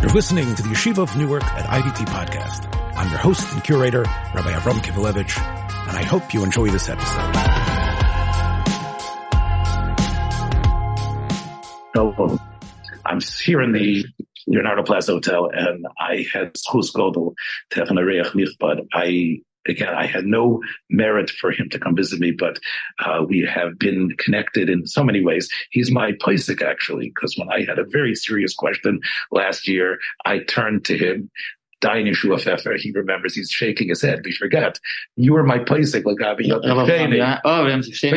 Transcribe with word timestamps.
You're 0.00 0.12
listening 0.12 0.54
to 0.54 0.62
the 0.62 0.70
Yeshiva 0.70 1.02
of 1.02 1.14
Newark 1.14 1.44
at 1.44 1.66
IDT 1.66 2.06
podcast. 2.06 2.74
I'm 2.96 3.10
your 3.10 3.18
host 3.18 3.52
and 3.52 3.62
curator, 3.62 4.04
Rabbi 4.34 4.50
Avram 4.50 4.78
Kivelevich, 4.80 5.38
and 5.88 5.98
I 5.98 6.02
hope 6.02 6.32
you 6.32 6.42
enjoy 6.42 6.70
this 6.70 6.88
episode. 6.88 7.36
Hello. 11.92 12.38
I'm 13.04 13.20
here 13.44 13.60
in 13.60 13.72
the 13.72 14.06
Leonardo 14.46 14.84
Plaza 14.84 15.12
Hotel, 15.12 15.50
and 15.52 15.86
I 15.98 16.24
had 16.32 16.54
Schus 16.54 16.94
Godel 16.94 17.34
to 17.68 17.80
have 17.80 17.90
an 17.90 17.96
mich, 18.34 18.56
but 18.58 18.78
I 18.94 19.42
again, 19.70 19.94
I 19.94 20.06
had 20.06 20.24
no 20.24 20.60
merit 20.90 21.30
for 21.30 21.50
him 21.50 21.68
to 21.70 21.78
come 21.78 21.96
visit 21.96 22.20
me, 22.20 22.32
but 22.32 22.58
uh, 23.04 23.24
we 23.26 23.40
have 23.42 23.78
been 23.78 24.10
connected 24.18 24.68
in 24.68 24.86
so 24.86 25.02
many 25.02 25.24
ways. 25.24 25.48
He's 25.70 25.90
my 25.90 26.12
Pesach, 26.20 26.62
actually, 26.62 27.12
because 27.14 27.36
when 27.38 27.48
I 27.50 27.64
had 27.64 27.78
a 27.78 27.84
very 27.84 28.14
serious 28.14 28.54
question 28.54 29.00
last 29.30 29.68
year, 29.68 29.98
I 30.24 30.40
turned 30.40 30.84
to 30.86 30.98
him. 30.98 31.30
Dayan 31.82 32.10
Yehoshua 32.10 32.42
Pfeffer, 32.42 32.76
he 32.76 32.90
remembers, 32.90 33.34
he's 33.34 33.50
shaking 33.50 33.88
his 33.88 34.02
head. 34.02 34.20
We 34.22 34.32
forget. 34.32 34.78
You 35.16 35.32
were 35.32 35.44
my 35.44 35.60
Pesach, 35.60 36.04
Lagabi 36.04 36.46
Yotem 36.46 37.40
Oh, 37.42 37.64
we 37.64 37.70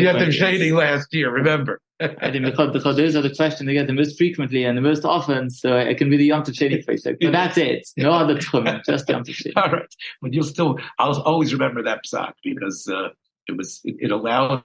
have 0.03 0.17
Sheni 0.17 0.73
last 0.73 1.13
year, 1.13 1.31
remember? 1.31 1.80
I 2.21 2.31
think 2.31 2.45
because, 2.45 2.71
because 2.71 2.98
those 2.98 3.16
are 3.16 3.21
the 3.21 3.34
questions 3.34 3.70
I 3.70 3.73
get 3.73 3.88
the 3.88 3.93
most 3.93 4.17
frequently 4.17 4.63
and 4.63 4.77
the 4.77 4.81
most 4.81 5.05
often, 5.05 5.49
so 5.49 5.77
I 5.77 5.94
can 5.94 6.09
be 6.09 6.17
the 6.17 6.25
Yom 6.25 6.44
Tov 6.44 6.53
Sheni 6.53 6.85
Pesach. 6.85 7.17
But 7.20 7.31
that's 7.31 7.57
it. 7.57 7.88
No 7.98 8.11
other 8.11 8.35
Tchum, 8.35 8.84
just 8.85 9.07
the 9.07 9.13
Yom 9.13 9.23
Tov 9.23 9.35
Sheni. 9.35 9.53
All 9.55 9.71
right. 9.71 9.95
But 10.21 10.34
you'll 10.34 10.44
still, 10.44 10.77
I'll 10.99 11.21
always 11.21 11.53
remember 11.53 11.84
that 11.84 12.02
psak 12.05 12.34
because 12.44 12.88
uh, 12.88 13.09
it 13.47 13.58
was, 13.58 13.81
it, 13.84 13.95
it 13.99 14.11
allowed 14.11 14.63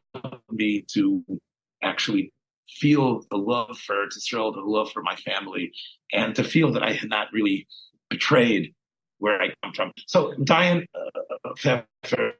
me 0.51 0.85
to 0.95 1.23
actually 1.83 2.33
feel 2.69 3.23
the 3.31 3.37
love 3.37 3.79
for 3.79 4.07
Israel, 4.17 4.53
the 4.53 4.61
love 4.61 4.91
for 4.93 5.03
my 5.03 5.17
family, 5.17 5.73
and 6.13 6.35
to 6.37 6.45
feel 6.45 6.73
that 6.73 6.83
I 6.83 6.93
had 6.93 7.09
not 7.09 7.29
really 7.33 7.67
betrayed 8.11 8.75
where 9.19 9.41
I 9.41 9.53
come 9.63 9.73
from. 9.75 9.93
So 10.07 10.33
Dayan 10.41 10.87
uh, 10.95 11.55
Pfeffer, 11.57 12.35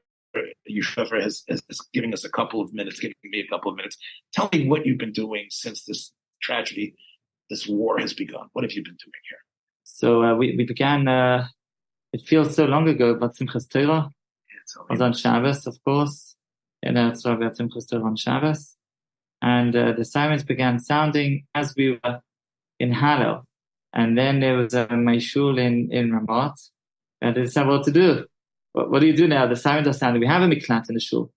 Yushefer 0.69 1.21
has, 1.21 1.43
has, 1.49 1.61
is 1.69 1.81
giving 1.93 2.13
us 2.13 2.23
a 2.23 2.29
couple 2.29 2.61
of 2.61 2.73
minutes, 2.73 2.99
giving 2.99 3.15
me 3.23 3.39
a 3.39 3.47
couple 3.47 3.71
of 3.71 3.77
minutes. 3.77 3.97
Tell 4.33 4.49
me 4.51 4.67
what 4.67 4.85
you've 4.85 4.97
been 4.97 5.11
doing 5.11 5.47
since 5.49 5.83
this 5.85 6.11
tragedy, 6.41 6.95
this 7.49 7.67
war 7.67 7.97
has 7.99 8.13
begun. 8.13 8.47
What 8.53 8.63
have 8.63 8.71
you 8.73 8.83
been 8.83 8.97
doing 9.03 9.21
here? 9.29 9.39
So 9.83 10.23
uh, 10.23 10.35
we, 10.35 10.55
we 10.55 10.65
began, 10.65 11.07
uh, 11.07 11.47
it 12.13 12.21
feels 12.21 12.55
so 12.55 12.65
long 12.65 12.87
ago, 12.87 13.15
but 13.15 13.35
Simchas 13.35 13.69
Torah 13.69 14.09
yeah, 14.49 14.83
was 14.89 15.01
on 15.01 15.13
Shabbos, 15.13 15.67
of 15.67 15.83
course. 15.83 16.35
And 16.81 16.95
that's 16.95 17.25
why 17.25 17.35
we 17.35 17.43
had 17.43 17.57
Simchas 17.57 17.89
Torah 17.89 18.03
on 18.03 18.15
Shabbos. 18.15 18.75
And 19.41 19.75
uh, 19.75 19.93
the 19.93 20.05
sirens 20.05 20.43
began 20.43 20.79
sounding 20.79 21.45
as 21.55 21.73
we 21.75 21.99
were 22.03 22.21
in 22.79 22.93
Hallel. 22.93 23.43
And 23.93 24.17
then 24.17 24.39
there 24.39 24.57
was 24.57 24.73
a 24.73 24.87
my 24.95 25.17
shul 25.17 25.57
in, 25.57 25.91
in 25.91 26.11
Ramat. 26.11 26.53
And 27.21 27.35
they 27.35 27.45
said, 27.47 27.67
what 27.67 27.83
to 27.85 27.91
do? 27.91 28.25
What, 28.79 28.91
what, 28.91 28.99
do 29.01 29.07
you 29.07 29.15
do 29.15 29.27
now? 29.27 29.45
The 29.45 29.57
sirens 29.57 29.89
are 29.89 29.93
sounding. 29.93 30.21
We 30.21 30.27
have 30.27 30.41
a 30.41 30.47
miklat 30.47 30.87
in 30.87 30.95
the 30.95 31.01
shul. 31.01 31.33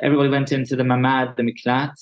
Everybody 0.00 0.28
went 0.28 0.52
into 0.52 0.76
the 0.76 0.84
mamad, 0.84 1.36
the 1.36 1.42
miklat, 1.42 1.92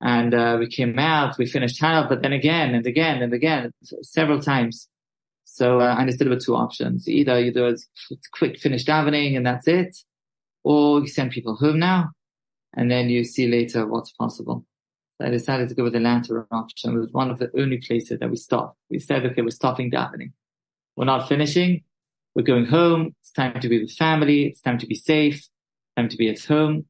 and 0.00 0.32
uh, 0.32 0.56
we 0.58 0.66
came 0.66 0.98
out. 0.98 1.36
We 1.36 1.44
finished 1.44 1.78
Hallel, 1.78 2.08
but 2.08 2.22
then 2.22 2.32
again 2.32 2.74
and 2.74 2.86
again 2.86 3.20
and 3.20 3.34
again, 3.34 3.70
several 4.00 4.40
times. 4.40 4.88
So 5.44 5.82
uh, 5.82 5.94
I 5.94 6.00
understood 6.00 6.30
were 6.30 6.40
two 6.40 6.56
options. 6.56 7.06
Either 7.06 7.38
you 7.38 7.52
do 7.52 7.66
a 7.66 7.76
quick 8.32 8.58
finish 8.58 8.86
davening 8.86 9.36
and 9.36 9.44
that's 9.44 9.68
it, 9.68 9.94
or 10.62 11.00
you 11.00 11.06
send 11.06 11.30
people 11.30 11.56
home 11.56 11.78
now, 11.78 12.08
and 12.74 12.90
then 12.90 13.10
you 13.10 13.24
see 13.24 13.46
later 13.46 13.86
what's 13.86 14.12
possible. 14.12 14.64
I 15.20 15.28
decided 15.28 15.68
to 15.68 15.74
go 15.74 15.84
with 15.84 15.92
the 15.92 16.00
latter 16.00 16.46
option. 16.50 16.96
It 16.96 16.98
was 16.98 17.12
one 17.12 17.30
of 17.30 17.38
the 17.38 17.50
only 17.60 17.76
places 17.76 18.20
that 18.20 18.30
we 18.30 18.36
stopped. 18.36 18.78
We 18.88 19.00
said, 19.00 19.26
okay, 19.26 19.42
we're 19.42 19.50
stopping 19.50 19.90
davening. 19.90 20.32
We're 20.96 21.04
not 21.04 21.28
finishing. 21.28 21.82
We're 22.34 22.42
going 22.42 22.66
home. 22.66 23.14
It's 23.20 23.30
time 23.30 23.60
to 23.60 23.68
be 23.68 23.80
with 23.80 23.92
family. 23.92 24.46
It's 24.46 24.60
time 24.60 24.78
to 24.78 24.86
be 24.86 24.96
safe. 24.96 25.48
Time 25.96 26.08
to 26.08 26.16
be 26.16 26.28
at 26.28 26.42
home. 26.44 26.86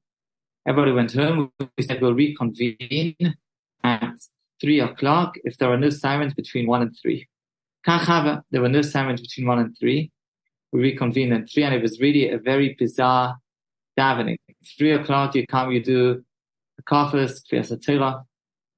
Everybody 0.66 0.92
went 0.92 1.12
home. 1.12 1.52
We 1.76 1.84
said 1.84 2.00
we'll 2.00 2.14
reconvene 2.14 3.34
at 3.82 4.16
three 4.60 4.80
o'clock 4.80 5.34
if 5.44 5.58
there 5.58 5.70
are 5.70 5.76
no 5.76 5.90
sirens 5.90 6.32
between 6.32 6.66
one 6.66 6.80
and 6.80 6.96
three. 7.00 7.28
Kachava, 7.86 8.42
there 8.50 8.62
were 8.62 8.70
no 8.70 8.80
sirens 8.80 9.20
between 9.20 9.46
one 9.46 9.58
and 9.58 9.76
three. 9.78 10.10
We 10.72 10.80
reconvened 10.80 11.34
at 11.34 11.50
three 11.50 11.64
and 11.64 11.74
it 11.74 11.82
was 11.82 12.00
really 12.00 12.30
a 12.30 12.38
very 12.38 12.74
bizarre 12.78 13.36
davening. 13.98 14.38
Three 14.78 14.92
o'clock, 14.92 15.34
you 15.34 15.46
come, 15.46 15.72
you 15.72 15.84
do 15.84 16.24
the 16.78 16.82
kafis, 16.82 17.42
kriyas 17.52 17.70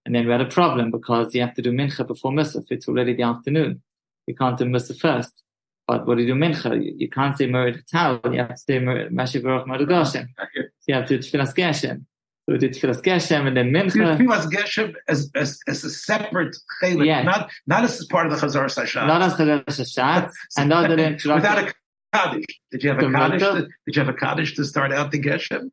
and 0.05 0.15
then 0.15 0.27
we 0.27 0.33
had 0.33 0.41
a 0.41 0.47
problem 0.47 0.91
because 0.91 1.33
you 1.33 1.41
have 1.43 1.55
to 1.55 1.63
do 1.63 1.71
mincha 1.71 2.05
before 2.07 2.33
Musaf. 2.33 2.65
It's 2.71 2.89
already 2.89 3.15
the 3.15 3.23
afternoon. 3.23 3.83
You 4.27 4.35
can't 4.35 4.59
do 4.59 4.65
Musaf 4.65 4.99
first. 4.99 5.45
But 5.87 6.07
what 6.07 6.17
do 6.17 6.25
you 6.25 6.35
do 6.35 6.39
mincha? 6.39 6.83
You, 6.85 6.95
you 6.97 7.09
can't 7.09 7.37
say 7.37 7.47
Merid 7.47 7.87
Tal, 7.87 8.21
you 8.33 8.39
have 8.39 8.51
to 8.51 8.57
say 8.57 8.79
Mashiv 8.81 9.45
Baruch 9.45 9.67
You 10.87 10.95
have 10.95 11.07
to 11.07 11.19
do 11.19 11.23
Tfilas 11.23 11.55
Geshem. 11.55 12.05
So 12.45 12.53
we 12.53 12.59
did 12.59 12.73
Tfilas 12.73 13.03
Geshem 13.03 13.47
and 13.47 13.57
then 13.57 13.71
mincha. 13.71 14.19
Tfilas 14.19 14.51
Geshem 14.51 14.95
as, 15.09 15.31
as, 15.35 15.61
as 15.69 15.85
a 15.85 15.91
separate 15.91 16.57
chelik, 16.83 17.07
yes. 17.07 17.25
not, 17.25 17.51
not 17.67 17.85
as 17.85 18.05
part 18.07 18.27
of 18.27 18.33
the 18.33 18.47
Chazar 18.47 18.67
Sashat. 18.67 19.07
Not 19.07 19.23
as 19.23 19.35
Chazar 19.35 19.65
Sashat. 19.65 20.31
and 20.57 20.71
than 20.71 21.19
Without 21.35 21.59
a 21.59 21.75
Kaddish. 22.13 22.47
Did 22.71 22.83
you 22.83 22.91
have 22.91 22.99
a 22.99 23.13
Kaddish? 23.13 23.43
To, 23.43 23.69
did 23.87 23.97
you 23.97 24.05
have 24.05 24.09
a 24.09 24.19
Kaddish 24.19 24.57
to 24.57 24.65
start 24.65 24.93
out 24.93 25.11
the 25.13 25.21
Geshem? 25.21 25.71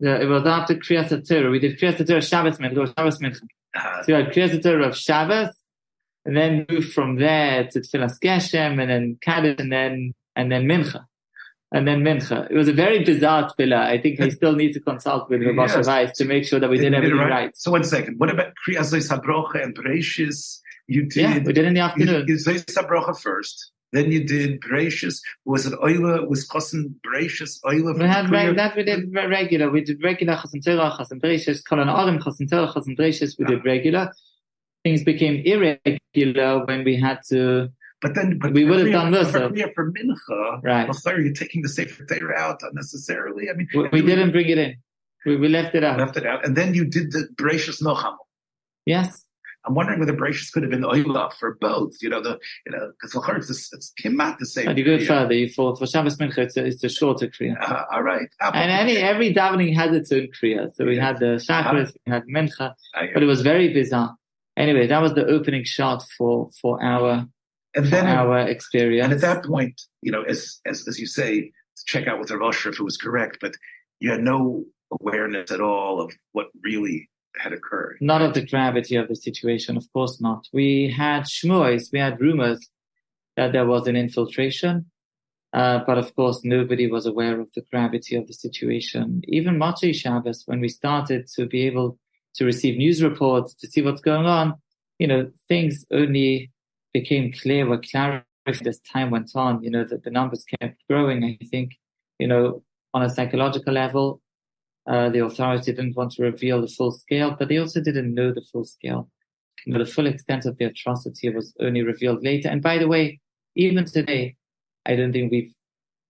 Yeah, 0.00 0.20
it 0.20 0.26
was 0.26 0.44
after 0.44 0.74
Kriyas 0.74 1.26
Torah. 1.26 1.50
We 1.50 1.58
did 1.58 1.78
Kriyas 1.78 2.06
Torah 2.06 2.22
Shabbos 2.22 2.58
Mincha, 2.58 2.94
Shabbos 2.94 3.18
Mincha. 3.18 3.42
Uh, 3.74 4.02
so 4.02 4.04
we 4.08 4.12
had 4.14 4.32
Kriyas 4.32 4.62
Torah 4.62 4.88
of 4.88 4.96
Shabbos, 4.96 5.54
and 6.26 6.36
then 6.36 6.66
move 6.68 6.92
from 6.92 7.16
there 7.16 7.68
to 7.68 7.80
Tfilas 7.80 8.18
Geshem, 8.22 8.80
and 8.80 8.90
then 8.90 9.18
Kaddish, 9.22 9.60
and 9.60 9.72
then 9.72 10.12
and 10.34 10.50
then 10.50 10.64
Mincha, 10.64 11.04
and 11.72 11.86
then 11.86 12.02
Mincha. 12.02 12.50
It 12.50 12.56
was 12.56 12.68
a 12.68 12.72
very 12.72 13.04
bizarre 13.04 13.48
tefillah. 13.48 13.78
I 13.78 13.98
think 14.00 14.20
I 14.20 14.28
still 14.30 14.52
need 14.52 14.72
to 14.72 14.80
consult 14.80 15.30
with 15.30 15.40
Rabbi 15.42 15.66
yes. 15.72 15.86
Weiss 15.86 16.18
to 16.18 16.24
make 16.24 16.44
sure 16.44 16.58
that 16.58 16.68
we 16.68 16.78
did 16.78 16.92
everything 16.92 17.16
right. 17.16 17.30
right. 17.30 17.56
So 17.56 17.70
one 17.70 17.84
second. 17.84 18.18
What 18.18 18.30
about 18.30 18.52
Kriyas 18.66 18.92
Sabrocha 19.08 19.62
and 19.62 19.74
Bereshis? 19.74 20.58
You 20.88 21.04
did. 21.04 21.16
Yeah, 21.16 21.38
we 21.44 21.52
did 21.52 21.64
in 21.64 21.74
the 21.74 21.80
afternoon. 21.80 22.26
You, 22.26 22.34
you 22.34 22.40
Sabrocha 22.40 23.18
first. 23.18 23.70
Then 23.92 24.10
you 24.10 24.24
did 24.24 24.60
Bereshis. 24.60 25.20
Was 25.44 25.66
it 25.66 25.78
Oila? 25.78 26.28
Was 26.28 26.46
Chosin 26.48 26.94
Bereshis 27.06 27.60
Oila? 27.64 27.96
We 27.96 28.04
had 28.04 28.30
re- 28.30 28.52
that 28.52 28.76
we 28.76 28.82
did 28.82 29.14
regular. 29.14 29.70
We 29.70 29.82
did 29.82 30.02
regular 30.02 30.34
Chosin 30.34 30.64
Torah, 30.64 30.90
Chosin 30.98 31.20
Bereshis, 31.22 31.62
Kolan 31.62 31.86
Arim, 31.86 32.18
Chosin 32.20 32.50
Torah, 32.50 32.66
Chosin 32.72 32.98
Bereshis. 32.98 33.38
We 33.38 33.44
did 33.44 33.64
regular. 33.64 34.12
Things 34.86 35.02
became 35.02 35.42
irregular 35.44 36.64
when 36.64 36.84
we 36.84 36.94
had 36.94 37.18
to. 37.30 37.70
But 38.00 38.14
then, 38.14 38.38
but 38.38 38.52
we 38.52 38.64
would 38.64 38.78
have 38.78 38.92
done 38.92 39.10
this. 39.10 39.32
For, 39.32 39.50
for 39.74 39.90
Mincha, 39.90 40.62
right? 40.62 40.88
Well, 40.88 41.20
you're 41.20 41.32
taking 41.32 41.62
the 41.62 41.68
Sefer 41.68 42.04
Torah 42.06 42.38
out 42.38 42.60
unnecessarily. 42.62 43.50
I 43.50 43.54
mean, 43.54 43.66
we, 43.74 43.88
we 43.90 44.02
didn't 44.02 44.30
bring 44.30 44.48
it 44.48 44.58
in. 44.58 44.76
We, 45.24 45.34
we 45.38 45.48
left 45.48 45.74
it 45.74 45.82
out. 45.82 45.98
Left 45.98 46.16
it 46.16 46.24
out, 46.24 46.44
and 46.44 46.56
then 46.56 46.72
you 46.72 46.84
did 46.84 47.10
the 47.10 47.26
Bereshis 47.34 47.82
Nocham. 47.82 48.14
Yes. 48.84 49.24
I'm 49.66 49.74
wondering 49.74 49.98
whether 49.98 50.12
Bereshis 50.12 50.52
could 50.52 50.62
have 50.62 50.70
been 50.70 50.84
oila 50.84 51.32
for 51.32 51.56
both. 51.60 51.94
You 52.00 52.10
know, 52.10 52.22
the 52.22 52.38
you 52.64 52.70
know 52.70 52.92
because 53.02 53.50
it's 53.50 53.72
it's 53.72 53.92
kimat 54.00 54.38
the 54.38 54.46
same. 54.46 54.68
And 54.68 54.78
you 54.78 54.84
go 54.84 55.04
further. 55.04 55.34
You 55.34 55.48
for 55.48 55.74
for 55.74 55.88
Shabbos 55.88 56.16
Mincha, 56.18 56.38
it's 56.38 56.56
a, 56.56 56.64
it's 56.64 56.84
a 56.84 56.88
shorter 56.88 57.26
kriya. 57.26 57.60
Uh, 57.60 57.86
all 57.92 58.04
right. 58.04 58.28
and 58.40 58.70
any 58.70 58.98
every 58.98 59.34
davening 59.34 59.74
has 59.74 59.92
its 59.92 60.12
own 60.12 60.28
kriya. 60.40 60.72
So 60.72 60.84
we 60.84 60.96
had 60.96 61.18
the 61.18 61.42
chakras, 61.48 61.92
we 62.06 62.12
had 62.12 62.22
Mincha, 62.32 62.74
but 63.14 63.20
it 63.24 63.26
was 63.26 63.42
very 63.42 63.74
bizarre. 63.74 64.14
Anyway, 64.56 64.86
that 64.86 65.02
was 65.02 65.14
the 65.14 65.26
opening 65.26 65.64
shot 65.64 66.02
for 66.16 66.50
for 66.60 66.82
our 66.82 67.26
and 67.74 67.86
then 67.86 68.06
our 68.06 68.38
experience. 68.38 69.04
And 69.04 69.12
at 69.12 69.20
that 69.20 69.44
point, 69.44 69.80
you 70.02 70.10
know, 70.10 70.22
as 70.22 70.60
as 70.66 70.86
as 70.88 70.98
you 70.98 71.06
say, 71.06 71.52
check 71.86 72.06
out 72.06 72.18
with 72.18 72.28
the 72.28 72.38
Rosh 72.38 72.66
if 72.66 72.80
it 72.80 72.82
was 72.82 72.96
correct, 72.96 73.38
but 73.40 73.54
you 74.00 74.10
had 74.10 74.22
no 74.22 74.64
awareness 75.00 75.50
at 75.50 75.60
all 75.60 76.00
of 76.00 76.12
what 76.32 76.46
really 76.62 77.08
had 77.38 77.52
occurred. 77.52 77.98
Not 78.00 78.22
of 78.22 78.34
the 78.34 78.46
gravity 78.46 78.96
of 78.96 79.08
the 79.08 79.16
situation, 79.16 79.76
of 79.76 79.84
course 79.92 80.20
not. 80.20 80.46
We 80.52 80.94
had 80.96 81.24
shmois, 81.24 81.92
we 81.92 81.98
had 81.98 82.20
rumors 82.20 82.66
that 83.36 83.52
there 83.52 83.66
was 83.66 83.86
an 83.86 83.96
infiltration, 83.96 84.86
uh, 85.52 85.80
but 85.86 85.98
of 85.98 86.14
course 86.14 86.40
nobody 86.44 86.90
was 86.90 87.04
aware 87.04 87.38
of 87.40 87.48
the 87.54 87.62
gravity 87.70 88.16
of 88.16 88.26
the 88.26 88.32
situation. 88.32 89.22
Even 89.28 89.58
Motzei 89.58 89.94
Shabbos, 89.94 90.44
when 90.46 90.60
we 90.60 90.68
started 90.68 91.26
to 91.34 91.46
be 91.46 91.66
able 91.66 91.98
to 92.36 92.44
receive 92.44 92.76
news 92.76 93.02
reports, 93.02 93.54
to 93.54 93.66
see 93.66 93.82
what's 93.82 94.00
going 94.00 94.26
on, 94.26 94.54
you 94.98 95.06
know, 95.06 95.30
things 95.48 95.84
only 95.90 96.50
became 96.92 97.32
clear, 97.32 97.66
were 97.66 97.78
clarified 97.90 98.24
as 98.66 98.80
time 98.80 99.10
went 99.10 99.30
on, 99.34 99.62
you 99.62 99.70
know, 99.70 99.84
that 99.84 100.04
the 100.04 100.10
numbers 100.10 100.44
kept 100.60 100.80
growing. 100.88 101.24
I 101.24 101.44
think, 101.46 101.72
you 102.18 102.28
know, 102.28 102.62
on 102.94 103.02
a 103.02 103.10
psychological 103.10 103.74
level, 103.74 104.20
uh, 104.86 105.08
the 105.10 105.24
authority 105.24 105.72
didn't 105.72 105.96
want 105.96 106.12
to 106.12 106.22
reveal 106.22 106.60
the 106.60 106.68
full 106.68 106.92
scale, 106.92 107.34
but 107.38 107.48
they 107.48 107.58
also 107.58 107.80
didn't 107.80 108.14
know 108.14 108.32
the 108.32 108.44
full 108.52 108.64
scale. 108.64 109.10
You 109.64 109.72
know, 109.72 109.84
the 109.84 109.90
full 109.90 110.06
extent 110.06 110.46
of 110.46 110.56
the 110.58 110.66
atrocity 110.66 111.28
was 111.28 111.52
only 111.60 111.82
revealed 111.82 112.22
later. 112.22 112.48
And 112.48 112.62
by 112.62 112.78
the 112.78 112.86
way, 112.86 113.20
even 113.56 113.84
today, 113.84 114.36
I 114.86 114.94
don't 114.94 115.12
think 115.12 115.32
we've 115.32 115.52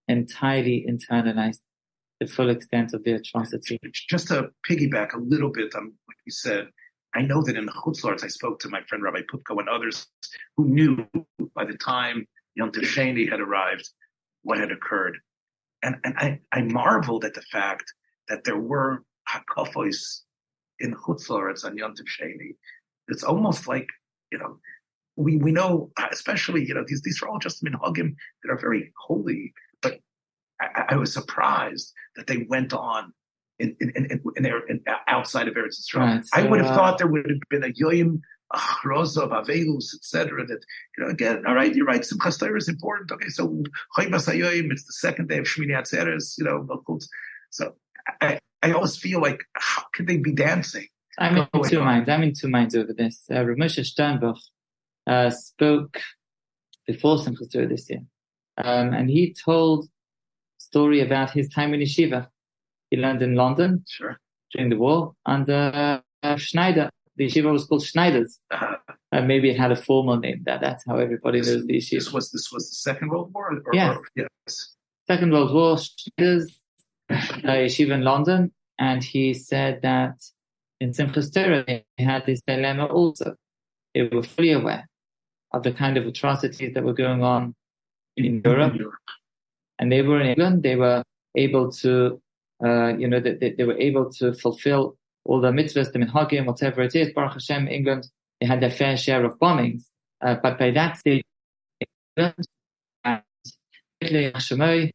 entirely 0.09 0.87
internalized 0.89 1.61
the 2.21 2.27
full 2.27 2.51
extent 2.51 2.93
of 2.93 3.03
the 3.05 3.13
atrocity. 3.13 3.79
Just 4.09 4.29
to 4.29 4.51
piggyback 4.69 5.15
a 5.15 5.19
little 5.19 5.51
bit 5.51 5.75
on 5.75 5.93
you 6.27 6.33
said, 6.33 6.69
I 7.15 7.23
know 7.23 7.43
that 7.43 7.57
in 7.57 7.65
the 7.65 7.73
Chutzlars, 7.73 8.25
I 8.25 8.29
spoke 8.29 8.59
to 8.61 8.69
my 8.69 8.83
friend 8.83 9.03
Rabbi 9.03 9.23
Pupko 9.33 9.59
and 9.59 9.69
others 9.69 10.07
who 10.57 10.69
knew 10.69 11.07
by 11.55 11.65
the 11.65 11.79
time 11.79 12.27
Yom 12.57 12.73
Sheni 12.73 13.31
had 13.31 13.41
arrived 13.41 13.89
what 14.43 14.59
had 14.59 14.71
occurred. 14.71 15.19
And, 15.83 15.97
and 16.05 16.15
I, 16.19 16.41
I 16.53 16.63
marveled 16.63 17.25
at 17.25 17.35
the 17.35 17.43
fact 17.43 17.85
that 18.29 18.45
there 18.45 18.59
were 18.59 19.05
hakafos 19.29 20.23
in 20.81 20.95
Chutzlars 20.95 21.65
on 21.65 21.77
Yom 21.77 21.95
Sheni. 21.95 22.57
It's 23.09 23.23
almost 23.23 23.67
like, 23.67 23.89
you 24.31 24.39
know, 24.39 24.59
we, 25.17 25.37
we 25.37 25.53
know, 25.53 25.91
especially, 26.11 26.67
you 26.67 26.75
know, 26.75 26.85
these, 26.87 27.01
these 27.03 27.23
are 27.23 27.29
all 27.29 27.39
just 27.39 27.65
minhagim 27.65 28.15
that 28.43 28.51
are 28.53 28.59
very 28.59 28.93
holy, 29.07 29.55
but 29.81 30.01
I, 30.61 30.85
I 30.91 30.97
was 30.97 31.15
surprised 31.15 31.93
that 32.17 32.27
they 32.27 32.47
went 32.49 32.75
on 32.75 33.13
in 33.59 33.77
in 33.81 33.91
in, 33.91 34.21
in, 34.69 34.85
outside 35.09 35.49
of 35.49 35.55
Eretz 35.55 35.75
so, 35.75 36.01
I 36.35 36.43
would 36.43 36.61
have 36.61 36.71
uh, 36.71 36.75
thought 36.75 36.99
there 36.99 37.07
would 37.07 37.29
have 37.29 37.41
been 37.51 37.65
a 37.65 37.73
yoyim 37.73 38.21
achroza 38.53 39.23
of 39.23 39.31
avelus, 39.31 39.95
etc. 39.95 40.47
That 40.47 40.61
you 40.97 41.05
know, 41.05 41.11
again, 41.11 41.45
all 41.47 41.55
right, 41.55 41.75
you're 41.75 41.87
right. 41.87 42.03
Simchas 42.03 42.39
Torah 42.39 42.57
is 42.57 42.69
important. 42.69 43.13
Okay, 43.13 43.29
so 43.29 43.49
choymas 43.97 44.31
hayoyim, 44.33 44.71
it's 44.71 44.85
the 44.85 44.93
second 44.93 45.29
day 45.29 45.39
of 45.39 45.45
Shmini 45.45 45.73
Atzeres. 45.73 46.35
You 46.39 46.45
know, 46.45 46.99
so 47.51 47.75
I 48.21 48.39
I 48.63 48.73
always 48.73 48.97
feel 48.97 49.21
like 49.21 49.45
how 49.55 49.85
could 49.95 50.07
they 50.07 50.19
be 50.19 50.33
dancing? 50.33 50.87
I'm 51.19 51.37
in 51.37 51.47
two 51.65 51.81
minds. 51.81 52.09
I'm 52.09 52.23
in 52.23 52.35
two 52.35 52.49
minds 52.49 52.75
over 52.77 52.93
this. 52.93 53.25
Uh, 53.31 53.37
Ramesh 53.37 53.79
Sternbuch 53.81 54.39
uh, 55.07 55.31
spoke 55.31 56.01
before 56.87 57.17
Simchas 57.17 57.51
Torah 57.51 57.67
this 57.67 57.89
year, 57.89 58.03
um, 58.59 58.93
and 58.93 59.09
he 59.09 59.35
told 59.35 59.89
story 60.59 61.01
about 61.01 61.31
his 61.31 61.49
time 61.49 61.73
in 61.75 61.81
yeshiva 61.81 62.29
he 62.97 63.03
learned 63.03 63.23
in 63.23 63.35
London 63.35 63.85
sure. 63.89 64.19
during 64.53 64.71
the 64.71 64.77
war 64.77 65.13
And 65.27 65.49
uh, 65.51 66.01
Schneider. 66.37 66.91
The 67.17 67.27
yeshiva 67.27 67.51
was 67.51 67.65
called 67.65 67.83
Schneider's. 67.83 68.41
Uh-huh. 68.51 68.77
Uh, 69.13 69.23
maybe 69.23 69.51
it 69.51 69.59
had 69.59 69.73
a 69.73 69.77
formal 69.77 70.19
name. 70.19 70.43
That 70.45 70.61
that's 70.61 70.85
how 70.87 70.97
everybody 70.97 71.41
this, 71.41 71.49
knows 71.49 71.67
the 71.67 71.75
yeshiva. 71.75 71.91
This 71.91 72.13
was 72.13 72.31
this 72.31 72.53
was 72.53 72.69
the 72.69 72.75
Second 72.75 73.11
World 73.11 73.31
War. 73.35 73.53
Or, 73.53 73.75
yes. 73.75 73.97
Or, 73.97 74.03
yes. 74.17 74.75
Second 75.07 75.33
World 75.33 75.55
War. 75.55 75.79
Schneider's 75.79 76.61
uh, 77.11 77.15
yeshiva 77.65 77.93
in 77.93 78.03
London, 78.03 78.53
and 78.79 79.03
he 79.03 79.33
said 79.33 79.81
that 79.83 80.17
in 80.81 80.91
Simchas 80.91 81.33
Torah 81.33 81.65
they 81.67 81.85
had 81.99 82.27
this 82.27 82.43
dilemma 82.43 82.87
also. 82.87 83.35
They 83.95 84.03
were 84.03 84.23
fully 84.23 84.53
aware 84.53 84.87
of 85.53 85.63
the 85.63 85.73
kind 85.73 85.97
of 85.97 86.07
atrocities 86.07 86.75
that 86.75 86.85
were 86.85 86.93
going 86.93 87.23
on 87.23 87.55
in 88.19 88.43
Europe, 88.45 88.75
in 88.75 88.81
Europe. 88.81 89.09
and 89.79 89.91
they 89.91 90.03
were 90.03 90.21
in 90.21 90.27
England. 90.27 90.63
They 90.63 90.77
were 90.77 91.03
able 91.35 91.73
to 91.73 92.21
uh, 92.65 92.97
you 92.97 93.09
know, 93.09 93.21
they, 93.21 93.55
they, 93.57 93.65
were 93.65 93.79
able 93.79 94.11
to 94.11 94.33
fulfill 94.33 94.97
all 95.25 95.41
the 95.41 95.51
mitzvahs, 95.51 95.93
the 95.93 95.99
minhagim, 95.99 96.47
whatever 96.47 96.83
it 96.83 96.95
is. 96.95 97.13
Baruch 97.13 97.35
Hashem, 97.35 97.69
England, 97.69 98.09
they 98.41 98.47
had 98.47 98.61
their 98.61 98.71
fair 98.71 98.97
share 98.97 99.25
of 99.25 99.39
bombings. 99.39 99.85
Uh, 100.25 100.37
but 100.43 100.59
by 100.59 100.71
that 100.71 100.97
stage, 100.97 101.25
England 102.17 102.35
and 103.05 103.23
Hitler 104.01 104.91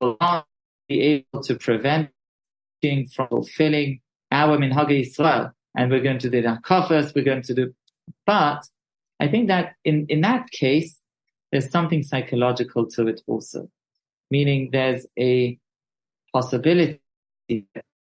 will 0.00 0.16
not 0.20 0.46
be 0.88 1.00
able 1.02 1.42
to 1.42 1.54
prevent 1.56 2.10
from 2.82 3.28
fulfilling 3.28 4.00
our 4.30 4.58
minhag 4.58 4.90
Israel. 5.00 5.52
And 5.76 5.90
we're 5.90 6.02
going 6.02 6.18
to 6.18 6.30
do 6.30 6.42
the 6.42 6.58
kafas, 6.64 7.14
we're 7.14 7.24
going 7.24 7.42
to 7.42 7.54
do, 7.54 7.74
but 8.26 8.62
I 9.20 9.28
think 9.28 9.48
that 9.48 9.74
in, 9.84 10.06
in 10.08 10.20
that 10.22 10.50
case, 10.50 10.98
there's 11.50 11.70
something 11.70 12.02
psychological 12.02 12.86
to 12.90 13.06
it 13.06 13.20
also. 13.26 13.68
Meaning 14.30 14.70
there's 14.72 15.06
a 15.18 15.58
possibility 16.32 17.01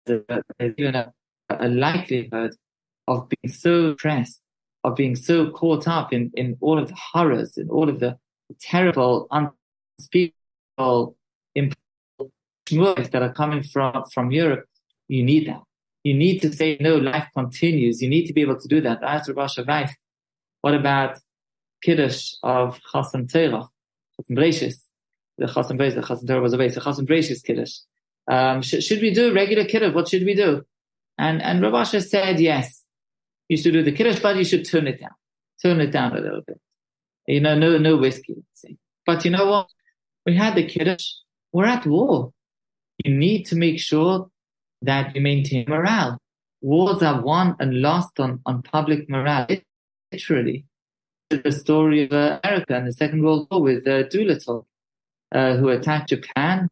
there's 0.06 0.76
even 0.78 0.96
a, 0.96 1.14
a 1.50 1.70
likelihood 1.70 2.56
of 3.08 3.30
being 3.30 3.54
so 3.54 3.96
pressed, 3.96 4.40
of 4.84 4.96
being 4.96 5.16
so 5.16 5.52
caught 5.52 5.88
up 5.88 6.14
in, 6.14 6.32
in 6.36 6.58
all 6.62 6.80
of 6.80 6.88
the 6.90 6.96
horrors, 6.96 7.58
in 7.58 7.70
all 7.70 7.90
of 7.90 8.00
the 8.00 8.18
terrible, 8.60 9.28
unspeakable 10.00 11.16
impulses 11.56 13.10
that 13.12 13.22
are 13.22 13.34
coming 13.34 13.64
from, 13.64 14.04
from 14.14 14.32
Europe. 14.32 14.66
You 15.08 15.24
need 15.24 15.48
that. 15.48 15.62
You 16.04 16.14
need 16.14 16.40
to 16.42 16.52
say, 16.52 16.78
no, 16.80 16.98
life 16.98 17.28
continues. 17.36 18.02
You 18.02 18.10
need 18.10 18.28
to 18.28 18.34
be 18.34 18.42
able 18.42 18.60
to 18.60 18.68
do 18.68 18.82
that. 18.82 19.04
Ask 19.04 19.32
Rosh 19.34 19.58
what 20.64 20.76
about 20.76 21.20
Kiddush 21.84 22.36
of 22.42 22.80
Chasam 22.94 23.30
Terach, 23.30 23.68
Chasam 24.18 24.38
Breishis? 24.38 24.76
The 25.38 25.48
Chasam 25.48 25.78
the 25.78 26.02
Chasam 26.02 26.24
Terach 26.24 26.42
was 26.42 26.54
a 26.54 26.58
base, 26.58 26.76
the 26.76 26.82
Chasam 26.82 27.06
Breishis 27.06 27.44
Kiddush. 27.44 27.80
Um, 28.30 28.62
sh- 28.62 28.84
should 28.84 29.02
we 29.02 29.14
do 29.14 29.34
regular 29.34 29.66
kiddush? 29.66 29.94
What 29.94 30.08
should 30.08 30.26
we 30.26 30.34
do? 30.36 30.64
And 31.18 31.42
and 31.42 31.62
Rav 31.62 31.74
Asher 31.74 32.02
said, 32.02 32.40
yes, 32.40 32.84
you 33.50 33.58
should 33.58 33.74
do 33.74 33.84
the 33.84 33.92
kiddush, 33.92 34.20
but 34.20 34.36
you 34.36 34.44
should 34.44 34.66
turn 34.66 34.88
it 34.88 35.00
down, 35.00 35.16
turn 35.62 35.80
it 35.82 35.92
down 35.92 36.18
a 36.18 36.22
little 36.22 36.42
bit. 36.46 36.60
You 37.28 37.42
know, 37.42 37.58
no 37.58 37.78
no 37.78 37.98
whiskey. 37.98 38.44
But 39.06 39.26
you 39.26 39.32
know 39.32 39.46
what? 39.46 39.68
We 40.26 40.36
had 40.36 40.56
the 40.56 40.66
kiddush. 40.66 41.06
We're 41.52 41.66
at 41.66 41.86
war. 41.86 42.32
You 43.04 43.14
need 43.14 43.44
to 43.48 43.56
make 43.56 43.80
sure 43.80 44.30
that 44.82 45.16
you 45.16 45.22
maintain 45.22 45.66
morale. 45.68 46.18
Wars 46.62 47.04
are 47.04 47.22
won 47.22 47.56
and 47.60 47.82
lost 47.82 48.20
on, 48.20 48.40
on 48.46 48.62
public 48.62 49.10
morale, 49.10 49.48
literally. 50.12 50.66
The 51.30 51.52
story 51.52 52.04
of 52.04 52.14
uh, 52.14 52.40
America 52.44 52.76
in 52.78 52.86
the 52.86 52.94
Second 52.94 53.24
World 53.24 53.48
War 53.52 53.62
with 53.62 53.88
uh, 53.88 54.04
Doolittle, 54.04 54.68
uh, 55.34 55.56
who 55.56 55.70
attacked 55.70 56.10
Japan 56.10 56.70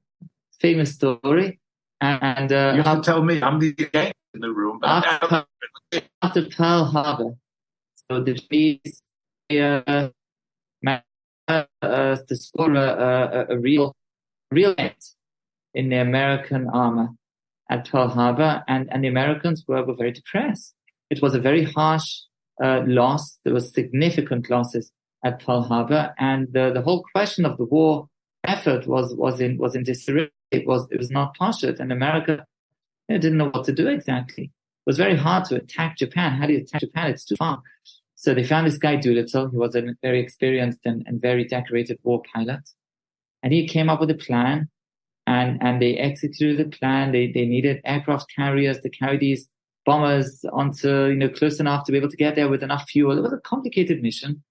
famous 0.62 0.94
story. 0.94 1.60
And 2.00 2.52
uh, 2.52 2.74
you 2.76 2.82
have 2.84 3.02
to 3.02 3.04
tell 3.04 3.24
me, 3.24 3.42
I'm 3.42 3.60
the 3.60 3.74
guy 3.74 4.12
in 4.34 4.42
the 4.42 4.52
room. 4.52 4.80
After, 4.84 5.46
after 6.22 6.46
Pearl 6.46 6.86
Harbor, 6.86 7.36
so 8.08 8.24
the 8.24 8.34
Japanese 8.34 9.02
uh, 9.52 10.10
uh, 11.48 11.64
to 12.28 12.36
score 12.36 12.74
a, 12.74 13.48
a, 13.50 13.56
a 13.56 13.58
real, 13.60 13.94
real 14.52 14.74
hit 14.78 15.04
in 15.74 15.90
the 15.90 15.98
American 15.98 16.70
armor 16.70 17.10
at 17.70 17.90
Pearl 17.90 18.10
Harbor, 18.10 18.64
and, 18.68 18.92
and 18.92 19.04
the 19.04 19.08
Americans 19.08 19.64
were, 19.68 19.84
were 19.86 19.96
very 19.96 20.12
depressed. 20.12 20.74
It 21.10 21.22
was 21.22 21.36
a 21.36 21.40
very 21.40 21.64
harsh 21.64 22.22
uh, 22.64 22.82
loss. 22.86 23.38
There 23.44 23.54
was 23.54 23.74
significant 23.74 24.50
losses 24.50 24.92
at 25.24 25.44
Pearl 25.46 25.64
Harbor, 25.64 26.14
and 26.18 26.48
the, 26.52 26.72
the 26.74 26.82
whole 26.82 27.04
question 27.14 27.46
of 27.46 27.58
the 27.58 27.66
war 27.66 28.08
effort 28.44 28.88
was 28.88 29.14
was 29.16 29.40
in 29.40 29.58
was 29.58 29.76
in 29.76 29.84
disarray 29.84 30.30
it 30.52 30.68
was 30.68 30.88
it 30.92 30.98
was 30.98 31.10
not 31.10 31.36
partial, 31.36 31.74
and 31.80 31.92
America 31.92 32.46
didn't 33.10 33.38
know 33.38 33.50
what 33.50 33.66
to 33.66 33.74
do 33.74 33.88
exactly. 33.88 34.46
It 34.46 34.88
was 34.88 34.98
very 34.98 35.18
hard 35.18 35.46
to 35.46 35.56
attack 35.56 35.98
Japan. 35.98 36.34
How 36.34 36.48
do 36.48 36.54
you 36.54 36.60
attack 36.60 36.82
Japan? 36.82 37.12
It's 37.12 37.26
too 37.26 37.36
far. 37.36 37.62
So 38.16 38.34
they 38.34 38.44
found 38.44 38.68
this 38.68 38.78
guy 38.78 38.96
Doolittle. 38.98 39.50
He 39.50 39.58
was 39.58 39.76
a 39.76 39.96
very 40.02 40.20
experienced 40.20 40.80
and, 40.86 41.04
and 41.08 41.22
very 41.22 41.46
decorated 41.46 42.00
war 42.04 42.22
pilot, 42.34 42.62
and 43.44 43.54
he 43.54 43.68
came 43.68 43.90
up 43.90 44.00
with 44.00 44.12
a 44.12 44.16
plan. 44.16 44.70
And 45.28 45.62
and 45.62 45.82
they 45.82 45.98
executed 45.98 46.58
the 46.58 46.78
plan. 46.78 47.12
They 47.12 47.32
they 47.32 47.46
needed 47.46 47.82
aircraft 47.86 48.26
carriers 48.36 48.80
to 48.82 48.90
carry 48.90 49.18
these 49.18 49.48
bombers 49.86 50.44
onto 50.52 51.08
you 51.08 51.16
know 51.16 51.30
close 51.30 51.60
enough 51.60 51.86
to 51.86 51.92
be 51.92 51.98
able 52.00 52.10
to 52.10 52.18
get 52.18 52.36
there 52.36 52.50
with 52.50 52.64
enough 52.64 52.90
fuel. 52.90 53.18
It 53.18 53.22
was 53.22 53.34
a 53.34 53.38
complicated 53.38 54.02
mission, 54.02 54.44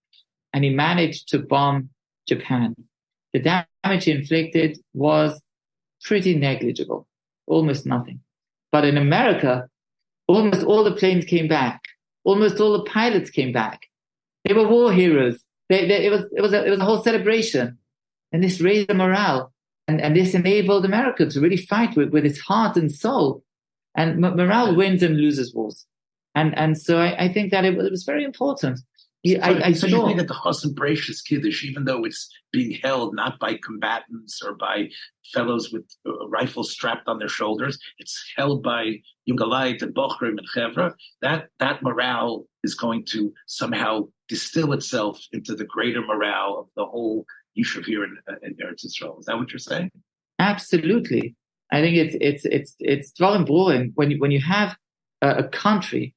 and 0.52 0.62
he 0.62 0.71
managed 0.71 1.28
to 1.28 1.40
bomb 1.40 1.90
Japan. 2.28 2.76
The 3.33 3.40
damage 3.40 4.04
he 4.04 4.12
inflicted 4.12 4.78
was 4.95 5.40
pretty 6.02 6.35
negligible, 6.35 7.07
almost 7.47 7.87
nothing. 7.87 8.21
But 8.73 8.85
in 8.85 8.97
America, 8.97 9.69
almost 10.26 10.64
all 10.64 10.85
the 10.85 10.95
planes 10.95 11.25
came 11.25 11.49
back. 11.49 11.80
Almost 12.25 12.61
all 12.61 12.73
the 12.73 12.85
pilots 12.85 13.30
came 13.30 13.52
back. 13.52 13.87
They 14.45 14.54
were 14.54 14.69
war 14.69 14.92
heroes. 14.92 15.42
They, 15.69 15.87
they, 15.87 16.07
it 16.07 16.11
was 16.11 16.25
it 16.37 16.40
was 16.40 16.52
a, 16.52 16.64
it 16.64 16.71
was 16.71 16.80
a 16.80 16.85
whole 16.85 17.02
celebration, 17.02 17.78
and 18.33 18.42
this 18.42 18.61
raised 18.61 18.88
the 18.88 18.95
morale, 18.95 19.52
and, 19.87 20.00
and 20.00 20.16
this 20.16 20.35
enabled 20.35 20.85
America 20.85 21.26
to 21.26 21.40
really 21.40 21.57
fight 21.57 21.97
with, 21.97 22.11
with 22.11 22.25
its 22.26 22.40
heart 22.40 22.76
and 22.76 22.92
soul. 22.92 23.45
And 23.97 24.21
morale 24.21 24.76
wins 24.76 25.02
and 25.02 25.16
loses 25.16 25.54
wars, 25.54 25.87
and 26.35 26.57
and 26.57 26.78
so 26.78 26.99
I, 26.99 27.25
I 27.25 27.33
think 27.33 27.50
that 27.50 27.64
it, 27.64 27.76
it 27.76 27.90
was 27.90 28.04
very 28.04 28.25
important 28.25 28.80
so, 29.27 29.39
I, 29.43 29.67
I 29.67 29.73
so 29.73 29.87
you 29.87 30.05
think 30.07 30.19
that 30.19 30.29
the 30.29 30.35
Chasam 30.35 30.75
Breishis 30.75 31.23
Kiddush, 31.25 31.65
even 31.65 31.85
though 31.85 32.05
it's 32.05 32.31
being 32.53 32.79
held 32.83 33.15
not 33.15 33.39
by 33.39 33.59
combatants 33.62 34.41
or 34.43 34.55
by 34.55 34.89
fellows 35.35 35.71
with 35.73 35.85
uh, 36.07 36.29
rifles 36.29 36.73
strapped 36.73 37.07
on 37.07 37.19
their 37.19 37.29
shoulders, 37.29 37.79
it's 37.99 38.19
held 38.37 38.62
by 38.62 38.97
Yugalayit 39.29 39.83
and 39.83 39.95
Bochrim 39.95 40.39
and 40.39 40.49
Chevra, 40.55 40.95
that, 41.21 41.49
that 41.59 41.83
morale 41.83 42.47
is 42.65 42.75
going 42.75 43.05
to 43.11 43.33
somehow 43.47 44.09
distill 44.29 44.73
itself 44.73 45.21
into 45.33 45.55
the 45.55 45.65
greater 45.65 46.00
morale 46.00 46.59
of 46.61 46.67
the 46.77 46.87
whole 46.87 47.27
Yishuv 47.59 47.85
here 47.85 48.05
in, 48.05 48.17
uh, 48.29 48.37
in 48.43 48.55
Eretz 48.55 48.87
Yisrael. 48.87 49.21
Is 49.21 49.27
that 49.27 49.37
what 49.37 49.50
you're 49.50 49.59
saying? 49.59 49.91
Absolutely. 50.39 51.37
I 51.71 51.83
think 51.83 51.97
it's, 51.97 52.17
it's, 52.21 52.45
it's, 52.47 52.75
it's 52.79 53.12
Dvarim 53.12 53.47
Brurim. 53.47 53.93
When 53.95 54.11
you, 54.11 54.19
when 54.19 54.31
you 54.31 54.41
have 54.41 54.77
a, 55.21 55.45
a 55.45 55.49
country 55.49 56.15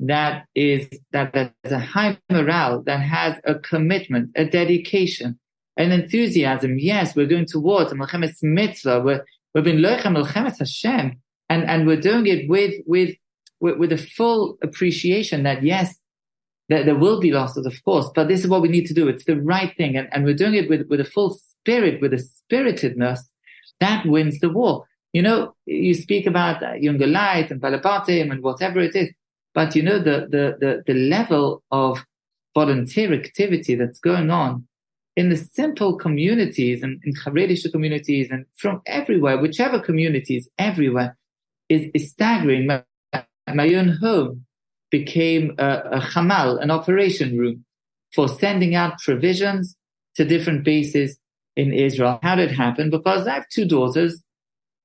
that 0.00 0.46
is 0.54 0.88
that 1.12 1.32
there's 1.32 1.72
a 1.72 1.78
high 1.78 2.18
morale, 2.30 2.82
that 2.82 3.00
has 3.00 3.36
a 3.44 3.54
commitment, 3.54 4.30
a 4.36 4.44
dedication, 4.44 5.38
an 5.76 5.92
enthusiasm. 5.92 6.78
Yes, 6.78 7.16
we're 7.16 7.26
going 7.26 7.46
towards 7.46 7.92
Melchemes 7.92 8.42
mitzvah. 8.42 9.00
We're, 9.00 9.24
we've 9.54 9.64
been 9.64 9.78
Lechem 9.78 10.16
Melchemes 10.16 10.58
Hashem, 10.58 11.20
and, 11.48 11.64
and 11.64 11.86
we're 11.86 12.00
doing 12.00 12.26
it 12.26 12.48
with, 12.48 12.74
with 12.86 13.16
with, 13.60 13.78
with 13.78 13.92
a 13.92 13.98
full 13.98 14.58
appreciation 14.62 15.42
that 15.44 15.62
yes, 15.62 15.96
there, 16.68 16.84
there 16.84 16.96
will 16.96 17.20
be 17.20 17.30
losses, 17.30 17.66
of 17.66 17.82
course, 17.84 18.10
but 18.14 18.28
this 18.28 18.40
is 18.40 18.48
what 18.48 18.62
we 18.62 18.68
need 18.68 18.86
to 18.86 18.94
do. 18.94 19.08
It's 19.08 19.24
the 19.24 19.40
right 19.40 19.74
thing. 19.76 19.96
And, 19.96 20.08
and 20.12 20.24
we're 20.24 20.34
doing 20.34 20.54
it 20.54 20.68
with, 20.68 20.86
with 20.88 21.00
a 21.00 21.04
full 21.04 21.30
spirit, 21.30 22.00
with 22.00 22.12
a 22.12 22.18
spiritedness 22.18 23.20
that 23.80 24.06
wins 24.06 24.40
the 24.40 24.50
war. 24.50 24.84
You 25.12 25.22
know, 25.22 25.54
you 25.64 25.94
speak 25.94 26.26
about 26.26 26.62
uh, 26.62 26.74
Younger 26.74 27.06
Light 27.06 27.50
and 27.50 27.60
Balabatim 27.60 28.30
and 28.30 28.42
whatever 28.42 28.80
it 28.80 28.94
is, 28.94 29.10
but 29.56 29.74
you 29.74 29.82
know, 29.82 29.98
the, 29.98 30.28
the, 30.30 30.56
the, 30.60 30.82
the 30.86 30.92
level 30.92 31.62
of 31.70 32.04
volunteer 32.54 33.14
activity 33.14 33.74
that's 33.74 33.98
going 33.98 34.30
on 34.30 34.68
in 35.16 35.30
the 35.30 35.36
simple 35.36 35.96
communities 35.96 36.82
and 36.82 37.00
in 37.04 37.14
Haredisha 37.14 37.72
communities 37.72 38.28
and 38.30 38.44
from 38.58 38.82
everywhere, 38.84 39.38
whichever 39.38 39.80
communities, 39.80 40.46
everywhere, 40.58 41.16
is, 41.70 41.88
is 41.94 42.10
staggering. 42.10 42.66
My, 42.66 42.82
my 43.54 43.72
own 43.72 43.96
home 43.98 44.44
became 44.90 45.54
a, 45.56 45.78
a 45.92 46.00
hamal, 46.00 46.62
an 46.62 46.70
operation 46.70 47.38
room 47.38 47.64
for 48.14 48.28
sending 48.28 48.74
out 48.74 48.98
provisions 48.98 49.74
to 50.16 50.26
different 50.26 50.64
bases 50.64 51.18
in 51.56 51.72
Israel. 51.72 52.18
How 52.22 52.34
did 52.34 52.50
it 52.50 52.54
happen? 52.54 52.90
Because 52.90 53.26
I 53.26 53.32
have 53.32 53.48
two 53.48 53.64
daughters 53.64 54.22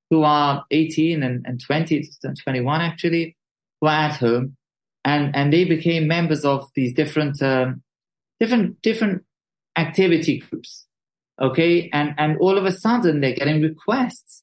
who 0.08 0.22
are 0.22 0.64
18 0.70 1.22
and, 1.22 1.44
and 1.46 1.60
20, 1.60 2.08
21 2.42 2.80
actually, 2.80 3.36
who 3.82 3.88
are 3.88 4.04
at 4.08 4.16
home. 4.16 4.56
And, 5.04 5.34
and 5.34 5.52
they 5.52 5.64
became 5.64 6.06
members 6.06 6.44
of 6.44 6.70
these 6.74 6.94
different, 6.94 7.42
um, 7.42 7.82
different, 8.38 8.80
different 8.82 9.24
activity 9.76 10.38
groups. 10.38 10.86
Okay. 11.40 11.90
And, 11.92 12.14
and 12.18 12.38
all 12.38 12.56
of 12.56 12.64
a 12.64 12.72
sudden 12.72 13.20
they're 13.20 13.34
getting 13.34 13.62
requests 13.62 14.42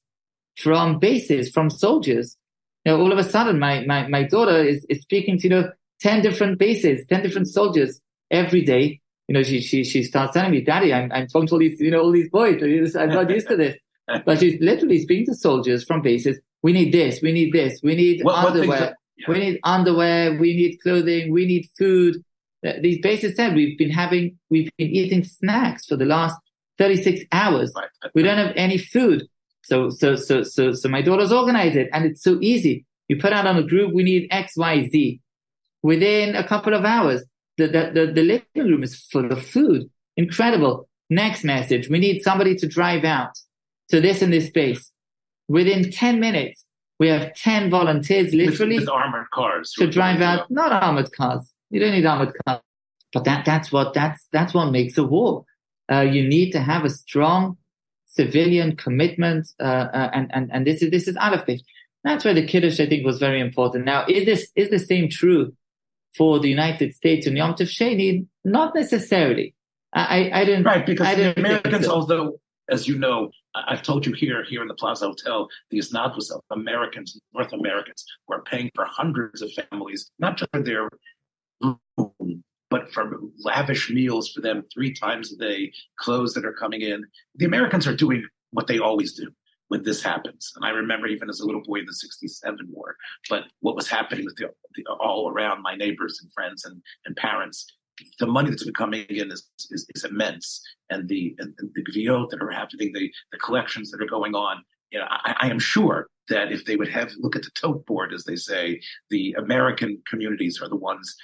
from 0.58 1.00
bases, 1.00 1.50
from 1.50 1.70
soldiers. 1.70 2.36
You 2.84 2.92
know, 2.92 3.02
all 3.02 3.12
of 3.12 3.18
a 3.18 3.24
sudden 3.24 3.60
my, 3.60 3.86
my, 3.86 4.08
my 4.08 4.24
daughter 4.24 4.62
is, 4.64 4.86
is 4.90 5.02
speaking 5.02 5.38
to, 5.40 5.44
you 5.44 5.50
know, 5.50 5.72
10 6.02 6.22
different 6.22 6.60
bases, 6.60 7.06
10 7.08 7.24
different 7.24 7.48
soldiers 7.48 8.02
every 8.32 8.64
day. 8.64 9.00
You 9.28 9.34
know, 9.34 9.44
she, 9.44 9.62
she, 9.62 9.84
she 9.84 10.04
starts 10.04 10.34
telling 10.34 10.52
me, 10.52 10.62
daddy, 10.62 10.94
I'm, 10.94 11.12
I'm 11.12 11.28
talking 11.28 11.48
to 11.48 11.54
all 11.54 11.60
these, 11.60 11.80
you 11.80 11.92
know, 11.92 12.02
all 12.02 12.12
these 12.12 12.30
boys. 12.30 12.62
I'm 12.96 13.10
not 13.10 13.30
used 13.30 13.48
to 13.48 13.56
this. 13.56 13.78
But 14.26 14.40
she's 14.40 14.60
literally 14.60 14.98
speaking 14.98 15.28
to 15.28 15.36
soldiers 15.36 15.84
from 15.84 16.02
bases. 16.02 16.40
We 16.64 16.74
need 16.74 16.92
this. 16.92 17.22
We 17.22 17.32
need 17.32 17.54
this. 17.54 17.80
We 17.84 17.94
need 17.96 18.24
what, 18.24 18.44
underwear. 18.44 18.98
Yeah. 19.20 19.26
We 19.30 19.40
need 19.40 19.60
underwear. 19.64 20.40
We 20.40 20.56
need 20.56 20.78
clothing. 20.82 21.32
We 21.32 21.46
need 21.46 21.68
food 21.78 22.24
uh, 22.66 22.74
these 22.82 23.00
bases 23.00 23.36
said 23.36 23.56
we've 23.56 23.78
been 23.78 23.90
having, 23.90 24.38
we've 24.50 24.70
been 24.78 24.90
eating 24.90 25.24
snacks 25.24 25.86
for 25.86 25.96
the 25.96 26.06
last 26.06 26.36
36 26.78 27.22
hours. 27.32 27.72
Right. 27.76 27.90
We 28.14 28.24
don't 28.24 28.38
have 28.38 28.54
any 28.56 28.78
food. 28.78 29.28
So, 29.64 29.90
so, 29.90 30.16
so, 30.16 30.44
so, 30.44 30.74
so 30.74 30.90
my 30.90 31.02
daughters 31.02 31.32
organize 31.32 31.76
it 31.76 31.90
and 31.94 32.06
it's 32.06 32.24
so 32.24 32.38
easy. 32.42 32.86
You 33.08 33.18
put 33.20 33.34
out 33.34 33.48
on 33.48 33.58
a 33.58 33.64
group, 33.64 33.94
we 33.94 34.04
need 34.04 34.28
X, 34.32 34.58
Y, 34.58 34.90
Z. 34.90 35.22
Within 35.82 36.36
a 36.36 36.46
couple 36.46 36.74
of 36.74 36.84
hours, 36.84 37.24
the, 37.58 37.68
the, 37.68 37.92
the, 37.94 38.12
the 38.14 38.24
living 38.24 38.72
room 38.72 38.84
is 38.84 38.96
full 38.96 39.32
of 39.32 39.46
food. 39.46 39.90
Incredible. 40.18 40.90
Next 41.10 41.44
message. 41.44 41.90
We 41.90 42.00
need 42.00 42.22
somebody 42.22 42.56
to 42.56 42.68
drive 42.68 43.04
out 43.06 43.32
to 43.90 44.02
this 44.02 44.22
and 44.22 44.34
this 44.34 44.48
space. 44.48 44.92
Within 45.48 45.92
10 45.92 46.20
minutes, 46.20 46.66
we 47.00 47.08
have 47.08 47.34
10 47.34 47.70
volunteers 47.70 48.34
literally 48.34 48.76
with, 48.76 48.82
with 48.82 48.90
armored 48.90 49.30
cars 49.32 49.72
to 49.78 49.90
drive 49.90 50.22
out, 50.22 50.52
not 50.52 50.72
armored 50.72 51.12
cars, 51.14 51.52
you 51.70 51.80
don't 51.80 51.92
need 51.92 52.06
armored 52.06 52.36
cars. 52.46 52.62
But 53.14 53.24
that, 53.24 53.46
that's 53.46 53.72
what, 53.72 53.94
that's, 53.94 54.28
that's 54.32 54.54
what 54.54 54.72
makes 54.72 54.98
a 54.98 55.04
war. 55.04 55.46
Uh, 55.92 56.02
you 56.02 56.28
need 56.28 56.52
to 56.52 56.60
have 56.60 56.86
a 56.86 56.90
strong 56.90 57.58
civilian 58.06 58.76
commitment, 58.76 59.48
uh, 59.60 59.64
uh, 59.64 60.10
and, 60.14 60.30
and, 60.34 60.52
and 60.52 60.68
this 60.68 60.84
is, 60.84 60.92
this 60.92 61.08
is 61.08 61.18
of 61.20 61.48
it. 61.48 61.62
That's 62.04 62.24
where 62.24 62.34
the 62.34 62.46
Kiddush, 62.46 62.80
I 62.80 62.86
think, 62.86 63.06
was 63.06 63.18
very 63.18 63.40
important. 63.40 63.86
Now, 63.86 64.06
is 64.08 64.26
this, 64.26 64.50
is 64.56 64.70
the 64.70 64.80
same 64.80 65.10
true 65.10 65.54
for 66.16 66.40
the 66.40 66.50
United 66.50 66.96
States 66.96 67.28
and 67.28 67.38
Yom 67.38 67.56
Tov 67.56 67.68
Sheni? 67.68 68.28
Not 68.44 68.76
necessarily. 68.76 69.56
I, 69.94 70.02
I, 70.02 70.42
I 70.42 70.46
didn't. 70.46 70.64
Right, 70.64 70.86
because 70.86 71.16
the 71.16 71.38
Americans, 71.38 71.86
so. 71.86 71.92
although, 71.92 72.40
as 72.70 72.88
you 72.88 72.98
know, 72.98 73.32
I've 73.56 73.82
told 73.82 74.06
you 74.06 74.14
here, 74.14 74.44
here 74.44 74.62
in 74.62 74.68
the 74.68 74.76
Plaza 74.76 75.08
Hotel, 75.08 75.48
the 75.72 75.80
Isnadwas 75.80 76.32
of 76.32 76.42
Americans, 76.52 77.20
North 77.34 77.54
Americans, 77.54 78.06
who 78.28 78.36
are 78.36 78.44
paying 78.44 78.70
for 78.76 78.86
hundreds 78.86 79.42
of 79.42 79.52
families, 79.52 80.10
not 80.20 80.38
just 80.38 80.52
for 80.52 80.62
their 80.62 80.88
room, 81.62 82.44
but 82.70 82.92
for 82.92 83.20
lavish 83.40 83.90
meals 83.90 84.32
for 84.32 84.42
them 84.42 84.64
three 84.74 84.94
times 84.94 85.34
a 85.34 85.38
day, 85.38 85.72
clothes 85.98 86.34
that 86.34 86.46
are 86.46 86.54
coming 86.54 86.82
in. 86.82 87.04
The 87.36 87.46
Americans 87.46 87.88
are 87.88 87.96
doing 87.96 88.24
what 88.52 88.68
they 88.68 88.80
always 88.80 89.14
do 89.14 89.30
when 89.70 89.84
this 89.84 90.04
happens. 90.04 90.52
And 90.56 90.66
I 90.66 90.70
remember 90.70 91.08
even 91.08 91.30
as 91.30 91.40
a 91.40 91.46
little 91.46 91.64
boy 91.64 91.80
in 91.80 91.86
the 91.86 91.94
67 91.94 92.58
war, 92.70 92.96
but 93.30 93.46
what 93.62 93.76
was 93.76 93.88
happening 93.88 94.26
with 94.26 94.36
the, 94.36 94.50
the, 94.76 94.84
all 95.00 95.30
around 95.30 95.62
my 95.62 95.76
neighbors 95.76 96.20
and 96.22 96.32
friends 96.34 96.66
and, 96.66 96.82
and 97.06 97.16
parents, 97.16 97.66
the 98.20 98.28
money 98.28 98.50
that's 98.50 98.64
been 98.64 98.74
coming 98.74 99.06
in 99.10 99.32
is, 99.32 99.48
is, 99.72 99.86
is 99.96 100.04
immense. 100.04 100.62
And 100.90 101.08
the, 101.08 101.36
and, 101.40 101.54
the 101.58 101.84
gviot 101.84 102.30
that 102.30 102.42
are 102.42 102.50
happening, 102.50 102.92
the, 102.94 103.12
the 103.32 103.38
collections 103.38 103.92
that 103.92 104.02
are 104.02 104.08
going 104.08 104.36
on, 104.36 104.64
you 104.92 105.00
know, 105.00 105.06
I, 105.10 105.36
I, 105.42 105.50
am 105.50 105.60
sure 105.60 106.08
that 106.30 106.52
if 106.52 106.66
they 106.66 106.76
would 106.76 106.90
have 106.90 107.12
look 107.20 107.36
at 107.36 107.44
the 107.44 107.52
tote 107.52 107.86
board, 107.86 108.12
as 108.14 108.24
they 108.24 108.36
say, 108.36 108.82
the 109.10 109.34
American 109.38 110.02
communities 110.10 110.60
are 110.62 110.70
the 110.70 110.76
ones 110.76 111.16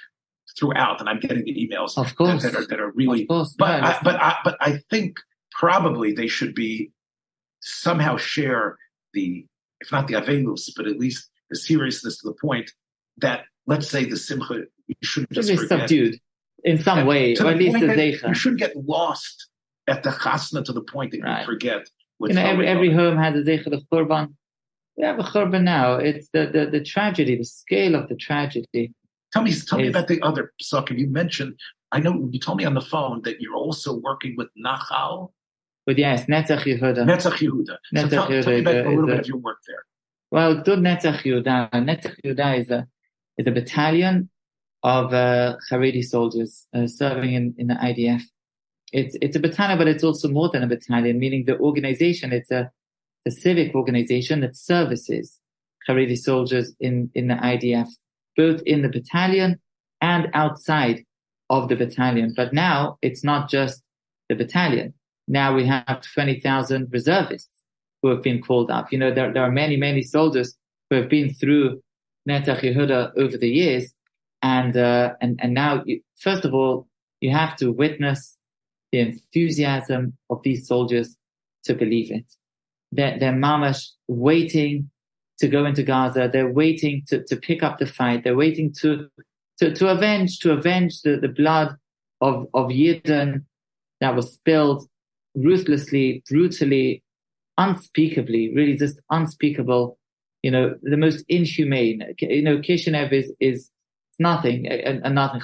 throughout, 0.58 1.00
and 1.00 1.08
I'm 1.08 1.18
getting 1.18 1.44
the 1.44 1.68
emails 1.68 1.98
of 1.98 2.14
course. 2.14 2.42
That, 2.42 2.54
are 2.54 2.66
that 2.66 2.80
are 2.80 2.92
really. 2.92 3.24
But 3.24 3.48
I, 3.60 3.98
but 4.02 4.16
I, 4.16 4.36
but 4.44 4.56
I 4.60 4.78
think 4.90 5.18
probably 5.50 6.12
they 6.12 6.28
should 6.28 6.54
be 6.54 6.92
somehow 7.60 8.16
share 8.16 8.78
the 9.12 9.46
if 9.80 9.92
not 9.92 10.06
the 10.06 10.14
avelus, 10.14 10.70
but 10.76 10.86
at 10.86 10.98
least 10.98 11.28
the 11.50 11.56
seriousness 11.56 12.18
to 12.18 12.28
the 12.28 12.34
point 12.34 12.70
that 13.18 13.44
let's 13.66 13.88
say 13.88 14.04
the 14.04 14.16
simcha 14.16 14.62
you 14.86 14.94
shouldn't 15.02 15.32
just 15.32 15.48
be 15.48 15.56
subdued 15.56 16.18
in 16.64 16.78
some 16.78 16.98
and 16.98 17.08
way, 17.08 17.36
or 17.36 17.46
at 17.46 17.56
least 17.56 17.78
the 17.78 17.86
zeicha. 17.86 18.28
You 18.28 18.34
shouldn't 18.34 18.60
get 18.60 18.76
lost 18.76 19.48
at 19.86 20.02
the 20.02 20.10
chasna 20.10 20.64
to 20.64 20.72
the 20.72 20.82
point 20.82 21.12
that 21.12 21.22
right. 21.22 21.40
you 21.40 21.46
forget. 21.46 21.88
You 22.20 22.34
know, 22.34 22.42
every, 22.42 22.66
every 22.66 22.92
home 22.92 23.18
has 23.18 23.34
a 23.34 23.48
zeicha 23.48 23.70
the 23.70 23.82
churban. 23.92 24.34
We 24.96 25.04
have 25.04 25.18
a 25.18 25.22
churban 25.22 25.62
now. 25.62 25.96
It's 25.96 26.30
the, 26.30 26.50
the, 26.52 26.70
the 26.70 26.82
tragedy, 26.82 27.36
the 27.36 27.44
scale 27.44 27.94
of 27.94 28.08
the 28.08 28.16
tragedy 28.16 28.94
Tell 29.32 29.42
me, 29.42 29.52
tell 29.52 29.78
me 29.78 29.88
about 29.88 30.08
the 30.08 30.20
other 30.22 30.52
psukim 30.62 30.98
you 30.98 31.08
mentioned. 31.08 31.58
I 31.92 32.00
know 32.00 32.28
you 32.30 32.40
told 32.40 32.58
me 32.58 32.64
on 32.64 32.74
the 32.74 32.80
phone 32.80 33.22
that 33.24 33.40
you're 33.40 33.54
also 33.54 33.94
working 33.94 34.34
with 34.36 34.48
Nachal. 34.58 35.32
With 35.86 35.98
yes, 35.98 36.24
Netzach 36.24 36.62
Yehuda. 36.62 37.04
Netzach 37.04 37.38
Yehuda. 37.38 37.76
Netzach 37.94 38.02
so 38.02 38.08
tell, 38.08 38.28
Yehuda 38.28 38.42
tell 38.42 38.52
me 38.52 38.60
about 38.60 38.74
a, 38.74 38.88
a 38.88 38.88
little 38.88 39.06
bit 39.06 39.20
of 39.20 39.26
your 39.26 39.36
work 39.36 39.58
there. 39.66 39.84
Well, 40.30 40.62
good 40.62 40.78
Netzach 40.78 41.22
Yehuda. 41.22 41.70
Netzach 41.72 42.16
Yehuda 42.24 42.60
is 42.60 42.70
a 42.70 42.88
is 43.36 43.46
a 43.46 43.50
battalion 43.50 44.30
of 44.86 45.12
uh, 45.12 45.56
Haredi 45.70 46.02
soldiers 46.02 46.66
uh, 46.74 46.86
serving 46.86 47.34
in, 47.34 47.54
in 47.58 47.66
the 47.66 47.74
IDF. 47.74 48.22
It's 48.92 49.16
it's 49.20 49.36
a 49.36 49.40
battalion, 49.40 49.76
but 49.76 49.88
it's 49.88 50.04
also 50.04 50.28
more 50.28 50.48
than 50.48 50.62
a 50.62 50.66
battalion, 50.66 51.18
meaning 51.18 51.44
the 51.44 51.58
organization. 51.58 52.32
It's 52.32 52.50
a 52.50 52.70
a 53.26 53.30
civic 53.30 53.74
organization 53.74 54.40
that 54.40 54.56
services 54.56 55.38
Haredi 55.86 56.16
soldiers 56.16 56.72
in 56.80 57.10
in 57.14 57.28
the 57.28 57.34
IDF 57.34 57.88
both 58.36 58.62
in 58.66 58.82
the 58.82 58.88
battalion 58.88 59.58
and 60.00 60.28
outside 60.34 61.04
of 61.50 61.68
the 61.68 61.76
battalion. 61.76 62.34
But 62.36 62.52
now 62.52 62.98
it's 63.02 63.24
not 63.24 63.48
just 63.48 63.82
the 64.28 64.34
battalion. 64.34 64.94
Now 65.26 65.54
we 65.54 65.66
have 65.66 66.02
20,000 66.14 66.88
reservists 66.92 67.50
who 68.02 68.08
have 68.10 68.22
been 68.22 68.42
called 68.42 68.70
up. 68.70 68.92
You 68.92 68.98
know, 68.98 69.12
there, 69.12 69.32
there 69.32 69.42
are 69.42 69.50
many, 69.50 69.76
many 69.76 70.02
soldiers 70.02 70.54
who 70.90 70.96
have 70.96 71.08
been 71.08 71.32
through 71.32 71.82
Netzach 72.28 72.60
Yehuda 72.60 73.12
over 73.16 73.36
the 73.36 73.48
years. 73.48 73.92
And, 74.46 74.76
uh, 74.76 75.14
and, 75.20 75.40
and 75.42 75.54
now, 75.54 75.82
you, 75.84 76.02
first 76.20 76.44
of 76.44 76.54
all, 76.54 76.86
you 77.20 77.32
have 77.32 77.56
to 77.56 77.72
witness 77.72 78.36
the 78.92 79.00
enthusiasm 79.00 80.16
of 80.30 80.38
these 80.44 80.68
soldiers 80.68 81.16
to 81.64 81.74
believe 81.74 82.12
it. 82.12 82.26
They're, 82.92 83.18
they're 83.18 83.32
mamash 83.32 83.88
waiting 84.06 84.88
to 85.40 85.48
go 85.48 85.64
into 85.64 85.82
Gaza. 85.82 86.30
They're 86.32 86.52
waiting 86.52 87.02
to, 87.08 87.24
to 87.24 87.34
pick 87.34 87.64
up 87.64 87.80
the 87.80 87.86
fight. 87.86 88.22
They're 88.22 88.36
waiting 88.36 88.72
to, 88.82 89.08
to, 89.58 89.74
to 89.74 89.88
avenge, 89.88 90.38
to 90.40 90.52
avenge 90.52 91.02
the, 91.02 91.16
the 91.16 91.34
blood 91.40 91.74
of, 92.20 92.46
of 92.54 92.68
Yidden 92.68 93.46
that 94.00 94.14
was 94.14 94.32
spilled 94.34 94.86
ruthlessly, 95.34 96.22
brutally, 96.30 97.02
unspeakably, 97.58 98.54
really 98.54 98.76
just 98.76 99.00
unspeakable. 99.10 99.98
You 100.44 100.52
know, 100.52 100.76
the 100.82 100.96
most 100.96 101.24
inhumane. 101.28 102.14
You 102.20 102.42
know, 102.42 102.58
Kishinev 102.58 103.12
is, 103.12 103.32
is 103.40 103.70
nothing, 104.18 104.66
and, 104.66 105.04
and 105.04 105.14
nothing, 105.14 105.40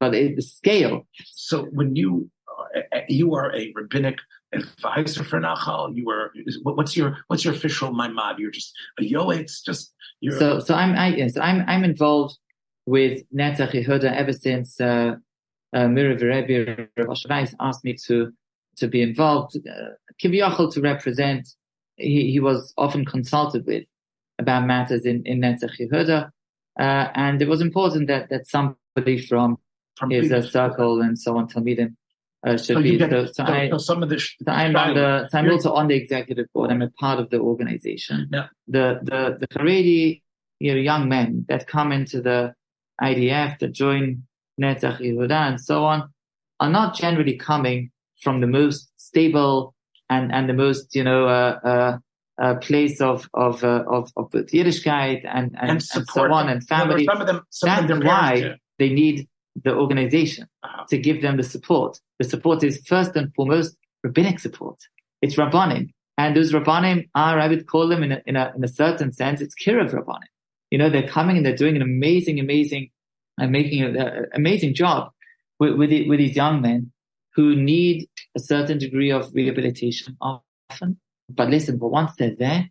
but 0.00 0.14
it, 0.14 0.36
the 0.36 0.42
scale. 0.42 1.06
So 1.24 1.64
when 1.72 1.96
you, 1.96 2.30
uh, 2.74 3.00
you 3.08 3.34
are 3.34 3.54
a 3.54 3.72
rabbinic 3.74 4.18
advisor 4.52 5.24
for 5.24 5.40
Nachal? 5.40 5.96
You 5.96 6.08
are 6.10 6.32
what's 6.62 6.96
your 6.96 7.18
what's 7.28 7.44
your 7.44 7.54
official 7.54 7.90
mamad? 7.90 8.38
You're 8.38 8.50
just 8.50 8.72
a 8.98 9.02
yoetz, 9.02 9.64
just 9.64 9.94
you're 10.20 10.38
so 10.38 10.60
so 10.60 10.74
I'm 10.74 10.94
I, 10.94 11.08
yes 11.16 11.36
I'm 11.36 11.64
I'm 11.66 11.84
involved 11.84 12.38
with 12.86 13.22
Netzach 13.34 13.72
Yehuda 13.72 14.14
ever 14.14 14.32
since 14.32 14.80
uh, 14.80 15.16
uh, 15.74 15.78
Mirav 15.78 16.22
Rebbe 16.22 16.88
asked 17.60 17.84
me 17.84 17.96
to 18.06 18.32
to 18.76 18.88
be 18.88 19.02
involved, 19.02 19.56
uh, 19.56 20.68
to 20.70 20.80
represent. 20.80 21.48
He, 21.98 22.30
he 22.30 22.40
was 22.40 22.74
often 22.76 23.06
consulted 23.06 23.64
with 23.66 23.84
about 24.38 24.66
matters 24.66 25.04
in 25.04 25.22
in 25.24 25.40
Netzach 25.40 25.80
Yehuda. 25.80 26.30
Uh, 26.78 27.08
and 27.14 27.40
it 27.40 27.48
was 27.48 27.60
important 27.60 28.06
that, 28.08 28.28
that 28.30 28.46
somebody 28.46 29.18
from, 29.26 29.58
From 29.96 30.10
his 30.10 30.30
uh, 30.30 30.42
circle 30.42 31.00
and 31.00 31.18
so 31.18 31.36
on, 31.38 31.48
Talmidim, 31.48 31.94
uh, 32.46 32.56
should 32.58 32.76
So 32.76 32.82
be. 32.82 32.98
get, 32.98 33.10
So, 33.10 33.26
so, 33.32 33.44
I, 33.44 33.70
so 33.70 33.78
some 33.78 34.02
of 34.02 34.08
the, 34.10 34.18
sh- 34.18 34.36
so 34.44 34.52
I'm 34.52 34.76
on 34.76 34.94
the, 34.94 35.28
so 35.30 35.38
I'm 35.38 35.50
also 35.50 35.72
on 35.72 35.88
the 35.88 35.94
executive 35.94 36.46
board. 36.52 36.70
I'm 36.70 36.82
a 36.82 36.90
part 36.90 37.18
of 37.18 37.30
the 37.30 37.38
organization. 37.40 38.28
Yeah. 38.32 38.48
The, 38.68 39.00
the, 39.02 39.38
the 39.40 39.48
Haredi, 39.48 40.22
you 40.60 40.74
know, 40.74 40.78
young 40.80 41.08
men 41.08 41.46
that 41.48 41.66
come 41.66 41.92
into 41.92 42.20
the 42.20 42.54
IDF, 43.02 43.58
that 43.60 43.72
join 43.72 44.24
Netzach 44.60 45.00
Yehuda 45.00 45.48
and 45.48 45.60
so 45.60 45.84
on, 45.84 46.10
are 46.60 46.70
not 46.70 46.94
generally 46.96 47.36
coming 47.36 47.90
from 48.22 48.40
the 48.40 48.46
most 48.46 48.90
stable 48.96 49.74
and, 50.08 50.32
and 50.32 50.48
the 50.48 50.54
most, 50.54 50.94
you 50.94 51.04
know, 51.04 51.26
uh, 51.26 51.98
uh, 52.42 52.54
place 52.56 53.00
of, 53.00 53.28
of, 53.34 53.64
uh, 53.64 53.84
of, 53.88 54.12
of 54.16 54.30
Yiddishkeit 54.30 55.22
and, 55.24 55.56
and, 55.60 55.70
and 55.70 55.70
and 55.70 55.82
so 55.82 56.32
on 56.32 56.48
and 56.48 56.66
family. 56.66 57.04
Some 57.04 57.20
of 57.20 57.26
them, 57.26 57.42
some 57.50 57.68
That's 57.68 57.82
of 57.82 57.88
them, 57.88 58.00
why 58.06 58.34
yeah. 58.34 58.54
they 58.78 58.90
need 58.90 59.28
the 59.64 59.74
organization 59.74 60.46
Uh-huh. 60.62 60.84
to 60.90 60.98
give 60.98 61.22
them 61.22 61.36
the 61.38 61.42
support. 61.42 61.98
The 62.18 62.24
support 62.24 62.62
is 62.62 62.74
first 62.86 63.16
and 63.16 63.32
foremost 63.34 63.76
rabbinic 64.04 64.38
support. 64.38 64.78
It's 65.22 65.36
rabbanim. 65.36 65.92
And 66.18 66.36
those 66.36 66.52
rabbanim 66.52 67.08
are, 67.14 67.38
I 67.38 67.48
would 67.48 67.66
call 67.66 67.88
them 67.88 68.02
in 68.02 68.12
a, 68.12 68.22
in 68.26 68.36
a, 68.36 68.52
in 68.56 68.62
a 68.64 68.68
certain 68.68 69.12
sense, 69.12 69.40
it's 69.40 69.54
kiruv 69.54 69.92
rabbanim. 69.92 70.30
You 70.70 70.78
know, 70.78 70.90
they're 70.90 71.08
coming 71.08 71.36
and 71.38 71.46
they're 71.46 71.56
doing 71.56 71.76
an 71.76 71.82
amazing, 71.82 72.38
amazing, 72.40 72.90
and 73.38 73.52
making 73.52 73.82
an 73.82 74.26
amazing 74.34 74.74
job 74.74 75.10
with, 75.60 75.74
with, 75.76 75.90
the, 75.90 76.08
with 76.08 76.18
these 76.18 76.36
young 76.36 76.60
men 76.60 76.92
who 77.34 77.54
need 77.54 78.08
a 78.36 78.40
certain 78.40 78.78
degree 78.78 79.10
of 79.10 79.32
rehabilitation 79.34 80.16
often. 80.20 80.98
But 81.28 81.50
listen, 81.50 81.78
but 81.78 81.88
once 81.88 82.12
they're 82.18 82.36
there, 82.36 82.70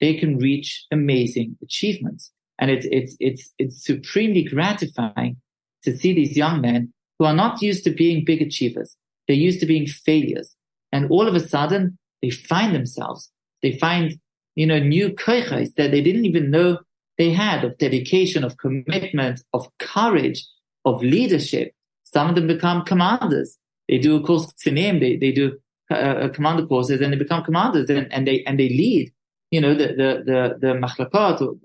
they 0.00 0.14
can 0.14 0.38
reach 0.38 0.86
amazing 0.90 1.56
achievements. 1.62 2.32
And 2.58 2.70
it's, 2.70 2.86
it's, 2.90 3.16
it's, 3.20 3.52
it's 3.58 3.84
supremely 3.84 4.44
gratifying 4.44 5.36
to 5.84 5.96
see 5.96 6.12
these 6.12 6.36
young 6.36 6.60
men 6.60 6.92
who 7.18 7.24
are 7.24 7.34
not 7.34 7.62
used 7.62 7.84
to 7.84 7.90
being 7.90 8.24
big 8.24 8.42
achievers. 8.42 8.96
They're 9.26 9.36
used 9.36 9.60
to 9.60 9.66
being 9.66 9.86
failures. 9.86 10.54
And 10.92 11.10
all 11.10 11.26
of 11.26 11.34
a 11.34 11.40
sudden, 11.40 11.98
they 12.20 12.30
find 12.30 12.74
themselves. 12.74 13.30
They 13.62 13.78
find, 13.78 14.18
you 14.54 14.66
know, 14.66 14.78
new 14.78 15.10
koiches 15.10 15.74
that 15.76 15.90
they 15.90 16.00
didn't 16.00 16.24
even 16.24 16.50
know 16.50 16.78
they 17.18 17.30
had 17.30 17.64
of 17.64 17.78
dedication, 17.78 18.42
of 18.42 18.56
commitment, 18.56 19.42
of 19.52 19.68
courage, 19.78 20.46
of 20.84 21.02
leadership. 21.02 21.72
Some 22.04 22.28
of 22.28 22.34
them 22.34 22.46
become 22.46 22.84
commanders. 22.84 23.56
They 23.88 23.98
do, 23.98 24.16
of 24.16 24.24
course. 24.24 24.52
They, 24.64 25.16
they 25.20 25.32
do 25.32 25.58
uh, 25.92 26.24
uh, 26.24 26.28
commander 26.28 26.66
courses 26.66 27.00
and 27.00 27.12
they 27.12 27.16
become 27.16 27.44
commanders 27.44 27.88
and, 27.90 28.12
and 28.12 28.26
they, 28.26 28.42
and 28.44 28.58
they 28.58 28.68
lead, 28.68 29.12
you 29.50 29.60
know, 29.60 29.74
the, 29.74 29.88
the, 29.88 30.58
the, 30.60 30.74
the 31.06 31.44
or, 31.44 31.56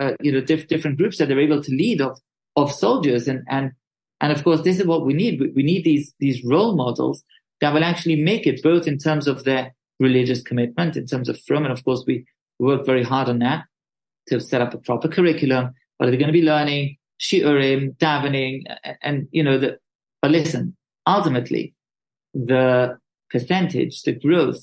uh, 0.00 0.12
you 0.20 0.32
know, 0.32 0.40
diff- 0.40 0.68
different 0.68 0.98
groups 0.98 1.18
that 1.18 1.28
they're 1.28 1.40
able 1.40 1.62
to 1.62 1.70
lead 1.72 2.00
of, 2.00 2.18
of 2.56 2.72
soldiers. 2.72 3.28
And, 3.28 3.44
and, 3.48 3.72
and 4.20 4.32
of 4.32 4.42
course, 4.42 4.62
this 4.62 4.78
is 4.78 4.86
what 4.86 5.06
we 5.06 5.14
need. 5.14 5.40
We, 5.40 5.50
we 5.50 5.62
need 5.62 5.84
these, 5.84 6.14
these 6.18 6.44
role 6.44 6.76
models 6.76 7.22
that 7.60 7.72
will 7.72 7.84
actually 7.84 8.16
make 8.16 8.46
it 8.46 8.62
both 8.62 8.86
in 8.86 8.98
terms 8.98 9.26
of 9.28 9.44
their 9.44 9.74
religious 10.00 10.42
commitment, 10.42 10.96
in 10.96 11.06
terms 11.06 11.28
of 11.28 11.40
from, 11.40 11.64
and 11.64 11.72
of 11.72 11.84
course, 11.84 12.04
we 12.06 12.26
work 12.58 12.84
very 12.84 13.02
hard 13.02 13.28
on 13.28 13.38
that 13.40 13.64
to 14.28 14.40
set 14.40 14.60
up 14.60 14.74
a 14.74 14.78
proper 14.78 15.08
curriculum. 15.08 15.72
But 15.98 16.06
they're 16.06 16.16
going 16.16 16.26
to 16.26 16.32
be 16.32 16.42
learning 16.42 16.96
shiurim, 17.20 17.96
davening, 17.96 18.64
and, 18.82 18.96
and 19.02 19.28
you 19.30 19.42
know, 19.42 19.60
but 20.20 20.30
listen, 20.30 20.76
ultimately, 21.06 21.74
the 22.32 22.98
percentage, 23.34 24.02
the 24.02 24.12
growth 24.26 24.62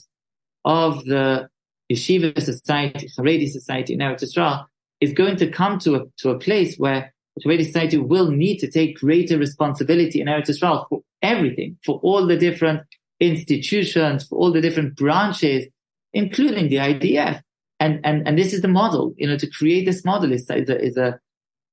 of 0.63 1.03
the 1.05 1.49
yeshiva 1.91 2.41
society, 2.41 3.09
Haredi 3.17 3.49
society 3.49 3.93
in 3.93 3.99
Eretz 3.99 4.23
Israel 4.23 4.65
is 5.01 5.11
going 5.13 5.35
to 5.35 5.51
come 5.51 5.77
to 5.79 5.95
a, 5.95 6.01
to 6.21 6.29
a 6.29 6.39
place 6.39 6.77
where 6.77 7.13
the 7.35 7.43
Haredi 7.43 7.65
society 7.65 7.97
will 7.97 8.31
need 8.31 8.57
to 8.59 8.71
take 8.71 8.99
greater 9.05 9.37
responsibility 9.37 10.21
in 10.21 10.27
Eretz 10.27 10.49
Israel 10.49 10.85
for 10.89 11.01
everything, 11.21 11.77
for 11.85 11.99
all 12.01 12.25
the 12.25 12.37
different 12.37 12.81
institutions, 13.19 14.25
for 14.27 14.37
all 14.39 14.51
the 14.53 14.61
different 14.61 14.95
branches, 14.95 15.67
including 16.13 16.69
the 16.69 16.77
IDF. 16.77 17.41
And, 17.81 17.99
and, 18.05 18.25
and 18.27 18.37
this 18.37 18.53
is 18.53 18.61
the 18.61 18.67
model, 18.81 19.13
you 19.17 19.27
know, 19.27 19.37
to 19.37 19.49
create 19.49 19.85
this 19.85 20.05
model 20.05 20.31
is, 20.31 20.49
is 20.49 20.69
a, 20.69 20.81
is 20.81 20.97
a, 20.97 21.19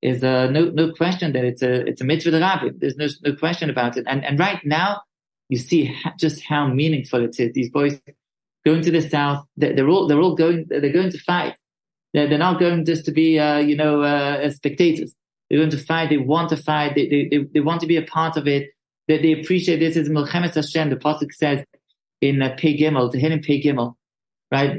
is 0.03 0.23
a, 0.23 0.51
no, 0.51 0.64
no 0.70 0.92
question 0.92 1.33
that 1.35 1.44
it's 1.44 1.62
a, 1.62 1.87
it's 1.87 2.01
a 2.01 2.05
mitzvah 2.05 2.40
rabbi. 2.40 2.70
There's 2.77 2.96
no, 2.96 3.09
no 3.25 3.37
question 3.37 3.68
about 3.70 3.96
it. 3.96 4.05
And, 4.09 4.25
and 4.25 4.38
right 4.38 4.61
now, 4.64 5.03
you 5.49 5.59
see 5.59 5.95
just 6.19 6.45
how 6.45 6.67
meaningful 6.69 7.25
it 7.25 7.39
is. 7.39 7.53
These 7.53 7.71
boys 7.71 8.01
going 8.65 8.83
to 8.83 8.91
the 8.91 9.03
south, 9.09 9.47
they're, 9.57 9.89
all, 9.89 10.07
they're 10.07 10.21
all 10.21 10.35
going, 10.35 10.67
they're 10.69 10.93
going 10.93 11.11
to 11.11 11.19
fight. 11.19 11.57
They're, 12.15 12.39
not 12.39 12.59
going 12.59 12.85
just 12.85 13.05
to 13.05 13.13
be, 13.13 13.39
uh, 13.39 13.59
you 13.59 13.77
know, 13.77 14.03
uh, 14.03 14.51
spectators. 14.51 15.15
They're 15.49 15.59
going 15.59 15.71
to 15.71 15.79
fight. 15.79 16.11
They 16.11 16.19
want 16.19 16.51
to 16.51 16.57
fight. 16.57 16.95
They, 16.95 17.09
they, 17.09 17.29
they, 17.31 17.45
they 17.55 17.61
want 17.61 17.81
to 17.83 17.87
be 17.87 17.97
a 17.97 18.03
part 18.03 18.37
of 18.37 18.47
it. 18.47 18.71
They, 19.07 19.19
they 19.23 19.41
appreciate 19.41 19.79
this 19.79 19.97
is 19.97 20.09
Milchemes 20.09 20.55
Hashem. 20.55 20.91
The 20.91 20.97
Pasuk 20.97 21.33
says 21.33 21.65
in 22.21 22.43
uh, 22.43 22.55
Pei 22.59 22.77
Gimel, 22.77 23.15
hit 23.15 23.33
in 23.33 23.41
Pei 23.41 23.63
Gimel, 23.63 23.95
right? 24.51 24.79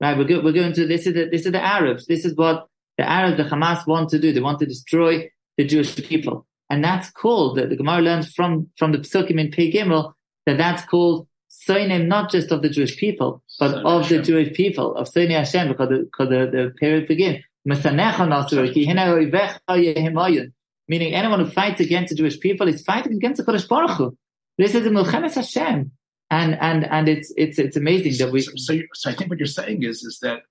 Right, 0.00 0.18
we're, 0.18 0.24
go, 0.24 0.40
we're 0.42 0.52
going 0.52 0.72
to, 0.72 0.86
this 0.86 1.06
is 1.06 1.14
the, 1.14 1.28
this 1.30 1.46
is 1.46 1.52
the 1.52 1.62
Arabs. 1.62 2.06
This 2.06 2.24
is 2.24 2.34
what 2.36 2.66
the 2.98 3.08
Arabs, 3.08 3.36
the 3.36 3.44
Hamas 3.44 3.86
want 3.86 4.10
to 4.10 4.18
do. 4.18 4.32
They 4.32 4.40
want 4.40 4.58
to 4.60 4.66
destroy 4.66 5.30
the 5.56 5.64
Jewish 5.64 5.94
people. 5.96 6.46
And 6.72 6.82
that's 6.82 7.10
called, 7.10 7.58
the, 7.58 7.66
the 7.66 7.76
Gemara 7.76 8.00
learns 8.00 8.32
from, 8.32 8.70
from 8.78 8.92
the 8.92 8.98
Psukim 8.98 9.38
in 9.38 9.50
Pei 9.50 9.70
Gimel, 9.70 10.14
that 10.46 10.56
that's 10.56 10.82
called 10.86 11.28
Soinim, 11.50 12.06
not 12.06 12.30
just 12.30 12.50
of 12.50 12.62
the 12.62 12.70
Jewish 12.70 12.96
people, 12.96 13.42
but 13.60 13.74
Soine 13.74 13.84
of 13.84 14.08
the 14.08 14.22
Jewish 14.22 14.54
people, 14.54 14.96
of 14.96 15.06
Soine 15.06 15.32
Hashem, 15.32 15.68
because 15.68 15.90
the, 15.90 15.98
because 15.98 16.30
the, 16.30 16.50
the 16.50 16.72
period 16.80 17.06
begins. 17.06 17.44
Mesanecha 17.68 18.26
Nasur, 18.26 18.72
ki 18.72 18.86
hina 18.86 19.02
oivecha 19.02 19.58
yehimayun. 19.68 20.52
Meaning 20.88 21.12
anyone 21.12 21.44
who 21.44 21.50
fights 21.50 21.82
against 21.82 22.08
the 22.08 22.16
Jewish 22.16 22.40
people 22.40 22.66
is 22.68 22.82
fighting 22.82 23.12
against 23.12 23.44
the 23.44 23.52
Kodesh 23.52 23.68
Baruch 23.68 23.90
Hu. 23.98 24.16
This 24.56 24.74
is 24.74 24.84
the 24.84 24.90
Milchemes 24.90 25.34
Hashem. 25.34 25.92
And, 26.30 26.58
and, 26.58 26.84
and 26.86 27.06
it's, 27.06 27.30
it's, 27.36 27.58
it's 27.58 27.76
amazing 27.76 28.16
that 28.24 28.32
we, 28.32 28.40
so, 28.40 28.52
so, 28.56 28.78
so 28.94 29.10
I 29.10 29.12
think 29.12 29.28
what 29.28 29.38
you're 29.38 29.46
saying 29.46 29.82
is 29.82 30.04
is 30.04 30.20
that 30.22 30.44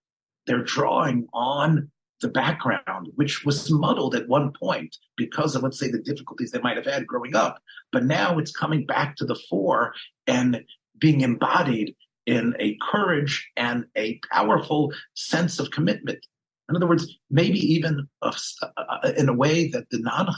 they're 0.45 0.63
drawing 0.63 1.27
on 1.33 1.89
the 2.21 2.29
background, 2.29 3.09
which 3.15 3.43
was 3.45 3.69
muddled 3.69 4.15
at 4.15 4.27
one 4.27 4.53
point 4.53 4.95
because 5.17 5.55
of 5.55 5.63
let's 5.63 5.79
say 5.79 5.89
the 5.89 5.99
difficulties 5.99 6.51
they 6.51 6.61
might 6.61 6.77
have 6.77 6.85
had 6.85 7.07
growing 7.07 7.35
up, 7.35 7.59
but 7.91 8.05
now 8.05 8.37
it's 8.37 8.51
coming 8.51 8.85
back 8.85 9.15
to 9.17 9.25
the 9.25 9.39
fore 9.49 9.93
and 10.27 10.63
being 10.97 11.21
embodied 11.21 11.95
in 12.25 12.55
a 12.59 12.77
courage 12.81 13.49
and 13.57 13.85
a 13.97 14.19
powerful 14.31 14.93
sense 15.15 15.59
of 15.59 15.71
commitment. 15.71 16.25
In 16.69 16.75
other 16.75 16.87
words, 16.87 17.17
maybe 17.29 17.59
even 17.59 18.07
in 19.17 19.27
a 19.27 19.33
way 19.33 19.67
that 19.69 19.89
the 19.89 19.99
non 19.99 20.33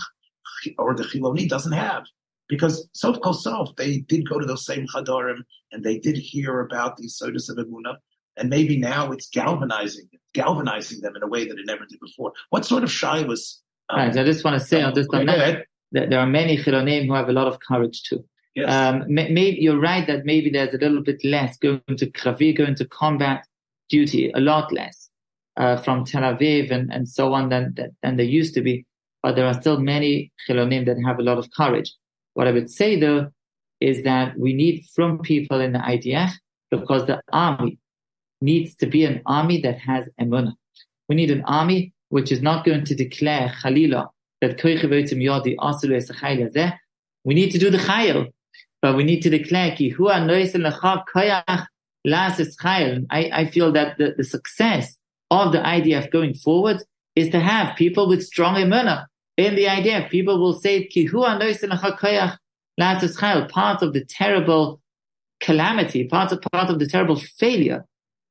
or 0.77 0.95
the 0.95 1.03
Chiloni 1.03 1.47
doesn't 1.47 1.73
have. 1.73 2.05
Because 2.49 2.87
Sof 2.93 3.19
Kol 3.21 3.33
Sof, 3.33 3.75
they 3.77 3.99
did 3.99 4.27
go 4.27 4.39
to 4.39 4.45
those 4.45 4.65
same 4.65 4.85
Chadorim 4.87 5.43
and 5.71 5.83
they 5.83 5.97
did 5.97 6.17
hear 6.17 6.59
about 6.59 6.97
these 6.97 7.15
Sodas 7.15 7.49
of 7.49 7.57
Emunah. 7.57 7.97
And 8.37 8.49
maybe 8.49 8.77
now 8.77 9.11
it's 9.11 9.29
galvanizing, 9.29 10.09
galvanizing 10.33 11.01
them 11.01 11.15
in 11.15 11.23
a 11.23 11.27
way 11.27 11.47
that 11.47 11.57
it 11.57 11.65
never 11.65 11.85
did 11.85 11.99
before. 11.99 12.33
What 12.49 12.65
sort 12.65 12.83
of 12.83 12.91
shy 12.91 13.23
was? 13.23 13.61
um, 13.89 13.99
Right, 13.99 14.17
I 14.17 14.23
just 14.23 14.43
want 14.43 14.59
to 14.59 14.65
say 14.65 14.81
on 14.81 14.93
this 14.93 15.07
on 15.11 15.25
that, 15.25 15.65
that 15.91 16.09
there 16.09 16.19
are 16.19 16.27
many 16.27 16.57
Chilonim 16.57 17.05
who 17.05 17.13
have 17.13 17.29
a 17.29 17.33
lot 17.33 17.47
of 17.47 17.59
courage 17.59 18.03
too. 18.03 18.25
Yes. 18.55 18.69
Um, 18.69 19.05
maybe 19.07 19.57
you're 19.59 19.79
right 19.79 20.05
that 20.05 20.25
maybe 20.25 20.49
there's 20.49 20.73
a 20.73 20.77
little 20.77 21.01
bit 21.01 21.23
less 21.23 21.57
going 21.57 21.81
to 21.97 22.09
Kravi, 22.11 22.55
going 22.55 22.75
to 22.75 22.85
combat 22.85 23.47
duty, 23.89 24.31
a 24.33 24.39
lot 24.39 24.71
less 24.71 25.09
uh, 25.57 25.77
from 25.77 26.05
Tel 26.05 26.21
Aviv 26.21 26.71
and, 26.71 26.91
and 26.93 27.09
so 27.09 27.33
on 27.33 27.49
than, 27.49 27.73
than 27.75 27.95
than 28.03 28.17
there 28.17 28.25
used 28.25 28.53
to 28.55 28.61
be. 28.61 28.85
But 29.21 29.35
there 29.35 29.47
are 29.47 29.53
still 29.53 29.79
many 29.79 30.31
Chilonim 30.47 30.85
that 30.85 30.97
have 31.03 31.19
a 31.19 31.23
lot 31.23 31.37
of 31.37 31.49
courage. 31.55 31.93
What 32.33 32.47
I 32.47 32.51
would 32.51 32.69
say 32.69 32.99
though 32.99 33.29
is 33.79 34.03
that 34.03 34.37
we 34.37 34.53
need 34.53 34.85
from 34.95 35.19
people 35.19 35.59
in 35.59 35.73
the 35.73 35.79
IDF 35.79 36.31
because 36.69 37.05
the 37.05 37.21
army 37.31 37.79
needs 38.43 38.75
to 38.75 38.85
be 38.85 39.05
an 39.05 39.21
army 39.25 39.61
that 39.61 39.79
has 39.79 40.09
emunah. 40.19 40.53
We 41.07 41.15
need 41.15 41.31
an 41.31 41.43
army 41.45 41.93
which 42.09 42.31
is 42.31 42.41
not 42.41 42.65
going 42.65 42.85
to 42.85 42.95
declare 42.95 43.53
Khalila 43.61 44.09
that 44.41 44.57
Koichivotim 44.57 45.21
yodi. 45.23 46.73
We 47.23 47.33
need 47.33 47.51
to 47.51 47.57
do 47.57 47.69
the 47.69 47.77
chayil, 47.77 48.31
but 48.81 48.95
we 48.95 49.03
need 49.03 49.21
to 49.21 49.29
declare 49.29 49.75
ki 49.75 49.93
koyach 49.95 51.65
las. 52.05 52.57
I, 53.09 53.29
I 53.33 53.45
feel 53.45 53.71
that 53.71 53.97
the, 53.97 54.13
the 54.17 54.23
success 54.23 54.97
of 55.31 55.53
the 55.53 55.59
IDF 55.59 56.11
going 56.11 56.33
forward 56.33 56.83
is 57.15 57.29
to 57.29 57.39
have 57.39 57.77
people 57.77 58.07
with 58.09 58.23
strong 58.23 58.55
emunah 58.55 59.05
in 59.37 59.55
the 59.55 59.65
IDF. 59.65 60.09
People 60.09 60.39
will 60.39 60.59
say 60.59 60.85
ki 60.85 61.07
koyach 61.07 62.37
las. 62.77 63.17
Part 63.49 63.81
of 63.81 63.93
the 63.93 64.03
terrible 64.05 64.81
calamity, 65.39 66.03
part 66.07 66.33
of 66.33 66.41
part 66.51 66.69
of 66.69 66.79
the 66.79 66.87
terrible 66.87 67.15
failure 67.15 67.85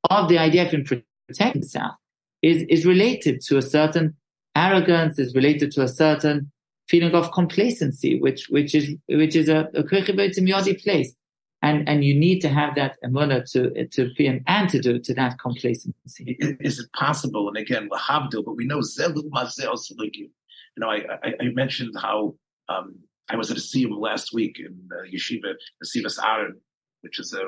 of 0.09 0.29
the 0.29 0.35
IDF 0.35 0.73
in 0.73 0.83
protecting 1.27 1.61
the 1.61 1.67
South 1.67 1.95
is, 2.41 2.63
is 2.63 2.85
related 2.85 3.41
to 3.41 3.57
a 3.57 3.61
certain 3.61 4.15
arrogance, 4.55 5.17
is 5.17 5.33
related 5.33 5.71
to 5.71 5.81
a 5.81 5.87
certain 5.87 6.51
feeling 6.87 7.13
of 7.15 7.31
complacency, 7.31 8.19
which, 8.19 8.47
which 8.49 8.75
is, 8.75 8.95
which 9.07 9.35
is 9.35 9.49
a, 9.49 9.69
a 9.73 9.83
place. 9.83 11.15
and 11.63 11.87
and 11.89 12.03
you 12.03 12.13
need 12.13 12.39
to 12.41 12.49
have 12.49 12.75
that 12.75 12.97
emuna 13.03 13.49
to 13.51 13.87
to 13.87 14.13
be 14.17 14.27
an 14.27 14.43
antidote 14.47 15.03
to 15.05 15.13
that 15.13 15.39
complacency. 15.39 16.37
Is 16.59 16.79
it 16.79 16.91
possible? 16.93 17.47
And 17.47 17.57
again, 17.57 17.89
lahabdil, 17.89 18.43
but 18.45 18.57
we 18.57 18.65
know 18.65 18.79
zelu 18.79 19.23
mazel 19.31 19.73
You 20.13 20.29
know, 20.77 20.89
I, 20.89 20.97
I, 21.23 21.33
I 21.41 21.45
mentioned 21.53 21.95
how 21.99 22.35
um, 22.69 22.95
I 23.29 23.37
was 23.37 23.49
at 23.49 23.57
a 23.57 23.61
siyum 23.61 23.97
last 23.97 24.33
week 24.33 24.59
in 24.59 24.89
uh, 24.91 25.05
yeshiva, 25.13 25.55
Yeshivas 25.83 26.19
Aaron, 26.23 26.59
which 27.01 27.19
is 27.19 27.33
uh, 27.33 27.39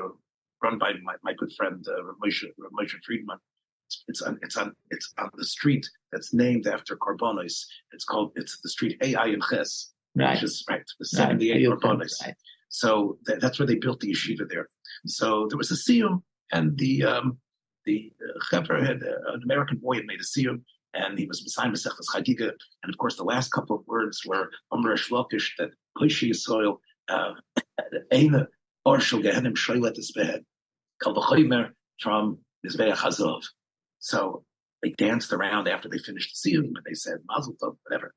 run 0.62 0.78
by 0.78 0.92
my, 1.02 1.14
my 1.22 1.32
good 1.34 1.52
friend 1.56 1.84
uh, 1.88 2.12
Moshe, 2.24 2.44
Moshe 2.78 2.96
Friedman. 3.04 3.38
It's, 3.86 4.04
it's, 4.08 4.22
on 4.22 4.38
it's 4.42 4.56
on 4.56 4.72
it's 4.90 5.12
on 5.18 5.30
the 5.36 5.44
street 5.44 5.88
that's 6.10 6.34
named 6.34 6.66
after 6.66 6.96
Korbanos. 6.96 7.64
It's 7.92 8.04
called 8.04 8.32
it's 8.34 8.60
the 8.60 8.68
street 8.68 9.00
Ayin 9.00 9.40
Ches, 9.48 9.92
right. 10.16 10.34
which 10.34 10.42
is 10.42 10.64
right 10.68 10.82
the 10.98 11.06
seventy 11.06 11.52
eight 11.52 11.68
right. 11.68 11.78
Korbanos. 11.78 12.20
Right. 12.24 12.34
So 12.68 13.18
th- 13.26 13.38
that's 13.40 13.58
where 13.58 13.66
they 13.66 13.76
built 13.76 14.00
the 14.00 14.12
yeshiva 14.12 14.48
there. 14.48 14.68
So 15.06 15.46
there 15.48 15.58
was 15.58 15.70
a 15.70 15.74
siyum, 15.74 16.22
and 16.50 16.76
the 16.76 17.04
um, 17.04 17.38
the 17.84 18.12
uh, 18.52 18.60
had 18.60 19.02
uh, 19.02 19.32
an 19.34 19.42
American 19.44 19.78
boy 19.78 19.96
had 19.96 20.06
made 20.06 20.20
a 20.20 20.24
siyum, 20.24 20.62
and 20.94 21.18
he 21.18 21.26
was 21.26 21.42
Messiah 21.42 21.70
Masechtas 21.70 22.08
Chagiga, 22.12 22.50
and 22.82 22.92
of 22.92 22.98
course 22.98 23.16
the 23.16 23.24
last 23.24 23.52
couple 23.52 23.76
of 23.76 23.86
words 23.86 24.22
were 24.26 24.50
Amr 24.72 24.96
Shlokish 24.96 25.50
that 25.58 25.70
Hoshi 25.96 26.32
soil 26.32 26.80
uh, 27.08 27.34
Eina 28.12 28.46
or 28.86 29.00
Shul 29.00 29.20
Gehenim 29.20 29.54
Shoylet 29.54 29.98
Isbehed 29.98 30.44
Kal 31.02 31.14
V'choymer 31.14 31.70
from 32.00 32.38
Mizbeach 32.64 32.94
Hazov. 32.94 33.42
So 33.98 34.44
they 34.82 34.90
danced 34.90 35.32
around 35.32 35.66
after 35.66 35.88
they 35.88 35.98
finished 35.98 36.38
the 36.42 36.50
siyum, 36.50 36.66
and 36.66 36.84
they 36.86 36.94
said 36.94 37.18
Mazel 37.28 37.56
Tov, 37.60 37.76
whatever. 37.82 38.14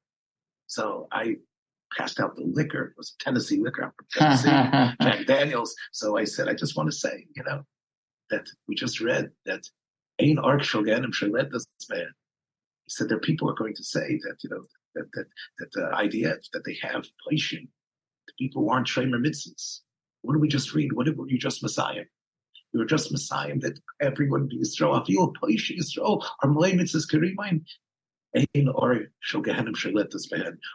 So 0.68 1.08
I 1.12 1.38
passed 1.98 2.20
out 2.20 2.36
the 2.36 2.44
liquor. 2.46 2.84
It 2.84 2.94
was 2.98 3.16
Tennessee 3.20 3.60
liquor 3.60 3.92
from 3.96 4.06
Tennessee, 4.14 4.96
Jack 5.02 5.26
Daniels. 5.26 5.74
So 5.92 6.18
I 6.18 6.26
said, 6.26 6.48
I 6.48 6.54
just 6.54 6.78
want 6.78 6.92
to 6.92 6.96
say, 6.96 7.26
you 7.36 7.44
know, 7.44 7.64
that 8.30 8.48
we 8.68 8.76
just 8.76 9.02
read 9.02 9.32
that 9.48 9.64
Ain 10.20 10.38
Ark 10.38 10.62
Shoganim 10.62 11.14
Shalet 11.14 11.52
this 11.52 11.66
man. 11.90 12.12
He 12.86 12.92
said 12.92 13.10
there 13.10 13.20
people 13.20 13.50
are 13.50 13.56
going 13.56 13.74
to 13.74 13.84
say 13.84 14.20
that, 14.24 14.36
you 14.44 14.52
know, 14.52 14.64
that 14.94 15.06
that 15.14 15.26
that 15.58 15.84
uh, 15.84 15.90
the 15.90 16.08
IDF 16.08 16.42
that 16.54 16.64
they 16.64 16.78
have 16.84 17.06
Pleishim, 17.26 17.68
the 18.28 18.34
people 18.38 18.62
who 18.62 18.70
aren't 18.70 18.88
Shomer 18.88 19.20
mitzvahs. 19.26 19.80
What 20.22 20.34
did 20.34 20.42
we 20.42 20.48
just 20.48 20.74
read? 20.74 20.94
What 20.94 21.08
were 21.16 21.30
you 21.30 21.38
just 21.38 21.64
Messiah? 21.64 22.04
You 22.74 22.80
were 22.80 22.86
just 22.86 23.12
Messiah 23.12 23.58
that 23.60 23.80
everyone 24.00 24.48
be 24.48 24.60
Yisrael. 24.60 25.06
Feel 25.06 25.34
Pleishim 25.34 25.80
Yisrael 25.80 26.26
are 26.44 26.50
Malay 26.50 26.74
mitzvahs 26.74 27.10
Karimain. 27.12 27.62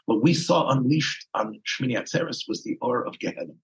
What 0.06 0.22
we 0.22 0.34
saw 0.34 0.70
unleashed 0.70 1.26
on 1.34 1.60
Shmini 1.64 1.96
Atzeres 1.96 2.48
was 2.48 2.64
the 2.64 2.76
or 2.80 3.06
of 3.06 3.18
Gehenna. 3.20 3.54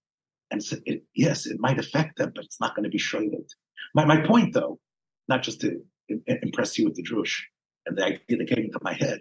And 0.49 0.63
so 0.63 0.77
it, 0.85 1.03
yes, 1.13 1.45
it 1.45 1.59
might 1.59 1.77
affect 1.77 2.17
them, 2.17 2.31
but 2.33 2.45
it's 2.45 2.61
not 2.61 2.73
going 2.73 2.85
to 2.85 2.89
be 2.89 2.97
shoylet. 2.97 3.49
My, 3.93 4.05
my 4.05 4.25
point, 4.25 4.53
though, 4.53 4.79
not 5.27 5.43
just 5.43 5.59
to 5.61 5.81
impress 6.25 6.77
you 6.77 6.85
with 6.85 6.95
the 6.95 7.03
Jewish, 7.03 7.49
and 7.85 7.97
the 7.97 8.05
idea 8.05 8.37
that 8.37 8.47
came 8.47 8.65
into 8.65 8.79
my 8.81 8.93
head, 8.93 9.19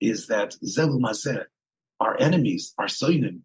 is 0.00 0.26
that 0.26 0.54
Zelu 0.64 1.00
Mazeh, 1.00 1.44
our 1.98 2.20
enemies, 2.20 2.74
our 2.78 2.86
Soinim, 2.86 3.40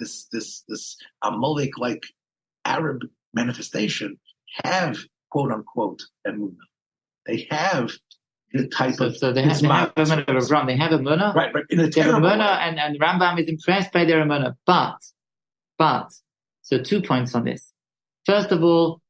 this, 0.00 0.26
this, 0.32 0.64
this 0.68 0.96
Amalek 1.22 1.78
like 1.78 2.02
Arab 2.64 3.02
manifestation, 3.32 4.18
have 4.64 4.98
quote 5.30 5.52
unquote 5.52 6.02
emunah. 6.26 6.56
They 7.26 7.46
have 7.50 7.92
the 8.52 8.66
type 8.66 8.94
so, 8.94 9.06
of 9.06 9.16
so 9.16 9.32
they, 9.32 9.42
have, 9.42 9.60
they 9.60 9.68
have 9.68 9.92
a 9.96 10.02
Munah 10.02 10.36
of 10.42 10.50
Ram. 10.50 10.66
They 10.66 10.76
have 10.76 10.92
a 10.92 10.98
Munah. 10.98 11.34
Right, 11.34 11.52
but 11.52 11.64
in 11.70 11.78
a 11.78 11.86
They 11.86 12.00
have 12.00 12.08
a 12.08 12.12
terrible 12.12 12.28
Munah, 12.28 12.58
way. 12.58 12.62
and, 12.62 12.80
and 12.80 13.00
Rambam 13.00 13.38
is 13.40 13.48
impressed 13.48 13.92
by 13.92 14.04
their 14.04 14.24
Munah. 14.24 14.54
But, 14.66 14.96
but, 15.78 16.12
so 16.62 16.82
two 16.82 17.00
points 17.02 17.34
on 17.34 17.44
this. 17.44 17.72
First 18.26 18.50
of 18.50 18.62
all, 18.64 19.00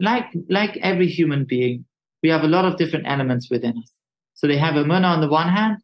like, 0.00 0.26
like 0.48 0.76
every 0.78 1.06
human 1.06 1.44
being, 1.44 1.84
we 2.22 2.28
have 2.30 2.42
a 2.42 2.48
lot 2.48 2.64
of 2.64 2.76
different 2.76 3.06
elements 3.06 3.50
within 3.50 3.78
us. 3.78 3.92
So 4.34 4.46
they 4.48 4.58
have 4.58 4.76
a 4.76 4.84
Munah 4.84 5.14
on 5.14 5.20
the 5.20 5.28
one 5.28 5.48
hand, 5.48 5.78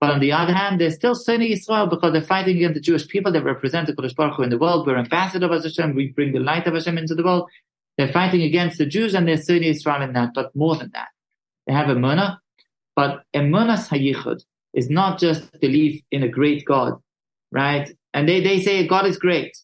but 0.00 0.10
on 0.10 0.20
the 0.20 0.32
other 0.32 0.52
hand, 0.52 0.80
they're 0.80 0.90
still 0.90 1.14
Sunni 1.14 1.52
Israel 1.52 1.86
because 1.86 2.12
they're 2.12 2.22
fighting 2.22 2.56
against 2.56 2.74
the 2.74 2.80
Jewish 2.80 3.08
people 3.08 3.32
that 3.32 3.42
represent 3.42 3.86
the 3.86 3.94
Kodesh 3.94 4.14
Baruch 4.14 4.36
Hu 4.36 4.42
in 4.42 4.50
the 4.50 4.58
world. 4.58 4.86
We're 4.86 4.98
ambassadors 4.98 5.50
of 5.50 5.64
Hashem. 5.64 5.94
We 5.94 6.08
bring 6.08 6.32
the 6.32 6.40
light 6.40 6.66
of 6.66 6.74
Hashem 6.74 6.98
into 6.98 7.14
the 7.14 7.24
world. 7.24 7.48
They're 7.96 8.12
fighting 8.12 8.42
against 8.42 8.76
the 8.76 8.84
Jews 8.84 9.14
and 9.14 9.26
they're 9.26 9.38
Sunni 9.38 9.68
Israel 9.68 10.02
in 10.02 10.12
that, 10.12 10.30
but 10.34 10.54
more 10.54 10.76
than 10.76 10.90
that. 10.92 11.08
They 11.66 11.72
have 11.72 11.88
a 11.88 11.94
Munah, 11.94 12.38
but 12.94 13.22
a 13.32 13.38
emunas 13.38 13.88
hayichud 13.88 14.44
is 14.74 14.90
not 14.90 15.18
just 15.18 15.58
belief 15.60 16.02
in 16.10 16.22
a 16.22 16.28
great 16.28 16.66
God, 16.66 16.94
right? 17.50 17.90
And 18.12 18.28
they, 18.28 18.42
they 18.42 18.60
say 18.60 18.86
God 18.86 19.06
is 19.06 19.16
great, 19.16 19.56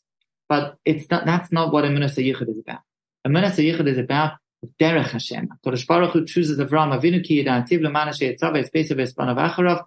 but 0.49 0.77
it's 0.87 1.11
not, 1.11 1.27
that's 1.27 1.53
not 1.53 1.75
what 1.75 1.85
a 1.85 1.89
emunas 1.89 2.17
hayichud 2.17 2.49
is 2.49 2.59
about. 2.59 2.81
A 3.27 3.29
Emunas 3.29 3.57
hayichud 3.57 3.87
is 3.87 3.99
about 3.99 4.33
derech 4.81 5.11
Hashem. 5.11 5.51
Kodesh 5.65 5.87
Baruch 5.87 6.13
Hu 6.13 6.25
chooses 6.25 6.59
Avram 6.59 6.99
Avinu 6.99 7.23
ki 7.23 7.45
yidantiv 7.45 7.81
lemana 7.81 8.17
she'etzav 8.19 8.57
espesav 8.57 8.99
espanav 8.99 9.37
acharav 9.37 9.85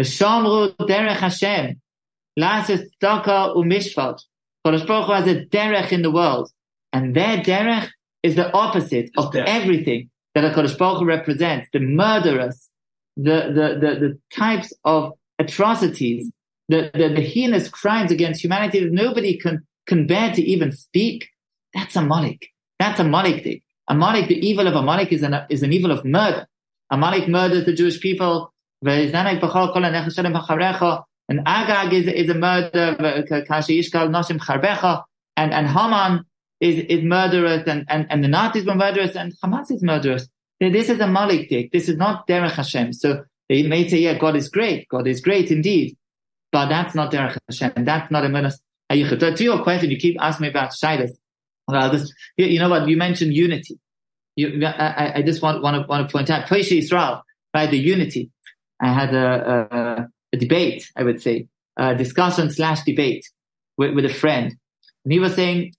v'shamru 0.00 0.76
derech 0.76 1.16
Hashem 1.16 1.80
lasis 2.38 2.82
tzedakah 3.02 3.56
umishpat. 3.56 4.20
Kodesh 4.66 4.86
Baruch 4.86 5.06
Hu 5.06 5.12
has 5.12 5.26
a 5.26 5.44
derech 5.46 5.92
in 5.92 6.02
the 6.02 6.10
world, 6.10 6.50
and 6.92 7.14
their 7.16 7.38
derech 7.38 7.90
is 8.22 8.36
the 8.36 8.52
opposite 8.52 9.10
of 9.16 9.34
everything 9.34 10.08
that 10.34 10.44
a 10.44 10.50
Kodesh 10.50 10.78
Baruch 10.78 11.00
Hu 11.00 11.04
represents, 11.04 11.68
the 11.72 11.80
murderous, 11.80 12.70
the, 13.16 13.50
the, 13.52 13.78
the, 13.80 14.00
the 14.00 14.18
types 14.34 14.72
of 14.84 15.12
atrocities, 15.38 16.30
the, 16.68 16.90
the, 16.94 17.08
the 17.08 17.20
heinous 17.20 17.68
crimes 17.68 18.10
against 18.10 18.42
humanity 18.42 18.80
that 18.80 18.92
nobody 18.92 19.36
can, 19.36 19.66
can 19.86 20.06
bear 20.06 20.32
to 20.32 20.42
even 20.42 20.72
speak. 20.72 21.28
That's 21.74 21.96
Amalek. 21.96 22.48
That's 22.78 23.00
Amalek 23.00 23.42
thing. 23.42 23.60
Amalek, 23.88 24.28
the 24.28 24.46
evil 24.46 24.66
of 24.66 24.74
Amalek 24.74 25.12
is 25.12 25.22
an, 25.22 25.36
is 25.50 25.62
an 25.62 25.72
evil 25.72 25.90
of 25.90 26.04
murder. 26.04 26.46
Amalek 26.90 27.28
murders 27.28 27.64
the 27.64 27.72
Jewish 27.72 28.00
people. 28.00 28.51
And 28.84 29.14
Agag 31.46 31.92
is, 31.92 32.08
is 32.08 32.28
a 32.28 32.34
murder. 32.34 32.96
And, 35.36 35.54
and 35.54 35.68
Haman 35.68 36.24
is, 36.60 36.84
is 36.88 37.02
murderous 37.02 37.66
and, 37.66 37.84
and, 37.88 38.06
and 38.10 38.24
the 38.24 38.28
Nazis 38.28 38.66
were 38.66 38.74
murderous 38.74 39.16
and 39.16 39.32
Hamas 39.42 39.70
is 39.70 39.82
murderous. 39.82 40.28
This 40.60 40.88
is 40.88 41.00
Amalek 41.00 41.48
dik. 41.48 41.72
This 41.72 41.88
is 41.88 41.96
not 41.96 42.28
Derech 42.28 42.52
Hashem. 42.52 42.92
So 42.92 43.24
they 43.48 43.64
may 43.64 43.88
say, 43.88 43.98
yeah, 43.98 44.18
God 44.18 44.36
is 44.36 44.48
great. 44.48 44.88
God 44.88 45.06
is 45.06 45.20
great 45.20 45.50
indeed. 45.50 45.96
But 46.52 46.68
that's 46.68 46.94
not 46.94 47.12
Derech 47.12 47.36
Hashem. 47.48 47.84
That's 47.84 48.10
not 48.10 48.24
a 48.24 48.28
menace. 48.28 48.60
To 48.90 49.36
your 49.40 49.62
question, 49.62 49.90
you 49.90 49.96
keep 49.96 50.16
asking 50.20 50.42
me 50.42 50.50
about 50.50 50.72
Shilas. 50.72 51.12
Well, 51.66 51.90
this, 51.90 52.12
you 52.36 52.58
know 52.58 52.68
what? 52.68 52.88
You 52.88 52.96
mentioned 52.96 53.32
unity. 53.32 53.78
You, 54.36 54.66
I, 54.66 55.14
I 55.16 55.22
just 55.22 55.42
want, 55.42 55.62
want, 55.62 55.82
to, 55.82 55.88
want 55.88 56.08
to 56.08 56.12
point 56.12 56.30
out, 56.30 56.46
Pesha 56.46 56.78
Israel, 56.78 57.22
right? 57.54 57.70
The 57.70 57.78
unity. 57.78 58.30
I 58.82 58.92
had 58.92 59.14
a, 59.14 59.68
a, 59.70 60.08
a 60.32 60.36
debate, 60.36 60.90
I 60.96 61.04
would 61.04 61.22
say, 61.22 61.46
a 61.76 61.94
discussion 61.94 62.50
slash 62.50 62.82
debate 62.82 63.24
with, 63.78 63.94
with 63.94 64.04
a 64.04 64.12
friend. 64.12 64.54
And 65.04 65.12
he 65.12 65.20
was 65.20 65.34
saying, 65.34 65.72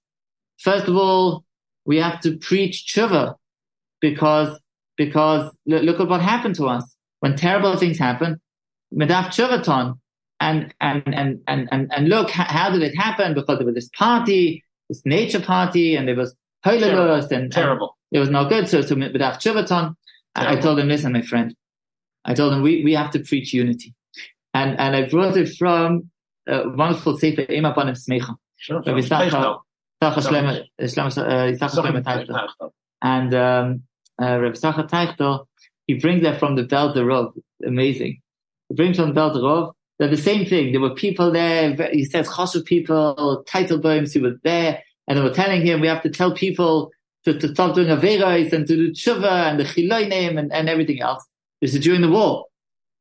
first 0.60 0.88
of 0.88 0.96
all, 0.96 1.44
we 1.86 1.98
have 1.98 2.22
to 2.22 2.38
preach 2.38 2.86
tshuva 2.88 3.36
because, 4.00 4.58
because 4.98 5.52
look, 5.66 6.00
at 6.00 6.08
what 6.08 6.22
happened 6.22 6.56
to 6.56 6.68
us. 6.68 6.96
When 7.20 7.36
terrible 7.36 7.78
things 7.78 7.98
happen, 8.00 8.42
medaf 8.94 9.28
tshuvaton. 9.28 10.00
And, 10.40 10.74
and, 10.82 11.04
and, 11.06 11.42
and, 11.48 11.70
and, 11.72 11.92
and 11.94 12.10
look, 12.10 12.30
how 12.32 12.70
did 12.70 12.84
it 12.84 12.96
happen? 12.98 13.34
Because 13.34 13.60
there 13.60 13.66
was 13.66 13.76
this 13.76 13.90
party, 13.98 14.64
this 14.90 15.02
nature 15.06 15.40
party, 15.40 15.96
and 15.96 16.08
there 16.08 16.16
was 16.16 16.36
Hoylulus 16.66 17.32
and, 17.32 17.52
Terrible. 17.52 17.98
and 18.12 18.18
it 18.18 18.20
was 18.20 18.30
not 18.30 18.50
good. 18.50 18.68
So, 18.68 18.82
so 18.82 18.96
medaf 18.96 19.36
tshuvaton. 19.42 19.96
I 20.36 20.56
told 20.58 20.80
him, 20.80 20.88
listen, 20.88 21.14
my 21.14 21.22
friend, 21.22 21.56
I 22.26 22.34
told 22.34 22.54
him 22.54 22.62
we, 22.62 22.84
we 22.84 22.94
have 22.94 23.12
to 23.12 23.20
preach 23.20 23.54
unity. 23.54 23.94
And, 24.54 24.80
and 24.80 24.96
I 24.96 25.10
brought 25.10 25.36
it 25.38 25.50
from 25.58 26.10
a 26.48 26.70
wonderful 26.70 27.18
Sefer 27.18 27.44
Eim 27.44 27.64
Habanim 27.64 27.98
Semeicha. 27.98 28.36
Sure. 28.58 28.82
Rabbi 28.86 29.02
Sacha- 29.02 29.30
Techno. 29.32 29.64
Sacha 30.02 30.20
Shlomo- 30.22 30.64
Shlomo- 30.82 31.18
uh, 31.18 31.58
Sacha 31.58 31.76
Shlomo 31.82 32.04
Teichtal. 32.04 32.28
Techno. 32.28 32.74
And 33.02 33.34
um, 33.34 33.84
uh, 34.22 34.40
Rabbi 34.40 34.56
Sacha 34.56 34.84
Teichtal, 34.84 35.48
he 35.88 35.96
brings 35.96 36.24
that 36.24 36.40
from 36.40 36.56
the 36.56 36.64
Belt 36.64 36.96
Rov. 36.96 37.34
Amazing. 37.66 38.22
He 38.70 38.76
brings 38.76 38.98
from 38.98 39.10
the 39.10 39.14
Belt 39.14 39.34
Rov. 39.34 39.74
They're 40.00 40.08
the 40.08 40.18
same 40.18 40.46
thing. 40.46 40.72
There 40.72 40.82
were 40.82 40.96
people 40.96 41.32
there. 41.32 41.76
He 41.92 42.06
says 42.06 42.28
Choshev 42.28 42.66
people, 42.66 43.44
title 43.48 43.80
bombs 43.80 44.14
who 44.14 44.22
were 44.22 44.40
there, 44.44 44.82
and 45.08 45.18
they 45.18 45.22
were 45.22 45.34
telling 45.34 45.66
him 45.66 45.82
we 45.82 45.88
have 45.88 46.02
to 46.04 46.10
tell 46.10 46.34
people 46.34 46.92
to, 47.26 47.38
to 47.38 47.48
stop 47.50 47.76
doing 47.76 47.88
averos 47.88 48.52
and 48.52 48.68
to 48.68 48.76
do 48.76 48.92
tshuva 48.92 49.50
and 49.52 49.60
the 49.60 49.64
chiloinim 49.64 50.38
and, 50.38 50.52
and 50.52 50.68
everything 50.68 51.02
else. 51.02 51.24
This 51.64 51.76
is 51.76 51.80
during 51.80 52.02
the 52.02 52.10
war. 52.10 52.48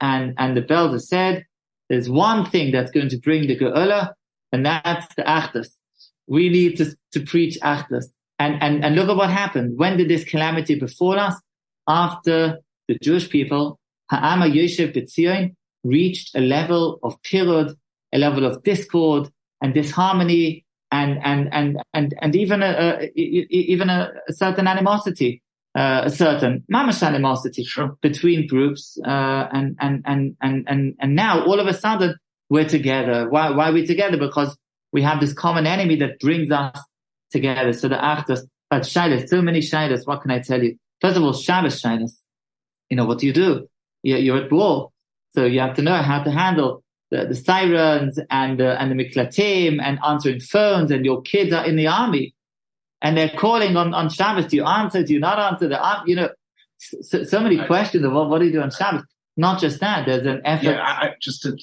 And, 0.00 0.34
and 0.38 0.56
the 0.56 0.62
Belzer 0.62 1.00
said, 1.00 1.44
there's 1.88 2.08
one 2.08 2.48
thing 2.48 2.70
that's 2.70 2.92
going 2.92 3.08
to 3.08 3.18
bring 3.18 3.48
the 3.48 3.58
Geula, 3.58 4.12
and 4.52 4.64
that's 4.64 5.12
the 5.16 5.22
Achdus. 5.22 5.68
We 6.28 6.48
need 6.48 6.76
to, 6.76 6.94
to 7.12 7.20
preach 7.20 7.58
Achdus. 7.60 8.04
And, 8.38 8.62
and, 8.62 8.84
and 8.84 8.94
look 8.94 9.08
at 9.08 9.16
what 9.16 9.30
happened. 9.30 9.76
When 9.78 9.96
did 9.96 10.08
this 10.08 10.22
calamity 10.22 10.78
befall 10.78 11.18
us? 11.18 11.34
After 11.88 12.60
the 12.86 12.98
Jewish 13.02 13.28
people, 13.28 13.80
Ha'ama 14.12 14.46
Yoshev 14.46 14.94
B'Tzion, 14.94 15.56
reached 15.82 16.36
a 16.36 16.40
level 16.40 17.00
of 17.02 17.20
pirud, 17.22 17.74
a 18.12 18.18
level 18.18 18.46
of 18.46 18.62
discord 18.62 19.28
and 19.60 19.74
disharmony 19.74 20.64
and 20.92 21.18
and 21.24 21.48
and 21.52 21.82
and 21.94 22.14
and 22.20 22.36
even 22.36 22.62
a, 22.62 22.98
a 23.00 23.10
even 23.16 23.90
a, 23.90 24.12
certain 24.30 24.68
animosity, 24.68 25.42
uh, 25.74 26.02
a 26.04 26.10
certain 26.10 26.64
mamash 26.72 27.06
animosity 27.06 27.64
Sure. 27.64 27.96
between 28.02 28.46
groups, 28.46 28.98
uh, 29.04 29.48
and 29.52 29.76
and 29.80 30.02
and 30.04 30.36
and 30.40 30.64
and 30.68 30.94
and 31.00 31.14
now 31.14 31.44
all 31.44 31.60
of 31.60 31.66
a 31.66 31.74
sudden 31.74 32.16
we're 32.50 32.68
together. 32.68 33.28
Why 33.28 33.50
why 33.50 33.70
are 33.70 33.72
we 33.72 33.86
together? 33.86 34.18
Because 34.18 34.56
we 34.92 35.02
have 35.02 35.20
this 35.20 35.32
common 35.32 35.66
enemy 35.66 35.96
that 35.96 36.20
brings 36.20 36.50
us 36.50 36.78
together. 37.30 37.72
So 37.72 37.88
the 37.88 38.02
actors, 38.02 38.46
but 38.68 38.82
Shilas, 38.82 39.28
so 39.28 39.40
many 39.40 39.60
Shilas. 39.60 40.06
What 40.06 40.22
can 40.22 40.30
I 40.30 40.40
tell 40.40 40.62
you? 40.62 40.76
First 41.00 41.16
of 41.16 41.22
all, 41.22 41.32
Shabbos 41.32 41.80
Shilas. 41.80 42.18
You 42.90 42.96
know 42.96 43.06
what 43.06 43.18
do 43.18 43.26
you 43.26 43.32
do? 43.32 43.68
You're, 44.02 44.18
you're 44.18 44.44
at 44.44 44.52
war, 44.52 44.90
so 45.34 45.46
you 45.46 45.60
have 45.60 45.76
to 45.76 45.82
know 45.82 45.96
how 46.02 46.22
to 46.22 46.30
handle 46.30 46.82
the, 47.10 47.26
the 47.26 47.34
sirens 47.34 48.18
and 48.30 48.58
the, 48.58 48.80
and 48.80 48.90
the 48.90 49.04
miklatim 49.04 49.80
and 49.82 49.98
answering 50.04 50.40
phones 50.40 50.90
and 50.90 51.04
your 51.04 51.22
kids 51.22 51.52
are 51.52 51.64
in 51.64 51.76
the 51.76 51.86
army 51.86 52.34
and 53.02 53.16
they're 53.16 53.28
calling 53.36 53.76
on, 53.76 53.92
on 53.92 54.08
Shabbos. 54.08 54.46
Do 54.46 54.56
you 54.56 54.64
answer? 54.64 55.02
Do 55.02 55.12
you 55.12 55.20
not 55.20 55.38
answer? 55.38 55.68
The, 55.68 56.02
you 56.06 56.16
know, 56.16 56.30
so, 56.78 57.24
so 57.24 57.40
many 57.40 57.58
Right. 57.58 57.66
questions 57.66 58.04
of 58.04 58.12
what, 58.12 58.28
what 58.30 58.38
do 58.38 58.46
you 58.46 58.52
do 58.52 58.62
on 58.62 58.70
Shabbos? 58.70 59.04
Not 59.36 59.60
just 59.60 59.80
that. 59.80 60.06
There's 60.06 60.26
an 60.26 60.42
effort. 60.44 60.64
Yeah, 60.64 60.82
I, 60.82 61.06
I, 61.06 61.14
just 61.20 61.42
to 61.42 61.56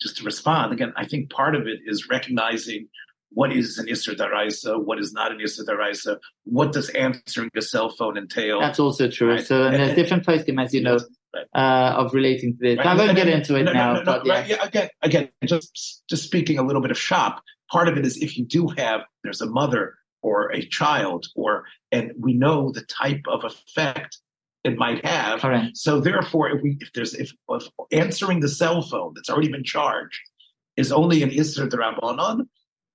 just 0.00 0.16
to 0.18 0.24
respond 0.24 0.72
again, 0.72 0.92
I 0.96 1.06
think 1.06 1.30
part 1.30 1.54
of 1.54 1.66
it 1.66 1.80
is 1.86 2.08
recognizing 2.08 2.88
what 3.32 3.52
is 3.52 3.78
an 3.78 3.86
Isser 3.86 4.16
Daraisa, 4.16 4.82
what 4.82 4.98
is 4.98 5.12
not 5.12 5.30
an 5.30 5.38
Isser 5.38 5.64
Daraisa, 5.64 6.18
what 6.44 6.72
does 6.72 6.88
answering 6.90 7.50
a 7.56 7.62
cell 7.62 7.90
phone 7.90 8.16
entail. 8.18 8.60
That's 8.60 8.80
also 8.80 9.08
true. 9.08 9.30
Right. 9.30 9.46
So, 9.46 9.64
and 9.64 9.76
there's 9.76 9.94
different 9.94 10.26
poskim, 10.26 10.62
as 10.62 10.74
you 10.74 10.82
know, 10.82 10.98
Right. 11.32 11.46
uh, 11.54 11.94
of 11.96 12.12
relating 12.12 12.54
to 12.54 12.58
this. 12.60 12.78
Right. 12.78 12.86
I 12.88 12.96
won't 12.96 13.14
get 13.14 13.28
into 13.28 13.54
it 13.54 13.62
no, 13.62 13.72
no, 13.72 13.78
now, 13.78 13.92
no, 13.92 13.98
no, 14.00 14.04
but 14.04 14.26
yes. 14.26 14.48
yeah, 14.48 14.66
again, 14.66 14.88
again, 15.00 15.28
just 15.44 16.02
just 16.10 16.24
speaking 16.24 16.58
a 16.58 16.62
little 16.64 16.82
bit 16.82 16.90
of 16.90 16.98
shop. 16.98 17.40
Part 17.70 17.86
of 17.86 17.96
it 17.96 18.04
is 18.04 18.16
if 18.16 18.36
you 18.36 18.44
do 18.44 18.66
have 18.76 19.02
there's 19.22 19.40
a 19.40 19.46
mother 19.46 19.94
or 20.22 20.52
a 20.52 20.64
child, 20.66 21.26
or 21.34 21.64
and 21.92 22.12
we 22.18 22.34
know 22.34 22.70
the 22.70 22.82
type 22.82 23.22
of 23.28 23.44
effect 23.44 24.18
it 24.64 24.76
might 24.76 25.04
have. 25.04 25.40
Correct. 25.40 25.76
So 25.76 26.00
therefore, 26.00 26.50
if 26.50 26.62
we 26.62 26.76
if 26.80 26.92
there's 26.92 27.14
if, 27.14 27.32
if 27.48 27.64
answering 27.92 28.40
the 28.40 28.48
cell 28.48 28.82
phone 28.82 29.12
that's 29.14 29.30
already 29.30 29.50
been 29.50 29.64
charged 29.64 30.20
is 30.76 30.92
only 30.92 31.22
an 31.22 31.30
Isser 31.30 31.68
Darabanan, 31.68 32.46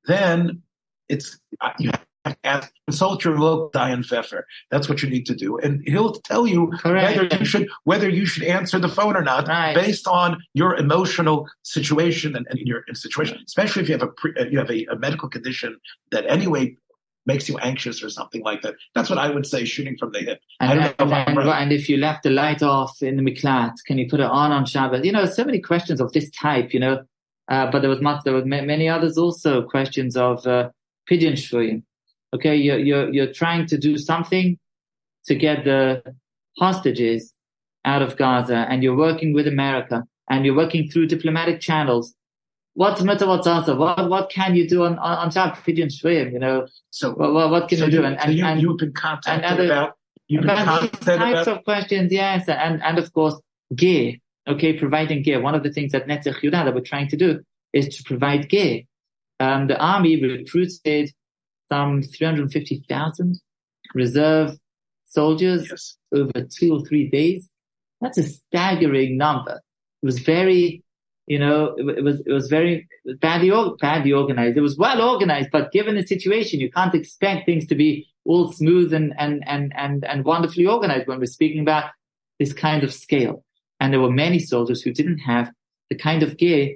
then 0.06 0.62
it's 1.10 1.40
uh, 1.62 1.72
you 1.80 1.90
have 1.92 2.06
to 2.26 2.38
ask, 2.44 2.72
consult 2.88 3.24
your 3.24 3.38
local 3.40 3.70
Dayan 3.72 4.04
Pfeffer. 4.06 4.46
That's 4.72 4.90
what 4.90 5.02
you 5.02 5.10
need 5.10 5.26
to 5.28 5.36
do, 5.36 5.58
and 5.58 5.82
he'll 5.88 6.14
tell 6.14 6.46
you 6.48 6.72
Correct. 6.80 7.18
whether 7.18 7.38
you 7.38 7.46
should 7.46 7.68
whether 7.84 8.10
you 8.10 8.26
should 8.26 8.44
answer 8.44 8.80
the 8.80 8.90
phone 8.90 9.16
or 9.16 9.22
not 9.24 9.48
Right. 9.48 9.76
based 9.76 10.08
on 10.08 10.38
your 10.54 10.76
emotional 10.76 11.48
situation 11.64 12.36
and, 12.36 12.46
and 12.50 12.60
your 12.60 12.84
situation, 12.94 13.40
especially 13.46 13.82
if 13.84 13.90
you 13.90 13.94
have 13.96 14.04
a 14.04 14.08
pre, 14.08 14.34
uh, 14.40 14.46
you 14.46 14.58
have 14.60 14.70
a, 14.70 14.86
a 14.86 14.96
medical 14.98 15.30
condition 15.30 15.78
that 16.12 16.26
anyway 16.28 16.78
makes 17.26 17.50
you 17.50 17.58
anxious 17.58 18.04
or 18.04 18.10
something 18.10 18.44
like 18.44 18.62
that. 18.62 18.76
That's 18.94 19.10
what 19.10 19.18
I 19.18 19.30
would 19.30 19.46
say, 19.46 19.66
shooting 19.66 19.98
from 19.98 20.12
the 20.12 20.20
hip. 20.20 20.40
I 20.60 20.66
And, 20.66 20.80
don't 20.80 21.00
know 21.00 21.06
and, 21.06 21.12
if 21.12 21.28
and, 21.28 21.38
right. 21.38 21.62
and 21.62 21.72
if 21.72 21.90
you 21.90 21.98
left 21.98 22.24
the 22.24 22.30
light 22.30 22.62
off 22.62 23.02
in 23.02 23.18
the 23.18 23.24
miklat, 23.24 23.74
can 23.88 23.98
you 23.98 24.08
put 24.08 24.20
it 24.20 24.26
on 24.26 24.52
on 24.52 24.66
Shabbat? 24.66 25.04
You 25.04 25.12
know, 25.12 25.26
so 25.26 25.44
many 25.44 25.60
questions 25.60 26.00
of 26.00 26.12
this 26.14 26.30
type, 26.32 26.74
you 26.74 26.80
know. 26.80 27.04
Uh, 27.48 27.70
but 27.72 27.82
there 27.82 27.90
was 27.90 28.02
much, 28.02 28.24
there 28.24 28.34
were 28.34 28.46
many 28.46 28.90
others 28.90 29.18
also 29.18 29.62
questions 29.62 30.18
of 30.18 30.46
uh, 30.48 30.70
pidyon 31.10 31.34
shvuyim. 31.34 31.84
Okay, 32.34 32.56
you're, 32.56 32.80
you're 32.80 33.14
you're 33.14 33.34
trying 33.34 33.66
to 33.68 33.78
do 33.78 33.98
something 33.98 34.58
to 35.28 35.36
get 35.36 35.64
the 35.64 36.04
hostages 36.58 37.34
out 37.86 38.02
of 38.02 38.18
Gaza, 38.18 38.66
and 38.70 38.84
you're 38.84 38.98
working 38.98 39.32
with 39.34 39.48
America, 39.48 40.04
and 40.30 40.46
you're 40.46 40.56
working 40.56 40.90
through 40.90 41.08
diplomatic 41.08 41.62
channels. 41.62 42.14
What's 42.76 43.02
matter? 43.02 43.26
What's 43.26 43.48
answer? 43.48 43.76
What 43.76 44.10
what 44.10 44.30
can 44.30 44.54
you 44.56 44.68
do 44.68 44.84
on 44.84 45.00
on, 45.00 45.18
on 45.18 45.30
Shabbat 45.32 45.64
pidyon 45.64 45.88
shvuyim? 45.88 46.34
You 46.34 46.40
know, 46.40 46.68
So, 46.92 47.12
what 47.14 47.34
what, 47.34 47.50
what 47.50 47.70
can 47.70 47.80
so 47.80 47.86
you 47.86 47.92
do? 47.92 48.04
And 48.04 48.20
so 48.20 48.26
and, 48.28 48.38
you, 48.38 48.46
and 48.46 48.62
you've 48.62 48.78
been 48.78 48.94
contacted 48.94 49.46
other- 49.46 49.66
about 49.66 49.94
you've 50.28 50.44
been 50.44 50.66
contacted 50.66 51.02
types 51.02 51.48
about 51.48 51.48
of 51.48 51.64
questions, 51.64 52.12
yes, 52.12 52.48
and 52.48 52.84
and 52.84 53.00
of 53.00 53.12
course 53.14 53.40
gear. 53.74 54.16
Okay, 54.48 54.74
providing 54.74 55.24
gear. 55.24 55.42
One 55.42 55.56
of 55.56 55.64
the 55.64 55.72
things 55.72 55.92
that 55.94 56.06
Netzach 56.06 56.42
Yehuda 56.42 56.66
that 56.66 56.76
we're 56.76 56.82
trying 56.82 57.08
to 57.08 57.18
do 57.18 57.42
is 57.74 57.88
to 57.98 58.04
provide 58.04 58.48
gear. 58.48 58.82
Um, 59.40 59.68
the 59.68 59.78
army 59.80 60.22
recruited 60.22 61.12
some 61.68 62.04
350,000 62.04 63.40
reserve 63.94 64.58
soldiers 65.06 65.68
yes. 65.70 65.98
over 66.14 66.48
two 66.48 66.74
or 66.74 66.86
three 66.86 67.10
days. 67.10 67.50
That's 68.02 68.18
a 68.18 68.24
staggering 68.24 69.18
number. 69.18 69.62
It 70.02 70.06
was 70.06 70.20
very, 70.20 70.84
you 71.28 71.40
know, 71.40 71.74
it, 71.78 71.98
it 71.98 72.04
was 72.04 72.22
it 72.26 72.32
was 72.32 72.48
very 72.48 72.88
badly 73.20 73.52
badly 73.82 74.14
organized. 74.14 74.58
It 74.58 74.62
was 74.62 74.78
well 74.78 75.02
organized, 75.02 75.50
but 75.52 75.72
given 75.72 75.96
the 75.96 76.06
situation, 76.06 76.60
you 76.60 76.72
can't 76.72 76.94
expect 76.96 77.46
things 77.46 77.66
to 77.68 77.76
be 77.76 78.08
all 78.26 78.52
smooth 78.52 78.94
and 78.94 79.14
and 79.18 79.44
and 79.48 79.74
and 79.76 80.06
and 80.06 80.26
wonderfully 80.26 80.66
organized 80.66 81.08
when 81.08 81.20
we're 81.20 81.26
speaking 81.26 81.62
about 81.62 81.92
this 82.40 82.54
kind 82.54 82.84
of 82.84 82.94
scale. 82.94 83.44
And 83.80 83.92
there 83.92 84.00
were 84.00 84.12
many 84.12 84.40
soldiers 84.40 84.82
who 84.82 84.92
didn't 84.94 85.20
have 85.20 85.52
the 85.90 85.96
kind 85.96 86.24
of 86.24 86.38
gear 86.38 86.76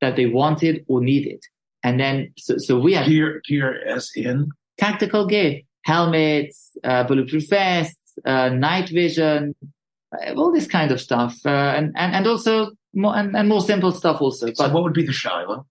that 0.00 0.16
they 0.16 0.26
wanted 0.26 0.84
or 0.88 1.00
needed. 1.00 1.42
And 1.82 2.00
then, 2.00 2.32
so, 2.36 2.58
so 2.58 2.78
we 2.78 2.94
had 2.94 3.06
Gear, 3.06 3.40
gear 3.46 3.82
as 3.86 4.10
in 4.16 4.50
tactical 4.78 5.26
gear, 5.26 5.60
helmets, 5.84 6.76
uh, 6.84 7.04
bulletproof 7.04 7.48
vests, 7.48 7.96
uh, 8.24 8.48
night 8.48 8.88
vision, 8.88 9.54
uh, 10.12 10.34
all 10.34 10.52
this 10.52 10.66
kind 10.66 10.90
of 10.90 11.00
stuff, 11.00 11.36
uh, 11.44 11.74
and, 11.76 11.92
and 11.96 12.14
and 12.14 12.26
also 12.26 12.72
more 12.94 13.16
and, 13.16 13.36
and 13.36 13.48
more 13.48 13.60
simple 13.60 13.92
stuff 13.92 14.20
also. 14.20 14.52
so 14.52 14.64
But 14.64 14.72
what 14.72 14.82
would 14.84 14.94
be 14.94 15.04
the 15.04 15.12
Shiloh? 15.12 15.66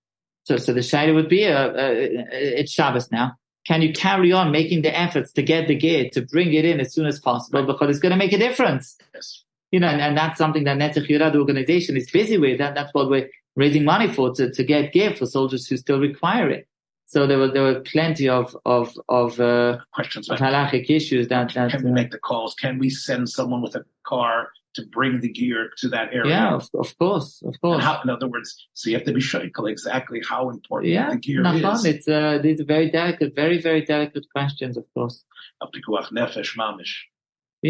so 0.47 0.55
so 0.55 0.73
the 0.73 0.81
shadow 0.81 1.13
would 1.13 1.27
be 1.27 1.45
uh, 1.45 1.67
uh, 1.67 1.93
it's 2.31 2.71
Shabbos 2.71 3.11
now. 3.11 3.35
Can 3.67 3.81
you 3.81 3.91
carry 3.91 4.31
on 4.31 4.49
making 4.51 4.81
the 4.81 4.97
efforts 4.97 5.33
to 5.33 5.43
get 5.43 5.67
the 5.67 5.75
gear 5.75 6.09
to 6.13 6.21
bring 6.21 6.53
it 6.53 6.63
in 6.63 6.79
as 6.79 6.93
soon 6.93 7.05
as 7.05 7.19
possible 7.19 7.65
because 7.65 7.89
it's 7.89 7.99
going 7.99 8.13
to 8.13 8.17
make 8.17 8.31
a 8.31 8.37
difference. 8.37 8.97
Yes. 9.13 9.43
You 9.71 9.81
know, 9.81 9.89
and, 9.89 9.99
and 9.99 10.17
that's 10.17 10.37
something 10.37 10.63
that 10.63 10.77
Netzach 10.77 11.09
Yehuda, 11.09 11.33
the 11.33 11.39
organization, 11.39 11.97
is 11.97 12.09
busy 12.09 12.37
with. 12.37 12.59
That, 12.59 12.75
that's 12.75 12.93
what 12.93 13.09
we're 13.09 13.29
raising 13.57 13.83
money 13.83 14.07
for 14.07 14.33
to, 14.35 14.49
to 14.49 14.63
get 14.63 14.93
gear 14.93 15.13
for 15.13 15.25
soldiers 15.25 15.67
who 15.67 15.75
still 15.75 15.99
require 15.99 16.49
it. 16.49 16.65
So 17.07 17.27
there 17.27 17.37
were 17.37 17.51
there 17.51 17.63
were 17.63 17.81
plenty 17.81 18.29
of 18.29 18.55
of 18.65 18.97
of, 19.09 19.39
uh, 19.39 19.79
Questions 19.93 20.29
of 20.29 20.39
halachic 20.39 20.89
issues 20.89 21.27
that 21.27 21.53
that 21.53 21.71
can 21.71 21.83
we 21.83 21.89
uh, 21.89 21.93
make 21.93 22.11
the 22.11 22.19
calls? 22.19 22.53
Can 22.53 22.79
we 22.79 22.89
send 22.89 23.29
someone 23.29 23.61
with 23.61 23.75
a 23.75 23.85
car 24.05 24.51
to 24.77 24.81
bring 24.97 25.13
the 25.25 25.31
gear 25.39 25.61
to 25.81 25.87
that 25.95 26.07
area? 26.19 26.31
yeah, 26.35 26.55
of, 26.59 26.65
of 26.83 26.89
course, 26.97 27.29
of 27.49 27.55
course. 27.61 27.83
how, 27.87 27.95
in 28.03 28.09
other 28.15 28.29
words, 28.35 28.49
so 28.73 28.83
you 28.89 28.95
have 28.97 29.05
to 29.09 29.13
be 29.19 29.23
shaykel 29.31 29.65
exactly 29.75 30.19
how 30.31 30.43
important 30.55 30.93
Yeah, 30.97 31.09
the 31.11 31.17
gear 31.27 31.41
Nachon, 31.43 31.75
is. 31.75 31.85
it's 31.93 32.07
uh, 32.07 32.39
these 32.45 32.59
are 32.61 32.69
very 32.77 32.89
delicate, 32.99 33.29
very 33.43 33.59
very 33.69 33.83
delicate 33.93 34.25
questions, 34.35 34.73
of 34.81 34.85
course. 34.93 35.17
A 35.63 35.67
pikuach 35.73 36.07
nefesh 36.17 36.51
mamish. 36.61 36.93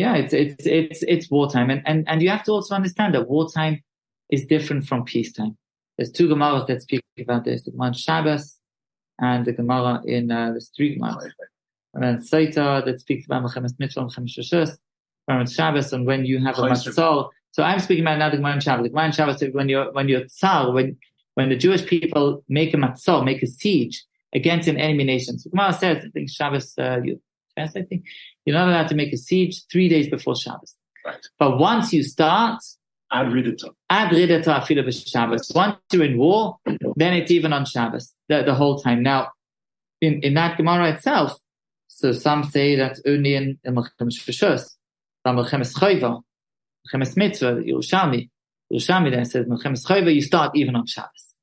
Yeah, 0.01 0.15
it's 0.21 0.33
it's 0.43 0.65
it's 0.65 0.99
it's 1.13 1.31
wartime, 1.35 1.69
and 1.73 1.81
and 1.89 1.99
and 2.09 2.17
you 2.23 2.29
have 2.35 2.43
to 2.47 2.51
also 2.51 2.75
understand 2.79 3.11
that 3.15 3.27
wartime 3.35 3.75
is 4.35 4.45
different 4.45 4.81
from 4.89 4.99
peacetime. 5.05 5.53
There's 5.97 6.11
two 6.17 6.27
Gemaras 6.31 6.67
that 6.67 6.81
speak 6.87 7.01
about 7.27 7.43
this: 7.45 7.63
the 7.63 7.71
Gemara 7.71 7.89
in 7.89 7.93
Shabbos 7.93 8.59
and 9.19 9.45
the 9.47 9.53
Gemara 9.53 9.93
in 10.05 10.29
uh, 10.31 10.51
the 10.55 10.61
three 10.75 10.97
Gemaras. 10.97 11.31
And 11.93 12.03
then 12.03 12.17
Saita 12.29 12.85
that 12.85 12.99
speaks 12.99 13.25
about 13.25 13.43
Mechemes 13.43 13.73
Mitzvah, 13.79 14.01
Mechemes 14.01 14.33
Shoshes, 14.37 14.71
Gemara 15.27 15.47
Shabbos, 15.49 15.93
and 15.93 16.05
when 16.05 16.25
you 16.25 16.43
have 16.43 16.57
a 16.57 16.61
matzal. 16.61 17.29
So 17.51 17.63
I'm 17.63 17.79
speaking 17.79 18.03
about 18.03 18.19
now 18.19 18.29
the 18.29 18.37
Gemara 18.37 18.53
in 18.53 18.59
Shabbos. 18.59 18.83
The 18.83 18.89
Gemara 18.89 19.05
in 19.07 19.11
Shabbos 19.11 19.41
is 19.41 19.53
when 19.53 19.69
you're 19.69 19.91
when 19.91 20.07
you're 20.07 20.25
tsar, 20.25 20.71
when 20.71 20.97
when 21.35 21.49
the 21.49 21.55
Jewish 21.55 21.85
people 21.85 22.43
make 22.47 22.73
a 22.73 22.77
matzal, 22.77 23.23
make 23.23 23.43
a 23.43 23.47
siege 23.47 24.03
against 24.33 24.67
an 24.67 24.77
enemy 24.77 25.03
nation. 25.03 25.37
So 25.39 25.49
Gemara 25.49 25.73
says, 25.73 26.03
I 26.05 26.09
think 26.09 26.29
Shabbos, 26.29 26.73
uh, 26.77 26.99
you, 27.03 27.21
I 27.57 27.67
think 27.67 28.03
you're 28.45 28.55
not 28.55 28.67
allowed 28.67 28.87
to 28.89 28.95
make 28.95 29.13
a 29.13 29.17
siege 29.17 29.63
three 29.71 29.89
days 29.89 30.07
before 30.09 30.35
Shabbos. 30.35 30.75
Right. 31.05 31.25
But 31.39 31.57
once 31.57 31.93
you 31.93 32.03
start, 32.03 32.61
Ad 33.09 33.27
ridita. 33.27 33.69
ad 33.89 34.11
ridata 34.11 34.59
afilu 34.59 34.85
b'Shabbos. 34.85 35.55
Once 35.55 35.77
you're 35.93 36.03
in 36.03 36.17
war, 36.17 36.57
then 36.97 37.13
it's 37.13 37.31
even 37.31 37.53
on 37.53 37.65
Shabbos 37.65 38.13
the, 38.27 38.43
the 38.43 38.53
whole 38.53 38.79
time. 38.79 39.01
Now, 39.01 39.29
in, 40.01 40.21
in 40.21 40.33
that 40.33 40.57
Gemara 40.57 40.91
itself, 40.91 41.39
so 41.87 42.11
some 42.11 42.43
say 42.43 42.75
that's 42.75 43.01
only 43.07 43.35
in 43.35 43.57
Rishos, 43.65 44.65
some 44.65 44.76
Melchemes 45.35 45.73
Chayva, 45.73 46.21
Melchemes 46.93 47.17
Mitzvah, 47.17 47.55
Yerushalmi. 47.55 48.29
Yerushalmi 48.71 49.11
then 49.11 49.25
says 49.25 49.45
Melchemes 49.45 49.85
Chayva, 49.85 50.13
you 50.13 50.21
start 50.21 50.55
even 50.55 50.75
on 50.75 50.85
Shabbos. 50.85 51.33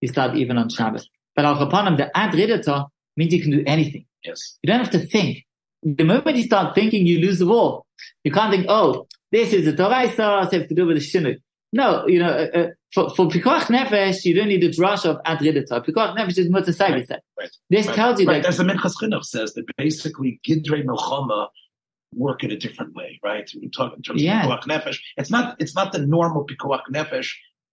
You 0.00 0.08
start 0.08 0.36
even 0.36 0.58
on 0.58 0.68
Shabbos. 0.68 1.08
But 1.34 1.44
al 1.44 1.56
Kapanim, 1.56 1.96
the 1.96 2.16
ad 2.16 2.32
ridata 2.32 2.86
means 3.16 3.32
you 3.32 3.42
can 3.42 3.50
do 3.50 3.62
anything. 3.66 4.06
Yes. 4.24 4.58
You 4.62 4.68
don't 4.68 4.80
have 4.80 4.90
to 4.90 5.00
think. 5.00 5.44
The 5.82 6.04
moment 6.04 6.36
you 6.36 6.44
start 6.44 6.74
thinking, 6.74 7.06
you 7.06 7.18
lose 7.20 7.38
the 7.38 7.46
war. 7.46 7.84
You 8.22 8.32
can't 8.32 8.50
think, 8.52 8.66
oh, 8.68 9.06
this 9.30 9.52
is 9.52 9.66
a 9.66 9.72
Toraisa, 9.72 10.16
so 10.16 10.56
it 10.56 10.60
has 10.60 10.68
to 10.68 10.74
do 10.74 10.86
with 10.86 10.96
the 10.96 11.02
Shinuk. 11.02 11.38
No, 11.72 12.06
you 12.06 12.20
know, 12.20 12.30
uh, 12.30 12.58
uh, 12.58 12.66
for, 12.92 13.10
for 13.10 13.26
Pikuach 13.26 13.64
Nefesh, 13.64 14.24
you 14.24 14.32
don't 14.34 14.48
need 14.48 14.62
a 14.62 14.70
drush 14.70 15.04
of 15.04 15.20
Adridata. 15.24 15.84
Pikuach 15.84 16.16
Nefesh 16.16 16.38
is 16.38 16.48
Mutasai, 16.48 16.90
Right, 16.90 17.10
right. 17.38 17.50
This 17.68 17.86
Right, 17.86 17.96
tells 17.96 18.20
you 18.20 18.28
right. 18.28 18.42
that, 18.42 18.50
As 18.50 18.58
the 18.58 18.64
Minchas 18.64 18.94
Chinuch 19.02 19.24
says, 19.24 19.54
that 19.54 19.64
basically 19.76 20.40
Gidrei 20.46 20.84
Melchama 20.84 21.48
work 22.16 22.42
in 22.44 22.50
a 22.50 22.56
different 22.56 22.94
way, 22.94 23.20
right? 23.22 23.50
We 23.60 23.68
talk 23.68 23.96
in 23.96 24.02
terms 24.02 24.22
Yeah. 24.22 24.46
of 24.46 24.60
Pikuach 24.60 24.64
Nefesh. 24.64 24.98
It's 25.16 25.30
not, 25.30 25.56
it's 25.58 25.74
not 25.74 25.92
the 25.92 25.98
normal 26.06 26.46
Pikuach 26.46 26.82
Nefesh 26.92 27.30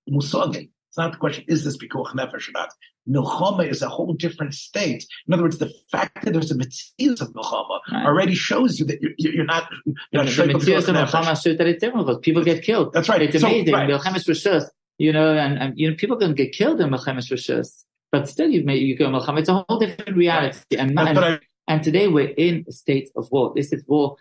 musagim. 0.10 0.70
It's 0.90 0.98
not 0.98 1.14
the 1.14 1.18
question, 1.18 1.46
is 1.48 1.64
this 1.64 1.78
Pikuach 1.78 2.14
Nefesh 2.16 2.50
or 2.50 2.52
not? 2.54 2.70
Milchama 3.10 3.68
is 3.68 3.82
a 3.82 3.90
whole 3.90 4.14
different 4.14 4.54
state. 4.54 5.06
In 5.28 5.34
other 5.34 5.44
words, 5.44 5.58
the 5.58 5.72
fact 5.92 6.24
that 6.24 6.32
there's 6.34 6.52
a 6.52 6.56
mitzvah 6.56 7.24
of 7.24 7.34
Milchama 7.34 7.80
Right. 7.92 8.06
already 8.06 8.36
shows 8.36 8.80
you 8.80 8.86
that 8.88 9.02
you're, 9.02 9.14
you're 9.18 9.46
not, 9.46 9.70
you're 10.12 10.24
not 10.24 10.26
The 10.28 10.44
Pikuach 10.54 10.88
of. 10.90 10.96
Milchama 11.10 11.42
shows 11.42 11.58
that 11.58 11.68
it's 11.68 11.82
different 11.82 12.06
because 12.06 12.20
people 12.22 12.44
get 12.44 12.64
killed. 12.64 12.94
That's 12.94 13.10
right. 13.10 13.22
It's 13.22 13.40
So, 13.40 13.48
amazing. 13.48 13.74
right. 13.74 13.90
Milchemes 13.90 14.28
Rishus, 14.28 14.66
you 14.98 15.14
know, 15.14 15.34
and, 15.36 15.58
and 15.58 15.74
you 15.80 15.90
know, 15.90 15.96
people 15.96 16.18
can 16.18 16.34
get 16.36 16.52
killed 16.52 16.80
in 16.82 16.90
Milchemes 16.90 17.32
Rishus, 17.32 17.84
but 18.12 18.28
still 18.28 18.50
you 18.50 18.64
may 18.66 18.76
you 18.78 18.98
go 18.98 19.06
Milchama. 19.08 19.40
It's 19.40 19.50
a 19.50 19.64
whole 19.68 19.80
different 19.80 20.18
reality. 20.18 20.60
And, 20.78 20.96
That's 20.98 21.18
and, 21.18 21.42
and 21.68 21.84
today 21.84 22.08
we're 22.08 22.30
in 22.30 22.66
a 22.68 22.72
state 22.72 23.10
of 23.16 23.30
war. 23.32 23.54
This 23.56 23.72
is 23.72 23.86
war. 23.88 24.18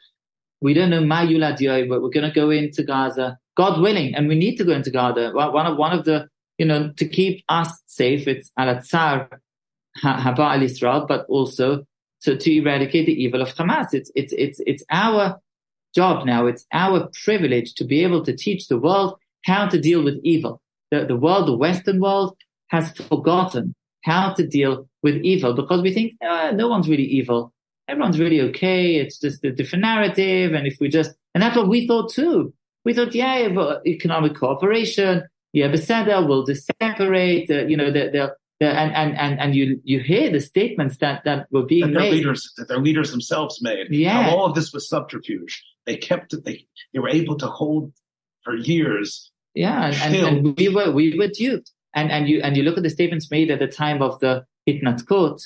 We 0.61 0.74
don't 0.74 0.90
know 0.90 1.00
Ma 1.00 1.22
Yulad 1.22 1.59
Yom, 1.61 1.88
but 1.88 2.03
we're 2.03 2.11
going 2.11 2.29
to 2.29 2.35
go 2.35 2.50
into 2.50 2.83
Gaza, 2.83 3.38
God 3.57 3.81
willing, 3.81 4.14
and 4.14 4.29
we 4.29 4.35
need 4.35 4.57
to 4.57 4.64
go 4.64 4.72
into 4.72 4.90
Gaza. 4.90 5.33
One 5.33 5.66
of 5.66 5.76
one 5.79 5.98
of 5.98 6.05
the 6.05 6.29
you 6.59 6.66
know 6.66 6.92
to 6.96 7.09
keep 7.09 7.44
us 7.48 7.72
safe. 7.87 8.29
It's 8.29 8.50
al 8.59 8.81
Tsar 8.83 9.40
Haba 10.03 10.55
al 10.55 10.62
Israel, 10.62 11.07
but 11.09 11.24
also 11.29 11.85
to, 12.22 12.37
to 12.37 12.57
eradicate 12.57 13.07
the 13.07 13.22
evil 13.22 13.40
of 13.40 13.55
Hamas. 13.55 13.94
It's 13.94 14.11
it's 14.14 14.35
it's 14.37 14.61
it's 14.66 14.85
our 14.90 15.40
job 15.94 16.26
now. 16.26 16.46
It's 16.46 16.66
our 16.72 17.09
privilege 17.24 17.74
to 17.74 17.85
be 17.85 18.03
able 18.03 18.24
to 18.24 18.37
teach 18.37 18.68
the 18.68 18.79
world 18.79 19.18
how 19.46 19.66
to 19.68 19.81
deal 19.81 20.05
with 20.05 20.20
evil. 20.22 20.61
The 20.90 21.07
the 21.07 21.16
world, 21.16 21.48
the 21.48 21.57
Western 21.57 22.00
world, 22.00 22.37
has 22.68 22.92
forgotten 22.92 23.74
how 24.05 24.35
to 24.35 24.46
deal 24.46 24.89
with 25.02 25.16
evil 25.16 25.54
because 25.54 25.82
we 25.82 25.92
think 25.92 26.14
uh, 26.26 26.52
no 26.54 26.68
one's 26.68 26.88
really 26.88 27.04
evil. 27.04 27.52
Everyone's 27.88 28.18
really 28.18 28.40
okay. 28.40 28.96
It's 28.96 29.18
just 29.18 29.44
a 29.44 29.52
different 29.52 29.82
narrative. 29.82 30.52
And 30.52 30.66
if 30.66 30.78
we 30.80 30.88
just, 30.88 31.12
and 31.34 31.42
that's 31.42 31.56
what 31.56 31.68
we 31.68 31.86
thought 31.86 32.12
too. 32.12 32.54
We 32.84 32.94
thought, 32.94 33.14
yeah, 33.14 33.48
economic 33.86 34.36
cooperation, 34.36 35.24
yeah, 35.52 35.68
Beseda 35.68 36.26
will 36.26 36.44
just 36.44 36.70
separate, 36.80 37.50
uh, 37.50 37.66
you 37.66 37.76
know, 37.76 37.90
the, 37.90 38.10
the, 38.10 38.34
the, 38.60 38.68
and, 38.68 38.94
and, 38.94 39.18
and, 39.18 39.40
and 39.40 39.54
you, 39.54 39.80
you 39.84 40.00
hear 40.00 40.30
the 40.30 40.40
statements 40.40 40.98
that, 40.98 41.24
that 41.24 41.46
were 41.50 41.62
that 41.62 41.68
being 41.68 41.92
their 41.92 42.02
made. 42.02 42.12
leaders, 42.12 42.52
that 42.56 42.68
their 42.68 42.78
leaders 42.78 43.10
themselves 43.10 43.60
made. 43.60 43.88
Yeah. 43.90 44.22
How 44.22 44.36
all 44.36 44.46
of 44.46 44.54
this 44.54 44.72
was 44.72 44.88
subterfuge. 44.88 45.64
They 45.86 45.96
kept 45.96 46.32
it, 46.32 46.44
they, 46.44 46.66
they 46.92 47.00
were 47.00 47.08
able 47.08 47.36
to 47.38 47.46
hold 47.46 47.92
for 48.42 48.54
years. 48.54 49.30
Yeah, 49.54 49.86
and, 49.86 50.14
and, 50.14 50.38
and 50.46 50.56
we 50.56 50.68
were 50.68 50.92
we 50.92 51.18
were 51.18 51.26
duped. 51.26 51.72
And 51.92 52.12
and 52.12 52.28
you 52.28 52.40
and 52.40 52.56
you 52.56 52.62
look 52.62 52.76
at 52.76 52.84
the 52.84 52.90
statements 52.90 53.32
made 53.32 53.50
at 53.50 53.58
the 53.58 53.66
time 53.66 54.00
of 54.00 54.20
the 54.20 54.44
Hitnatkot, 54.72 55.40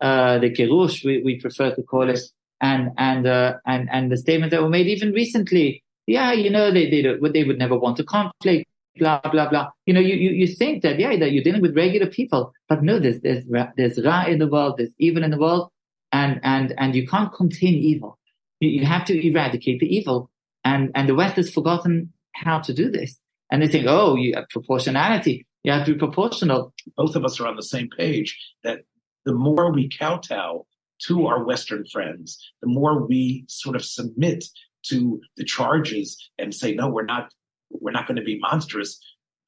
uh, 0.00 0.38
the 0.38 0.50
Gerush, 0.50 1.04
we, 1.04 1.22
we 1.22 1.40
prefer 1.40 1.74
to 1.74 1.82
call 1.82 2.08
it, 2.08 2.20
and 2.60 2.90
and 2.98 3.26
uh, 3.26 3.54
and 3.66 3.88
and 3.90 4.10
the 4.10 4.16
statements 4.16 4.52
that 4.52 4.62
were 4.62 4.68
made 4.68 4.86
even 4.86 5.12
recently. 5.12 5.82
Yeah, 6.06 6.32
you 6.32 6.50
know 6.50 6.70
they 6.70 6.88
they 6.90 7.02
they 7.02 7.44
would 7.44 7.58
never 7.58 7.78
want 7.78 8.00
a 8.00 8.04
conflict. 8.04 8.68
Blah 8.98 9.20
blah 9.20 9.48
blah. 9.48 9.70
You 9.84 9.94
know, 9.94 10.00
you, 10.00 10.14
you 10.14 10.30
you 10.30 10.46
think 10.46 10.82
that 10.82 10.98
yeah 10.98 11.16
that 11.16 11.32
you're 11.32 11.44
dealing 11.44 11.62
with 11.62 11.76
regular 11.76 12.06
people, 12.06 12.52
but 12.68 12.82
no, 12.82 12.98
there's 12.98 13.20
there's 13.20 13.44
there's 13.76 14.02
ra 14.02 14.24
in 14.24 14.38
the 14.38 14.46
world, 14.46 14.76
there's 14.78 14.94
evil 14.98 15.22
in 15.22 15.30
the 15.30 15.38
world, 15.38 15.70
and 16.12 16.40
and 16.42 16.74
and 16.78 16.94
you 16.94 17.06
can't 17.06 17.32
contain 17.32 17.74
evil. 17.74 18.18
You, 18.60 18.70
you 18.70 18.86
have 18.86 19.04
to 19.06 19.26
eradicate 19.26 19.80
the 19.80 19.94
evil, 19.94 20.30
and 20.64 20.90
and 20.94 21.08
the 21.08 21.14
West 21.14 21.36
has 21.36 21.50
forgotten 21.50 22.12
how 22.32 22.60
to 22.60 22.72
do 22.72 22.90
this. 22.90 23.18
And 23.50 23.62
they 23.62 23.68
think, 23.68 23.86
oh, 23.88 24.16
you 24.16 24.34
have 24.34 24.48
proportionality. 24.48 25.46
You 25.66 25.72
have 25.72 25.84
to 25.86 25.94
be 25.94 25.98
proportional. 25.98 26.72
Both 26.96 27.16
of 27.16 27.24
us 27.24 27.40
are 27.40 27.48
on 27.48 27.56
the 27.56 27.62
same 27.62 27.88
page 27.90 28.38
that 28.62 28.82
the 29.24 29.34
more 29.34 29.72
we 29.72 29.88
kowtow 29.88 30.64
to 31.08 31.26
our 31.26 31.42
Western 31.42 31.84
friends, 31.86 32.38
the 32.62 32.68
more 32.68 33.04
we 33.04 33.46
sort 33.48 33.74
of 33.74 33.84
submit 33.84 34.44
to 34.84 35.20
the 35.36 35.44
charges 35.44 36.16
and 36.38 36.54
say, 36.54 36.72
no, 36.72 36.88
we're 36.88 37.04
not, 37.04 37.34
we're 37.68 37.90
not 37.90 38.06
going 38.06 38.16
to 38.16 38.22
be 38.22 38.38
monstrous 38.38 39.00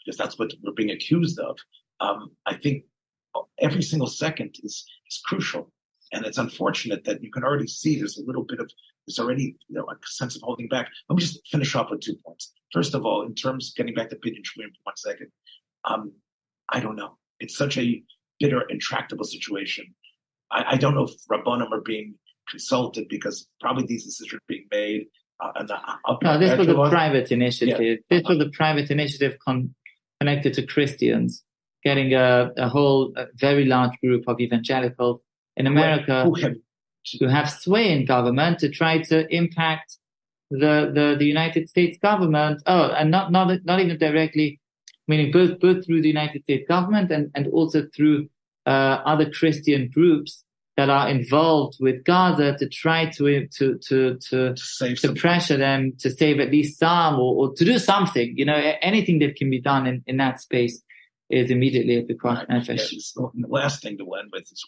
because 0.04 0.18
that's 0.18 0.36
what 0.40 0.50
we're 0.64 0.72
being 0.72 0.90
accused 0.90 1.38
of. 1.38 1.56
Um, 2.00 2.32
I 2.46 2.54
think 2.54 2.82
every 3.60 3.82
single 3.82 4.08
second 4.08 4.56
is, 4.64 4.84
is 5.08 5.22
crucial. 5.24 5.70
And 6.12 6.26
it's 6.26 6.38
unfortunate 6.38 7.04
that 7.04 7.22
you 7.22 7.30
can 7.30 7.44
already 7.44 7.68
see 7.68 7.96
there's 7.96 8.18
a 8.18 8.24
little 8.26 8.44
bit 8.44 8.58
of, 8.58 8.68
there's 9.06 9.20
already, 9.20 9.56
you 9.68 9.76
know, 9.76 9.86
a 9.88 9.94
sense 10.04 10.34
of 10.34 10.42
holding 10.42 10.66
back. 10.66 10.88
Let 11.08 11.14
me 11.14 11.22
just 11.22 11.46
finish 11.46 11.76
off 11.76 11.92
with 11.92 12.00
two 12.00 12.16
points. 12.26 12.52
First 12.72 12.94
of 12.94 13.06
all, 13.06 13.24
in 13.24 13.36
terms, 13.36 13.68
of 13.68 13.76
getting 13.76 13.94
back 13.94 14.10
to 14.10 14.16
Shvuyim 14.16 14.42
for 14.74 14.82
one 14.82 14.96
second, 14.96 15.28
um, 15.84 16.12
I 16.68 16.80
don't 16.80 16.96
know. 16.96 17.16
It's 17.40 17.56
such 17.56 17.78
a 17.78 18.02
bitter, 18.40 18.62
intractable 18.68 19.24
situation. 19.24 19.94
I, 20.50 20.64
I 20.72 20.76
don't 20.76 20.94
know 20.94 21.04
if 21.04 21.12
Rabbanim 21.30 21.70
are 21.72 21.80
being 21.80 22.14
consulted 22.48 23.06
because 23.08 23.46
probably 23.60 23.86
these 23.86 24.04
decisions 24.04 24.34
are 24.40 24.44
being 24.48 24.66
made. 24.70 25.06
Uh, 25.42 25.52
and 25.56 25.68
the, 25.68 25.76
No, 26.22 26.38
this 26.38 26.58
was 26.58 26.68
a 26.68 26.74
private 26.74 27.30
initiative. 27.30 28.00
This 28.10 28.22
was 28.28 28.40
a 28.40 28.50
private 28.50 28.90
initiative 28.90 29.36
con- 29.44 29.74
connected 30.20 30.54
to 30.54 30.66
Christians, 30.66 31.44
getting 31.84 32.12
a, 32.14 32.50
a 32.56 32.68
whole 32.68 33.12
a 33.16 33.26
very 33.34 33.64
large 33.64 33.92
group 34.02 34.24
of 34.26 34.40
evangelicals 34.40 35.20
in 35.56 35.66
America 35.66 36.24
who 36.24 36.34
have 36.40 36.54
to 37.06 37.26
have 37.28 37.50
sway 37.50 37.92
in 37.92 38.04
government 38.04 38.58
to 38.58 38.68
try 38.68 38.98
to 38.98 39.32
impact 39.34 39.98
the, 40.50 40.90
the, 40.92 41.16
the 41.18 41.24
United 41.24 41.68
States 41.68 41.98
government. 42.02 42.62
Oh, 42.66 42.90
and 42.90 43.10
not, 43.10 43.30
not, 43.32 43.64
not 43.64 43.80
even 43.80 43.98
directly, 43.98 44.60
meaning 45.08 45.32
both, 45.32 45.58
both 45.58 45.84
through 45.84 46.02
the 46.02 46.08
United 46.08 46.42
States 46.42 46.66
government 46.68 47.10
and, 47.10 47.30
and 47.34 47.46
also 47.48 47.86
through, 47.94 48.28
uh, 48.66 49.00
other 49.06 49.30
Christian 49.30 49.90
groups 49.92 50.44
that 50.76 50.90
are 50.90 51.08
involved 51.08 51.78
with 51.80 52.04
Gaza 52.04 52.56
to 52.58 52.68
try 52.68 53.06
to, 53.06 53.48
to, 53.56 53.78
to, 53.88 54.16
to, 54.30 54.54
to 54.94 55.12
pressure 55.14 55.56
them 55.56 55.94
to 55.98 56.10
save 56.10 56.38
at 56.38 56.52
least 56.52 56.78
some 56.78 57.14
or, 57.14 57.34
or 57.34 57.54
to 57.54 57.64
do 57.64 57.78
something. 57.78 58.34
You 58.36 58.44
know, 58.44 58.74
anything 58.80 59.18
that 59.20 59.34
can 59.34 59.50
be 59.50 59.60
done 59.60 59.88
in, 59.88 60.04
in 60.06 60.18
that 60.18 60.40
space 60.40 60.80
is 61.30 61.50
immediately 61.50 61.96
a 61.96 62.02
big 62.02 62.22
Right. 62.22 62.46
nefesh. 62.48 62.90
The 63.14 63.48
last 63.48 63.82
thing 63.82 63.98
to 63.98 64.04
end 64.14 64.28
with 64.32 64.42
is, 64.42 64.64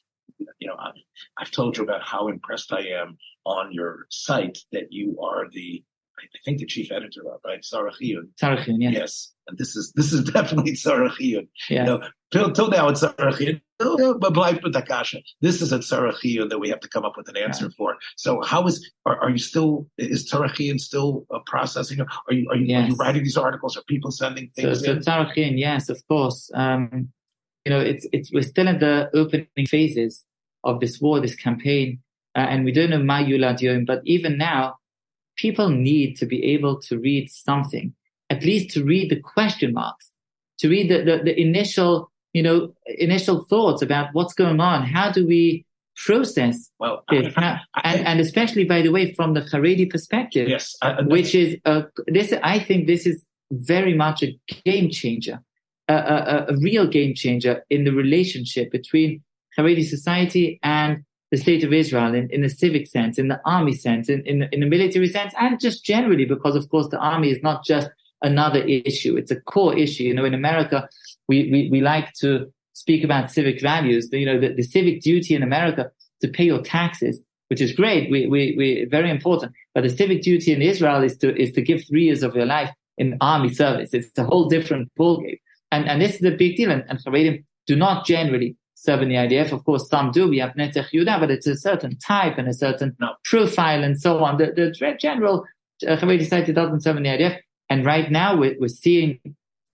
you 0.59 0.67
know, 0.67 0.75
I, 0.79 0.91
I've 1.39 1.51
told 1.53 1.77
you 1.77 1.85
about 1.85 2.03
how 2.03 2.29
impressed 2.29 2.73
I 2.73 2.87
am 3.01 3.17
on 3.45 3.73
your 3.73 4.07
site 4.11 4.59
that 4.73 4.89
you 4.91 5.19
are 5.23 5.45
the, 5.53 5.85
I 6.19 6.39
think 6.45 6.59
the 6.59 6.67
chief 6.67 6.91
editor 6.91 7.23
of, 7.33 7.41
right? 7.45 7.61
Tzarich 7.63 8.01
Iyun. 8.03 8.31
Tzarechim, 8.43 8.77
yes. 8.79 8.95
Yes. 8.95 9.33
This 9.57 9.77
is, 9.77 9.93
this 9.95 10.13
is 10.13 10.25
definitely 10.33 10.73
Tzarich 10.73 11.19
Iyun. 11.21 11.49
Yeah. 11.69 11.85
No, 11.85 12.03
till, 12.31 12.53
till 12.53 12.69
now 12.69 12.89
it's 12.89 13.03
Tzarich 13.03 13.39
Iyun. 13.39 13.61
Oh, 13.83 14.19
but 14.19 14.35
bleibt 14.35 14.63
mit 14.63 14.73
der 14.73 14.83
Kasche. 14.83 15.23
This 15.41 15.63
is 15.63 15.73
a 15.73 15.79
Tzarich 15.79 16.21
Iyun 16.25 16.51
that 16.51 16.59
we 16.59 16.69
have 16.69 16.81
to 16.81 16.89
come 16.89 17.05
up 17.05 17.17
with 17.17 17.29
an 17.29 17.37
answer 17.37 17.71
for. 17.71 17.97
So 18.17 18.43
how 18.43 18.67
is, 18.67 18.91
are, 19.07 19.19
are 19.21 19.31
you 19.31 19.39
still, 19.39 19.89
is 19.99 20.31
Tzarich 20.31 20.57
Iyun 20.57 20.81
still 20.81 21.27
uh, 21.33 21.39
processing? 21.47 22.01
Are 22.01 22.35
you, 22.35 22.49
are 22.51 22.57
you, 22.57 22.77
are 22.77 22.83
you 22.83 22.95
writing 22.97 23.23
these 23.23 23.37
articles? 23.37 23.77
Are 23.77 23.83
people 23.83 24.11
sending 24.11 24.51
things 24.55 24.85
so 24.85 24.93
in? 24.93 24.99
Tzarechim, 24.99 25.59
yes, 25.59 25.89
of 25.89 26.01
course. 26.09 26.51
Um, 26.55 27.09
you 27.65 27.71
know, 27.71 27.81
it's, 27.81 28.07
it's, 28.13 28.33
we're 28.33 28.43
still 28.43 28.69
in 28.69 28.79
the 28.79 29.11
opening 29.15 29.67
phases 29.67 30.25
of 30.65 30.81
this 30.81 31.01
war, 31.01 31.21
this 31.21 31.37
campaign, 31.37 32.01
uh, 32.37 32.41
and 32.41 32.65
we 32.65 32.73
don't 32.73 32.91
know 32.91 33.03
Ma 33.03 33.19
Yulad 33.19 33.61
Yom, 33.61 33.85
but 33.85 34.01
even 34.05 34.39
now, 34.39 34.77
people 35.37 35.69
need 35.69 36.17
to 36.17 36.27
be 36.27 36.53
able 36.53 36.81
to 36.83 36.99
read 36.99 37.31
something, 37.31 37.95
at 38.31 38.43
least 38.45 38.71
to 38.75 38.85
read 38.85 39.11
the 39.11 39.21
question 39.21 39.73
marks, 39.73 40.11
to 40.61 40.69
read 40.69 40.91
the, 40.91 40.99
the, 41.03 41.23
the 41.25 41.41
initial, 41.41 42.11
you 42.33 42.43
know, 42.43 42.73
initial 42.87 43.45
thoughts 43.51 43.83
about 43.83 44.09
what's 44.13 44.35
going 44.35 44.61
on. 44.61 44.87
How 44.87 45.11
do 45.11 45.27
we 45.27 45.67
process 46.07 46.71
Well, 46.79 47.05
this? 47.11 47.33
I- 47.37 47.41
How- 47.41 47.59
I- 47.75 47.81
and, 47.85 48.07
and 48.07 48.21
especially, 48.21 48.65
by 48.65 48.83
the 48.83 48.91
way, 48.91 49.13
from 49.15 49.35
the 49.35 49.41
Haredi 49.43 49.91
perspective, 49.91 50.49
yes, 50.49 50.77
which 51.07 51.35
is 51.35 51.57
uh, 51.65 51.83
this. 52.07 52.33
I 52.43 52.59
think 52.61 52.87
this 52.87 53.07
is 53.07 53.25
very 53.51 53.95
much 53.95 54.23
a 54.23 54.39
game 54.65 54.91
changer, 54.91 55.41
a, 55.89 55.95
a, 55.95 56.47
a 56.51 56.57
real 56.59 56.87
game 56.87 57.15
changer 57.15 57.65
in 57.69 57.85
the 57.85 57.93
relationship 57.93 58.71
between 58.71 59.23
Haredi 59.59 59.85
society 59.85 60.61
and 60.63 61.03
the 61.33 61.37
state 61.37 61.63
of 61.65 61.73
Israel 61.73 62.15
in, 62.15 62.29
in 62.31 62.43
the 62.43 62.49
civic 62.49 62.87
sense, 62.89 63.19
in 63.19 63.29
the 63.29 63.41
army 63.45 63.73
sense, 63.73 64.09
in, 64.09 64.21
in, 64.27 64.49
in 64.53 64.61
the 64.61 64.67
military 64.67 65.09
sense, 65.09 65.33
and 65.39 65.61
just 65.61 65.85
generally 65.85 66.25
because, 66.25 66.55
of 66.57 66.69
course, 66.69 66.89
the 66.89 66.99
army 66.99 67.31
is 67.31 67.41
not 67.43 67.65
just 67.65 67.89
another 68.23 68.63
issue; 68.63 69.17
it's 69.17 69.31
a 69.31 69.41
core 69.41 69.77
issue. 69.77 70.05
You 70.05 70.15
know, 70.15 70.25
in 70.25 70.35
America, 70.35 70.89
we 71.29 71.51
we, 71.51 71.69
we 71.71 71.81
like 71.81 72.13
to 72.21 72.53
speak 72.73 73.05
about 73.05 73.31
civic 73.31 73.61
values. 73.61 74.09
You 74.13 74.27
know, 74.27 74.41
the, 74.41 74.55
the 74.55 74.63
civic 74.63 75.03
duty 75.03 75.35
in 75.35 75.43
America 75.43 75.91
to 76.23 76.29
pay 76.29 76.45
your 76.45 76.63
taxes 76.63 77.21
which 77.51 77.61
is 77.61 77.73
great. 77.73 78.11
We, 78.11 78.27
we, 78.29 78.55
we, 78.57 78.87
very 78.89 79.11
important. 79.11 79.53
But 79.75 79.83
the 79.83 79.91
civic 79.91 80.23
duty 80.23 80.53
in 80.53 80.63
Israel 80.63 81.03
is 81.03 81.19
to, 81.19 81.37
is 81.37 81.51
to 81.53 81.61
give 81.61 81.85
three 81.85 82.05
years 82.05 82.23
of 82.23 82.37
your 82.37 82.47
life 82.47 82.71
in 82.97 83.19
army 83.21 83.53
service. 83.53 83.93
It's 83.93 84.17
a 84.17 84.25
whole 84.25 84.49
different 84.49 84.89
ballgame. 84.99 85.41
And, 85.73 85.89
and 85.89 86.01
this 86.01 86.15
is 86.15 86.25
a 86.25 86.31
big 86.31 86.57
deal. 86.57 86.71
And, 86.71 86.85
and 86.89 87.01
Haredim 87.05 87.45
do 87.67 87.75
not 87.75 88.07
generally 88.07 88.57
serve 88.75 89.03
in 89.03 89.09
the 89.09 89.17
IDF. 89.17 89.51
Of 89.51 89.65
course, 89.65 89.89
some 89.89 90.13
do. 90.13 90.29
We 90.29 90.39
have 90.39 90.53
Netzach 90.53 90.91
Yehuda, 90.93 91.19
but 91.19 91.31
it's 91.33 91.47
a 91.49 91.57
certain 91.57 91.99
type 91.99 92.39
and 92.39 92.49
a 92.49 92.55
certain 92.55 92.97
No. 93.01 93.15
profile 93.25 93.83
and 93.83 94.01
so 94.01 94.23
on. 94.23 94.39
The, 94.39 94.53
the 94.55 94.97
general 95.01 95.45
uh, 95.87 95.97
Haredi 95.97 96.23
society 96.23 96.53
doesn't 96.53 96.83
serve 96.83 96.99
in 96.99 97.03
the 97.03 97.09
IDF. 97.09 97.39
And 97.71 97.87
right 97.87 98.11
now 98.11 98.37
we're, 98.37 98.57
we're 98.61 98.69
seeing 98.69 99.19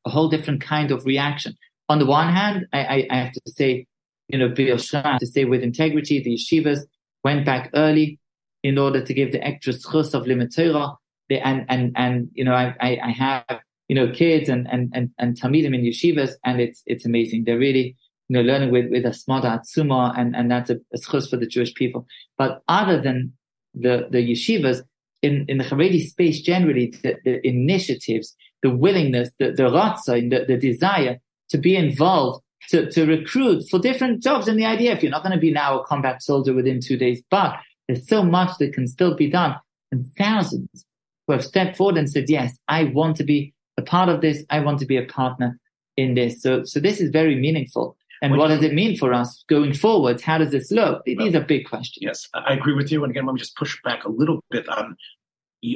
a 0.04 0.10
whole 0.10 0.28
different 0.28 0.60
kind 0.60 0.90
of 0.92 1.04
reaction. 1.04 1.54
On 1.88 1.98
the 1.98 2.06
one 2.06 2.32
hand, 2.32 2.66
I, 2.72 2.84
I, 2.84 3.06
I 3.10 3.16
have 3.16 3.32
to 3.32 3.40
say, 3.46 3.86
you 4.28 4.38
know, 4.38 4.48
B'Yoshra, 4.48 5.18
to 5.18 5.26
say 5.26 5.44
with 5.44 5.62
integrity, 5.62 6.22
the 6.22 6.36
yeshivas 6.36 6.80
went 7.24 7.44
back 7.44 7.70
early 7.74 8.20
in 8.62 8.78
order 8.78 9.04
to 9.04 9.14
give 9.14 9.32
the 9.32 9.44
extra 9.44 9.72
schus 9.72 10.14
of 10.14 10.24
limud 10.24 10.54
Torah. 10.54 10.92
And, 11.30 11.66
and, 11.68 11.92
and, 11.96 12.28
you 12.34 12.44
know, 12.44 12.52
I, 12.52 12.74
I, 12.80 12.98
I 13.02 13.10
have 13.10 13.60
you 13.88 13.94
know, 13.94 14.10
kids 14.12 14.48
and, 14.48 14.66
and, 14.70 14.90
and, 14.94 15.10
and 15.18 15.40
Talmidim 15.40 15.74
in 15.74 15.82
yeshivas, 15.82 16.32
and 16.44 16.60
it's, 16.60 16.82
it's 16.86 17.06
amazing. 17.06 17.44
They're 17.44 17.58
really, 17.58 17.96
you 18.28 18.34
know, 18.34 18.42
learning 18.42 18.72
with, 18.72 18.90
with 18.90 19.04
a 19.04 19.10
smada 19.10 19.60
atzuma, 19.60 20.18
and, 20.18 20.34
and 20.34 20.50
that's 20.50 20.70
a, 20.70 20.76
a 20.92 20.98
schus 20.98 21.30
for 21.30 21.36
the 21.36 21.46
Jewish 21.46 21.74
people. 21.74 22.06
But 22.36 22.62
other 22.68 23.00
than 23.00 23.32
the, 23.74 24.08
the 24.10 24.18
yeshivas, 24.18 24.82
in, 25.26 25.44
in 25.48 25.58
the 25.58 25.64
Haredi 25.64 26.06
space 26.06 26.40
generally, 26.40 26.94
the, 27.02 27.16
the 27.24 27.46
initiatives, 27.46 28.34
the 28.62 28.70
willingness, 28.70 29.30
the, 29.38 29.52
the 29.52 29.64
ratza, 29.64 30.14
the, 30.30 30.44
the 30.46 30.56
desire 30.56 31.18
to 31.50 31.58
be 31.58 31.76
involved, 31.76 32.42
to, 32.70 32.90
to 32.90 33.06
recruit 33.06 33.64
for 33.70 33.78
different 33.78 34.22
jobs. 34.22 34.48
And 34.48 34.58
the 34.58 34.66
idea, 34.66 34.92
if 34.92 35.02
you're 35.02 35.10
not 35.10 35.22
going 35.22 35.34
to 35.34 35.46
be 35.48 35.52
now 35.52 35.80
a 35.80 35.84
combat 35.84 36.22
soldier 36.22 36.54
within 36.54 36.80
two 36.80 36.96
days, 36.96 37.22
but 37.30 37.56
there's 37.86 38.08
so 38.08 38.22
much 38.22 38.58
that 38.58 38.72
can 38.72 38.88
still 38.88 39.14
be 39.14 39.30
done. 39.30 39.56
And 39.92 40.06
thousands 40.18 40.84
who 41.26 41.32
have 41.34 41.44
stepped 41.44 41.76
forward 41.76 41.98
and 41.98 42.10
said, 42.10 42.28
yes, 42.28 42.58
I 42.68 42.84
want 42.84 43.16
to 43.18 43.24
be 43.24 43.54
a 43.76 43.82
part 43.82 44.08
of 44.08 44.20
this. 44.20 44.44
I 44.50 44.60
want 44.60 44.78
to 44.80 44.86
be 44.86 44.96
a 44.96 45.06
partner 45.06 45.58
in 45.96 46.14
this. 46.14 46.42
So, 46.42 46.64
so 46.64 46.80
this 46.80 47.00
is 47.00 47.10
very 47.10 47.36
meaningful. 47.36 47.96
And 48.22 48.32
when 48.32 48.40
what 48.40 48.48
does 48.48 48.62
it 48.62 48.72
mean 48.72 48.96
for 48.96 49.12
us 49.12 49.44
going 49.48 49.74
forward? 49.74 50.20
How 50.20 50.38
does 50.38 50.50
this 50.50 50.70
look? 50.70 51.04
These 51.04 51.18
well, 51.18 51.36
are 51.36 51.44
big 51.44 51.68
questions. 51.68 51.98
Yes, 52.00 52.28
I 52.34 52.54
agree 52.54 52.74
with 52.74 52.90
you. 52.90 53.04
And 53.04 53.10
again, 53.10 53.26
let 53.26 53.34
me 53.34 53.38
just 53.38 53.56
push 53.56 53.76
back 53.84 54.04
a 54.04 54.08
little 54.08 54.42
bit 54.50 54.68
on. 54.68 54.96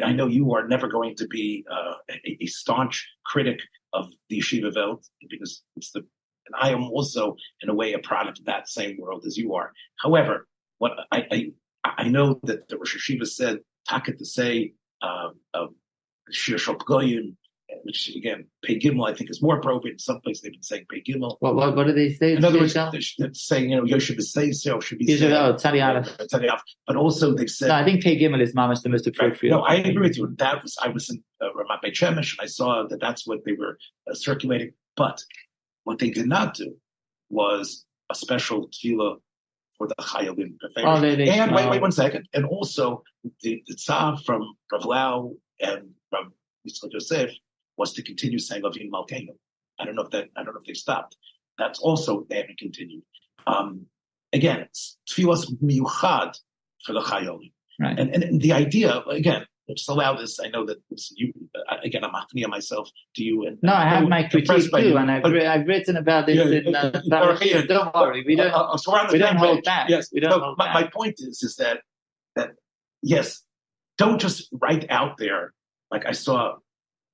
I 0.04 0.12
know 0.12 0.26
you 0.26 0.54
are 0.54 0.66
never 0.66 0.88
going 0.88 1.16
to 1.16 1.26
be 1.26 1.64
uh, 1.70 1.94
a, 2.10 2.38
a, 2.44 2.46
staunch 2.46 3.08
critic 3.24 3.58
of 3.92 4.08
the 4.28 4.38
yeshiva 4.40 4.74
Welt 4.74 5.06
because 5.28 5.62
it's 5.76 5.90
the, 5.92 6.00
and 6.00 6.54
I 6.60 6.70
am 6.70 6.84
also 6.84 7.36
in 7.62 7.68
a 7.68 7.74
way 7.74 7.92
a 7.92 7.98
product 7.98 8.38
of 8.40 8.44
that 8.46 8.68
same 8.68 8.96
world 8.98 9.24
as 9.26 9.36
you 9.36 9.54
are. 9.54 9.72
However, 9.96 10.46
what 10.78 10.92
I 11.10 11.26
I, 11.30 11.46
I 11.84 12.08
know 12.08 12.40
that 12.44 12.68
the 12.68 12.76
Rosh 12.76 12.96
Yeshiva 12.96 13.26
said, 13.26 13.58
Taka 13.88 14.12
to 14.16 14.24
say, 14.24 14.74
um, 15.02 15.34
um, 15.54 15.74
Goyim, 16.86 17.36
which 17.82 18.14
again, 18.14 18.46
Pei 18.64 18.78
Gimel, 18.78 19.08
I 19.08 19.14
think 19.14 19.30
is 19.30 19.42
more 19.42 19.58
appropriate. 19.58 19.94
In 19.94 19.98
some 19.98 20.20
places 20.20 20.42
they've 20.42 20.52
been 20.52 20.62
saying 20.62 20.86
Pei 20.90 21.02
Gimel. 21.02 21.36
What, 21.40 21.54
what, 21.54 21.76
what 21.76 21.86
do 21.86 21.92
they 21.92 22.10
say? 22.12 22.34
In 22.34 22.44
other 22.44 22.60
words, 22.60 22.74
they're, 22.74 23.32
saying, 23.32 23.70
you 23.70 23.80
know, 23.80 23.98
saying 23.98 24.52
so, 24.52 24.80
should 24.80 24.98
be. 24.98 25.12
Oh, 25.24 25.54
Tzadi 25.54 26.60
But 26.86 26.96
also 26.96 27.34
they've 27.34 27.50
said. 27.50 27.68
No, 27.68 27.74
I 27.74 27.84
think 27.84 28.02
Pei 28.02 28.18
Gimel 28.18 28.40
is 28.40 28.54
mamash 28.54 28.82
the 28.82 28.88
most 28.88 29.06
appropriate. 29.06 29.50
No, 29.50 29.62
I 29.62 29.76
agree 29.76 30.08
with 30.08 30.16
you. 30.16 30.34
That 30.38 30.62
was, 30.62 30.76
I 30.82 30.88
was 30.88 31.10
in 31.10 31.22
uh, 31.40 31.46
Ramat 31.56 31.82
Beit 31.82 31.94
Shemesh 31.94 32.38
and 32.38 32.40
I 32.42 32.46
saw 32.46 32.86
that 32.88 33.00
that's 33.00 33.26
what 33.26 33.44
they 33.44 33.52
were 33.52 33.78
uh, 34.10 34.14
circulating. 34.14 34.72
But 34.96 35.22
what 35.84 35.98
they 35.98 36.10
did 36.10 36.26
not 36.26 36.54
do 36.54 36.76
was 37.28 37.84
a 38.10 38.14
special 38.14 38.68
tefillah 38.68 39.16
for 39.78 39.88
the 39.88 39.94
Chayalim. 39.98 40.56
Oh, 40.78 41.00
they, 41.00 41.16
they, 41.16 41.30
and 41.30 41.54
wait, 41.54 41.70
wait 41.70 41.80
one 41.80 41.92
second. 41.92 42.28
And 42.34 42.44
also 42.44 43.02
the, 43.42 43.62
the 43.66 43.74
Tzav 43.74 44.24
from 44.24 44.54
Rav 44.70 44.84
Lau 44.84 45.32
and 45.60 45.90
from 46.10 46.32
Yitzchak 46.68 46.92
Yosef 46.92 47.30
was 47.80 47.94
to 47.94 48.02
continue 48.02 48.38
saying 48.38 48.62
Avinu 48.62 48.90
Malkeinu. 48.90 49.34
I 49.80 49.86
don't 49.86 49.96
know 49.96 50.02
if 50.02 50.10
that 50.10 50.28
I 50.36 50.44
don't 50.44 50.54
know 50.54 50.60
if 50.60 50.66
they 50.66 50.74
stopped. 50.74 51.16
That's 51.58 51.80
also 51.80 52.26
they 52.28 52.36
haven't 52.36 52.58
continued. 52.58 53.02
Um, 53.46 53.86
again, 54.34 54.68
tefillas 55.08 55.50
miyuchad 55.62 56.38
for 56.84 56.92
the 56.92 57.00
chayolim, 57.00 57.52
right. 57.80 57.98
and, 57.98 58.10
and, 58.14 58.40
the 58.40 58.52
idea 58.52 59.00
again. 59.10 59.46
Just 59.68 59.88
allow 59.88 60.16
this. 60.16 60.40
I 60.44 60.48
know 60.48 60.66
that 60.66 60.78
you 61.12 61.32
again. 61.84 62.02
I'm 62.02 62.10
machnia 62.10 62.48
myself 62.48 62.90
to 63.14 63.22
you. 63.22 63.46
And 63.46 63.56
no, 63.62 63.72
I 63.72 63.88
have 63.88 64.08
my 64.08 64.24
critique 64.24 64.68
too, 64.68 64.88
you. 64.88 64.96
and 64.96 65.08
I've, 65.08 65.24
I've 65.24 65.64
written 65.64 65.96
about 65.96 66.26
this. 66.26 66.38
Yeah, 66.38 66.58
in, 66.58 66.74
uh, 66.74 67.38
yeah, 67.40 67.62
don't 67.66 67.94
worry, 67.94 68.24
we 68.26 68.34
don't. 68.34 68.50
Uh, 68.52 68.76
so 68.76 68.92
we 69.12 69.18
don't 69.18 69.36
hold 69.36 69.62
back. 69.62 69.88
Yes, 69.88 70.10
we 70.12 70.18
don't. 70.18 70.32
So 70.32 70.40
hold 70.40 70.58
my, 70.58 70.74
my 70.74 70.90
point 70.92 71.20
is, 71.20 71.44
is 71.44 71.54
that 71.56 71.82
that 72.34 72.50
yes, 73.00 73.44
don't 73.96 74.20
just 74.20 74.48
write 74.60 74.90
out 74.90 75.18
there 75.18 75.54
like 75.92 76.04
I 76.04 76.12
saw 76.12 76.56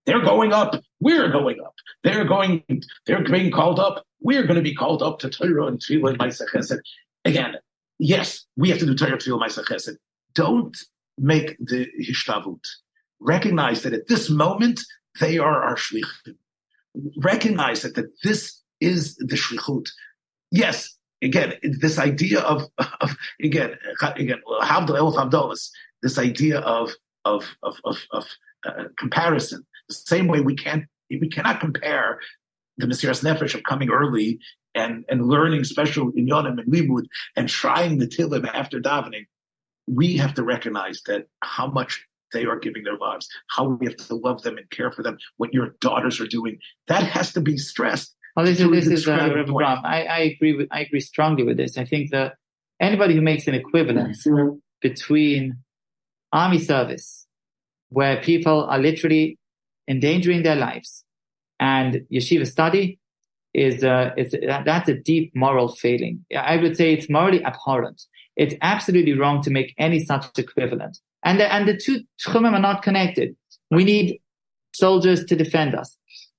they're 0.06 0.22
going 0.22 0.52
up. 0.52 0.82
We're 1.00 1.28
going 1.30 1.60
up. 1.60 1.74
They're 2.02 2.24
going. 2.24 2.62
They're 3.06 3.22
being 3.24 3.50
called 3.50 3.78
up. 3.78 4.04
We're 4.20 4.44
going 4.44 4.56
to 4.56 4.62
be 4.62 4.74
called 4.74 5.02
up 5.02 5.18
to 5.20 5.30
Torah 5.30 5.66
and 5.66 5.78
Tefillah 5.78 6.10
and 6.10 6.18
Ma'aseh 6.18 6.48
Chesed. 6.52 6.78
Again, 7.24 7.56
yes, 7.98 8.46
we 8.56 8.70
have 8.70 8.78
to 8.78 8.86
do 8.86 8.94
Torah, 8.94 9.18
Tefillah, 9.18 9.42
Ma'aseh 9.42 9.64
Chesed. 9.64 9.96
Don't 10.34 10.76
make 11.18 11.56
the 11.58 11.86
hishtavut. 12.00 12.64
Recognize 13.20 13.82
that 13.82 13.92
at 13.92 14.08
this 14.08 14.30
moment 14.30 14.80
they 15.20 15.38
are 15.38 15.62
our 15.62 15.76
shlichim. 15.76 16.36
Recognize 17.18 17.82
that, 17.82 17.94
that 17.94 18.06
this 18.22 18.62
is 18.80 19.16
the 19.16 19.36
shlichut. 19.36 19.88
Yes, 20.50 20.96
again, 21.22 21.54
this 21.62 21.98
idea 21.98 22.40
of, 22.40 22.64
of 23.00 23.16
again, 23.42 23.74
again, 24.02 24.40
this 26.02 26.18
idea 26.18 26.58
of 26.60 26.92
of 27.24 27.44
of 27.62 27.76
of, 27.84 27.96
of 28.12 28.26
uh, 28.66 28.84
comparison. 28.98 29.66
The 29.88 29.94
same 29.94 30.26
way 30.26 30.40
we 30.40 30.56
can't, 30.56 30.84
we 31.10 31.28
cannot 31.28 31.60
compare 31.60 32.20
the 32.76 32.86
Mesiras 32.86 33.22
Nefesh 33.22 33.54
of 33.54 33.62
coming 33.62 33.90
early 33.90 34.38
and, 34.74 35.04
and 35.08 35.26
learning 35.26 35.64
special 35.64 36.12
inyonim 36.12 36.60
and 36.60 36.72
limud 36.72 37.04
and 37.34 37.48
trying 37.48 37.98
the 37.98 38.06
tilim 38.06 38.48
after 38.52 38.80
davening. 38.80 39.26
We 39.86 40.16
have 40.16 40.34
to 40.34 40.42
recognize 40.42 41.00
that 41.06 41.26
how 41.42 41.68
much 41.68 42.04
they 42.32 42.44
are 42.44 42.58
giving 42.58 42.84
their 42.84 42.98
lives, 42.98 43.28
how 43.48 43.68
we 43.68 43.86
have 43.86 43.96
to 43.96 44.14
love 44.14 44.42
them 44.42 44.58
and 44.58 44.68
care 44.70 44.90
for 44.90 45.02
them, 45.02 45.16
what 45.36 45.54
your 45.54 45.76
daughters 45.80 46.20
are 46.20 46.26
doing. 46.26 46.58
That 46.88 47.04
has 47.04 47.32
to 47.34 47.40
be 47.40 47.56
stressed. 47.56 48.14
Well, 48.34 48.44
this, 48.44 48.60
is, 48.60 48.68
this 48.70 48.86
is 48.86 49.08
uh, 49.08 49.12
I, 49.14 50.04
I 50.04 50.18
agree 50.18 50.54
with 50.54 50.68
I 50.70 50.80
agree 50.80 51.00
strongly 51.00 51.42
with 51.42 51.56
this. 51.56 51.78
I 51.78 51.86
think 51.86 52.10
that 52.10 52.34
anybody 52.78 53.14
who 53.14 53.22
makes 53.22 53.46
an 53.46 53.54
equivalence 53.54 54.26
between 54.82 55.56
army 56.32 56.58
service, 56.58 57.26
where 57.88 58.20
people 58.20 58.64
are 58.64 58.78
literally 58.78 59.38
endangering 59.88 60.42
their 60.42 60.56
lives. 60.56 61.04
And 61.58 62.02
yeshiva 62.12 62.46
study 62.46 62.98
is, 63.54 63.82
uh, 63.82 64.10
that's 64.64 64.88
a 64.88 64.94
deep 64.94 65.32
moral 65.34 65.68
failing. 65.68 66.24
I 66.36 66.56
would 66.58 66.76
say 66.76 66.92
it's 66.92 67.08
morally 67.08 67.44
abhorrent. 67.44 68.02
It's 68.36 68.54
absolutely 68.60 69.14
wrong 69.14 69.42
to 69.42 69.50
make 69.50 69.74
any 69.78 70.04
such 70.04 70.26
equivalent. 70.38 70.98
And 71.24 71.40
the, 71.40 71.52
and 71.52 71.66
the 71.66 71.76
two 71.76 72.02
tchumim 72.20 72.52
are 72.52 72.60
not 72.60 72.82
connected. 72.82 73.34
We 73.70 73.84
need 73.84 74.20
soldiers 74.74 75.24
to 75.24 75.36
defend 75.36 75.74
us. 75.74 75.96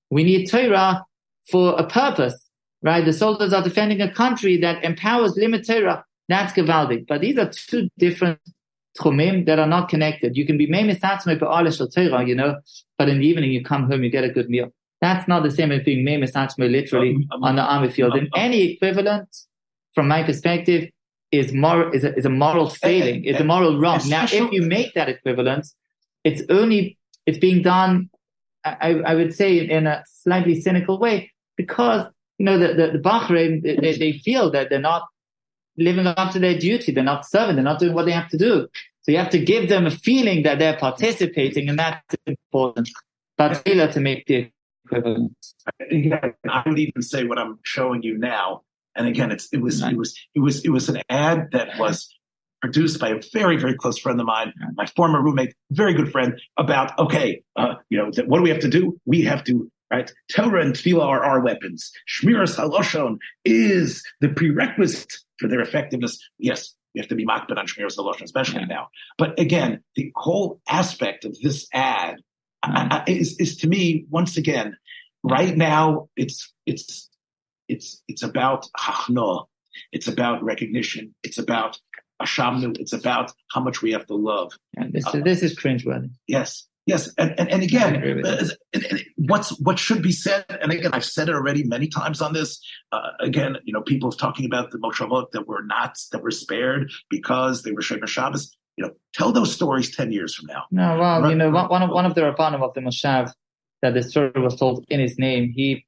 We 0.09 0.23
need 0.23 0.49
Torah 0.49 1.03
for 1.49 1.73
a 1.79 1.87
purpose, 1.87 2.47
right? 2.83 3.03
The 3.03 3.13
soldiers 3.13 3.51
are 3.51 3.63
defending 3.63 4.01
a 4.01 4.13
country 4.13 4.57
that 4.57 4.83
empowers 4.83 5.35
limud 5.35 5.65
Torah. 5.65 6.05
That's 6.29 6.53
gewaldig. 6.53 7.07
But 7.07 7.21
these 7.21 7.37
are 7.37 7.49
two 7.49 7.89
different 7.97 8.39
tchumim 8.97 9.45
that 9.45 9.59
are 9.59 9.67
not 9.67 9.89
connected. 9.89 10.35
You 10.35 10.45
can 10.45 10.57
be 10.57 10.67
memes 10.67 10.99
Torah, 10.99 12.25
you 12.25 12.35
know, 12.35 12.57
but 12.97 13.09
in 13.09 13.19
the 13.19 13.27
evening 13.27 13.51
you 13.51 13.63
come 13.63 13.89
home, 13.89 14.03
you 14.03 14.09
get 14.09 14.23
a 14.23 14.29
good 14.29 14.49
meal. 14.49 14.71
That's 15.01 15.27
not 15.27 15.43
the 15.43 15.51
same 15.51 15.71
as 15.71 15.83
being 15.83 16.03
memes 16.03 16.31
literally 16.57 17.15
um, 17.15 17.27
um, 17.31 17.43
on 17.43 17.55
the 17.55 17.61
army 17.61 17.91
field. 17.91 18.15
And 18.15 18.29
any 18.35 18.73
equivalent, 18.73 19.29
from 19.93 20.07
my 20.07 20.23
perspective, 20.23 20.89
is 21.31 21.51
is 21.93 22.03
a, 22.03 22.15
is 22.15 22.25
a 22.25 22.29
moral 22.29 22.69
failing. 22.69 23.23
It's 23.25 23.39
a 23.39 23.43
moral 23.43 23.79
wrong. 23.79 23.99
Now, 24.07 24.25
if 24.25 24.51
you 24.51 24.61
make 24.63 24.93
that 24.95 25.09
equivalent, 25.09 25.67
it's 26.23 26.41
only 26.49 26.97
it's 27.25 27.37
being 27.37 27.61
done. 27.61 28.09
I, 28.65 29.01
I 29.05 29.15
would 29.15 29.33
say 29.33 29.57
in 29.57 29.87
a 29.87 30.03
slightly 30.07 30.59
cynical 30.59 30.99
way 30.99 31.31
because 31.55 32.05
you 32.37 32.45
know 32.45 32.57
the 32.57 32.67
the, 32.73 32.91
the 32.93 32.99
bachurim 32.99 33.61
they, 33.63 33.97
they 33.97 34.13
feel 34.13 34.51
that 34.51 34.69
they're 34.69 34.79
not 34.79 35.03
living 35.77 36.07
up 36.07 36.31
to 36.33 36.39
their 36.39 36.57
duty. 36.57 36.91
They're 36.91 37.03
not 37.03 37.25
serving. 37.25 37.55
They're 37.55 37.63
not 37.63 37.79
doing 37.79 37.93
what 37.93 38.05
they 38.05 38.11
have 38.11 38.29
to 38.29 38.37
do. 38.37 38.67
So 39.01 39.11
you 39.11 39.17
have 39.17 39.29
to 39.29 39.39
give 39.39 39.69
them 39.69 39.85
a 39.85 39.91
feeling 39.91 40.43
that 40.43 40.59
they're 40.59 40.77
participating, 40.77 41.69
and 41.69 41.79
that's 41.79 42.15
important. 42.25 42.89
But 43.37 43.63
failure 43.63 43.91
to 43.91 43.99
make 43.99 44.25
the 44.25 44.51
equivalent. 44.85 45.33
Again, 45.79 46.33
I 46.49 46.63
would 46.65 46.79
even 46.79 47.01
say 47.01 47.23
what 47.23 47.39
I'm 47.39 47.59
showing 47.63 48.03
you 48.03 48.17
now. 48.17 48.63
And 48.95 49.07
again, 49.07 49.31
it's 49.31 49.47
it 49.53 49.61
was 49.61 49.81
it 49.83 49.95
was 49.95 50.17
it 50.33 50.39
was 50.39 50.65
it 50.65 50.69
was 50.69 50.89
an 50.89 51.01
ad 51.09 51.49
that 51.51 51.77
was 51.79 52.13
produced 52.61 52.99
by 52.99 53.09
a 53.09 53.21
very 53.31 53.55
very 53.57 53.75
close 53.75 53.99
friend 53.99 54.19
of 54.19 54.25
mine, 54.25 54.51
my 54.75 54.87
former 54.87 55.21
roommate, 55.21 55.53
very 55.71 55.93
good 55.93 56.11
friend. 56.11 56.41
About 56.57 56.97
okay, 56.97 57.43
uh, 57.55 57.75
you 57.89 57.97
know, 57.97 58.11
what 58.25 58.37
do 58.37 58.43
we 58.43 58.49
have 58.49 58.59
to 58.59 58.69
do? 58.69 58.99
We 59.05 59.21
have 59.23 59.43
to 59.45 59.71
right? 59.91 60.11
Torah 60.33 60.61
and 60.61 60.73
Tefillah 60.73 61.05
are 61.05 61.23
our 61.23 61.39
weapons. 61.39 61.91
Shmiras 62.09 62.57
Haloshon 62.57 63.17
is 63.45 64.03
the 64.21 64.29
prerequisite 64.29 65.13
for 65.39 65.47
their 65.47 65.61
effectiveness. 65.61 66.19
Yes, 66.37 66.73
we 66.93 67.01
have 67.01 67.09
to 67.09 67.15
be 67.15 67.25
makbid 67.25 67.57
on 67.57 67.67
Shmiras 67.67 67.97
Haloshon, 67.97 68.23
especially 68.23 68.61
yeah. 68.61 68.67
now. 68.67 68.87
But 69.17 69.39
again, 69.39 69.83
the 69.95 70.11
whole 70.15 70.61
aspect 70.67 71.25
of 71.25 71.37
this 71.41 71.67
ad 71.73 72.21
mm. 72.65 73.03
is, 73.07 73.37
is 73.39 73.57
to 73.57 73.67
me, 73.67 74.05
once 74.09 74.37
again, 74.37 74.77
right 75.23 75.55
now, 75.55 76.09
it's, 76.15 76.53
it's, 76.65 77.09
it's, 77.67 78.01
it's 78.07 78.23
about 78.23 78.67
hachno. 78.77 79.45
It's 79.91 80.07
about 80.07 80.43
recognition. 80.43 81.13
It's 81.23 81.37
about 81.37 81.77
ashamnu. 82.21 82.79
It's 82.79 82.93
about 82.93 83.31
how 83.51 83.61
much 83.61 83.81
we 83.81 83.91
have 83.91 84.07
to 84.07 84.15
love. 84.15 84.53
Yeah, 84.75 84.87
this, 84.91 85.05
uh, 85.05 85.19
this 85.23 85.43
is 85.43 85.55
cringeworthy. 85.55 86.11
Yes. 86.27 86.67
Yes, 86.87 87.13
and, 87.17 87.37
and, 87.37 87.51
and 87.51 87.63
again, 87.63 88.25
uh, 88.25 88.47
what's 89.17 89.49
what 89.59 89.77
should 89.77 90.01
be 90.01 90.13
said, 90.13 90.45
and 90.61 90.71
again, 90.71 90.91
I've 90.93 91.05
said 91.05 91.27
it 91.27 91.35
already 91.35 91.63
many 91.63 91.89
times 91.89 92.21
on 92.21 92.31
this. 92.31 92.59
Uh, 92.93 93.09
again, 93.19 93.57
you 93.65 93.73
know, 93.73 93.81
people 93.81 94.09
talking 94.11 94.45
about 94.45 94.71
the 94.71 94.77
Moshavot 94.77 95.31
that 95.31 95.47
were 95.47 95.63
not 95.63 95.97
that 96.13 96.23
were 96.23 96.31
spared 96.31 96.89
because 97.09 97.63
they 97.63 97.73
were 97.73 97.81
Shomer 97.81 98.07
Shabbos. 98.07 98.55
You 98.77 98.85
know, 98.85 98.93
tell 99.13 99.33
those 99.33 99.53
stories 99.53 99.93
ten 99.93 100.13
years 100.13 100.33
from 100.33 100.45
now. 100.45 100.63
No, 100.71 100.97
well, 100.97 101.21
right? 101.21 101.29
you 101.29 101.35
know, 101.35 101.49
one, 101.49 101.67
one 101.67 101.83
of 101.83 101.89
one 101.89 102.05
of 102.05 102.15
the 102.15 102.21
Rabbanim 102.21 102.63
of 102.63 102.73
the 102.73 102.79
Moshav 102.79 103.33
that 103.81 103.93
the 103.93 104.01
story 104.01 104.31
was 104.35 104.55
told 104.55 104.85
in 104.87 105.01
his 105.01 105.19
name. 105.19 105.51
He 105.53 105.85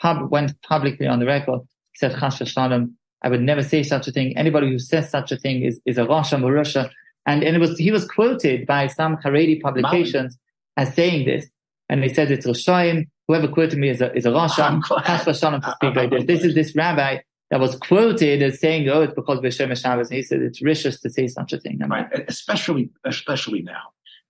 pub- 0.00 0.30
went 0.30 0.60
publicly 0.62 1.06
on 1.06 1.18
the 1.18 1.26
record. 1.26 1.60
He 1.92 1.98
said, 1.98 2.12
Chash 2.12 2.46
Shalom, 2.46 2.96
I 3.22 3.28
would 3.28 3.42
never 3.42 3.62
say 3.62 3.82
such 3.82 4.08
a 4.08 4.12
thing. 4.12 4.36
Anybody 4.36 4.70
who 4.70 4.78
says 4.78 5.10
such 5.10 5.32
a 5.32 5.36
thing 5.36 5.62
is, 5.62 5.80
is 5.86 5.98
a 5.98 6.02
Rasha 6.02 6.38
Marusha. 6.38 6.90
And, 7.26 7.42
and 7.42 7.56
it 7.56 7.58
was, 7.58 7.76
he 7.78 7.90
was 7.90 8.06
quoted 8.06 8.66
by 8.66 8.86
some 8.86 9.16
Haredi 9.16 9.60
publications 9.60 10.38
as 10.76 10.94
saying 10.94 11.26
this. 11.26 11.48
And 11.88 12.02
he 12.02 12.12
says, 12.12 12.30
it's 12.30 12.46
Roshaim. 12.46 13.08
Whoever 13.28 13.48
quoted 13.48 13.78
me 13.78 13.88
is 13.88 14.00
a, 14.00 14.14
is 14.14 14.24
a. 14.24 14.30
Chash 14.30 15.38
Shalom 15.38 15.60
to 15.60 15.72
speak 15.72 15.96
like 15.96 16.10
this. 16.10 16.24
This 16.26 16.44
is 16.44 16.54
this 16.54 16.76
rabbi 16.76 17.18
that 17.50 17.60
was 17.60 17.76
quoted 17.76 18.42
as 18.42 18.60
saying, 18.60 18.88
"Oh, 18.88 19.02
it's 19.02 19.14
because 19.14 19.40
B'Shem 19.40 19.76
Shabbos." 19.76 20.08
And 20.10 20.16
he 20.16 20.22
said 20.22 20.42
it's 20.42 20.62
ricious 20.62 21.00
to 21.00 21.10
say 21.10 21.26
such 21.26 21.52
a 21.52 21.58
thing. 21.58 21.80
Right, 21.88 22.06
especially 22.28 22.90
especially 23.04 23.62
now. 23.62 23.82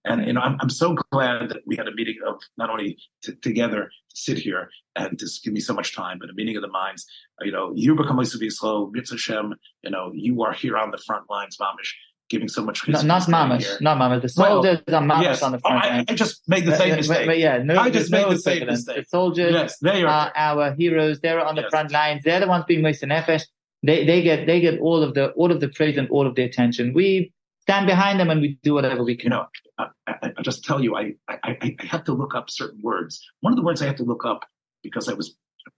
And 0.05 0.27
you 0.27 0.33
know, 0.33 0.41
I'm, 0.41 0.57
I'm 0.61 0.71
so 0.71 0.97
glad 1.11 1.49
that 1.49 1.63
we 1.67 1.77
had 1.77 1.89
a 1.89 1.93
meeting 1.95 2.17
of 2.27 2.41
not 2.57 2.71
only 2.71 2.99
t- 3.23 3.35
together 3.43 3.85
to 3.85 4.17
sit 4.17 4.39
here 4.39 4.71
and 4.95 5.19
to 5.19 5.27
give 5.43 5.53
me 5.53 5.61
so 5.61 5.75
much 5.75 5.95
time, 5.95 6.19
but 6.21 6.31
a 6.31 6.35
meeting 6.35 6.57
of 6.57 6.63
the 6.63 6.69
minds. 6.69 7.07
You 7.41 7.53
know, 7.53 7.73
you 7.75 7.95
become 7.95 8.23
slow, 8.25 8.91
Mitzvah 8.93 9.57
You 9.83 9.91
know, 9.91 10.13
you 10.15 10.43
are 10.43 10.53
here 10.53 10.79
on 10.79 10.91
the 10.91 10.99
front 10.99 11.29
lines, 11.29 11.57
Mamish 11.59 11.93
giving 12.29 12.49
so 12.49 12.65
much. 12.65 12.87
No, 12.89 13.01
not 13.03 13.23
mamish, 13.23 13.81
not 13.81 13.99
mamish. 13.99 14.23
The 14.23 14.29
soldiers 14.29 14.81
well, 14.87 14.97
are 14.97 15.07
mamish 15.07 15.23
yes. 15.23 15.43
on 15.43 15.53
the 15.53 15.59
front 15.59 15.85
oh, 15.85 15.89
I, 15.89 16.05
I, 16.09 16.15
just 16.15 16.49
made 16.49 16.65
the 16.65 16.77
same 16.77 16.97
mistake. 16.97 17.27
But, 17.27 17.39
yeah, 17.39 17.59
no, 17.59 17.77
I 17.79 17.91
just 17.91 18.11
made 18.11 18.23
no 18.23 18.31
the 18.31 18.39
same 18.39 18.67
mistake. 18.67 18.97
The 18.97 19.05
soldiers 19.09 19.53
yes, 19.53 19.79
they 19.79 20.03
are, 20.03 20.09
are 20.09 20.33
our 20.35 20.75
heroes. 20.75 21.21
They're 21.21 21.45
on 21.45 21.55
the 21.55 21.63
yes. 21.63 21.71
front 21.71 21.93
lines. 21.93 22.25
They're 22.25 22.41
the 22.41 22.47
ones 22.47 22.65
being 22.67 22.83
most 22.83 23.03
nefesh. 23.03 23.45
They 23.83 24.05
they 24.05 24.23
get 24.23 24.47
they 24.47 24.61
get 24.61 24.81
all 24.81 25.03
of 25.03 25.15
the 25.15 25.31
all 25.31 25.53
of 25.53 25.61
the 25.61 25.69
praise 25.69 25.97
and 25.97 26.09
all 26.11 26.27
of 26.27 26.35
the 26.35 26.43
attention. 26.43 26.93
We 26.95 27.33
stand 27.63 27.87
behind 27.87 28.19
them 28.19 28.31
and 28.31 28.41
we 28.41 28.59
do 28.63 28.75
whatever 28.75 29.05
we 29.05 29.17
can. 29.17 29.25
You 29.25 29.31
know, 29.31 29.47
I, 29.79 29.87
I, 30.07 30.33
I 30.39 30.43
just 30.43 30.65
tell 30.65 30.83
you, 30.83 30.97
I, 30.97 31.15
I 31.29 31.57
I 31.61 31.77
have 31.81 32.05
to 32.05 32.13
look 32.13 32.35
up 32.35 32.51
certain 32.51 32.81
words. 32.83 33.23
One 33.41 33.53
of 33.53 33.57
the 33.57 33.65
words 33.65 33.83
I 33.83 33.87
have 33.87 33.97
to 33.97 34.05
look 34.05 34.25
up 34.25 34.45
because 34.83 35.09
I 35.09 35.15
was 35.15 35.37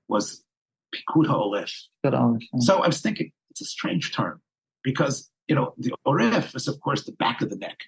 was 0.09 0.43
pikud 0.95 1.27
ha'oref. 1.27 1.73
So 2.61 2.83
I 2.83 2.87
was 2.87 3.01
thinking 3.01 3.33
it's 3.51 3.61
a 3.61 3.65
strange 3.65 4.15
term 4.15 4.41
because 4.83 5.31
you 5.49 5.55
know, 5.55 5.75
the 5.79 5.93
oref 6.07 6.55
is 6.55 6.69
of 6.69 6.81
course 6.81 7.05
the 7.05 7.13
back 7.13 7.43
of 7.43 7.51
the 7.51 7.57
neck, 7.57 7.79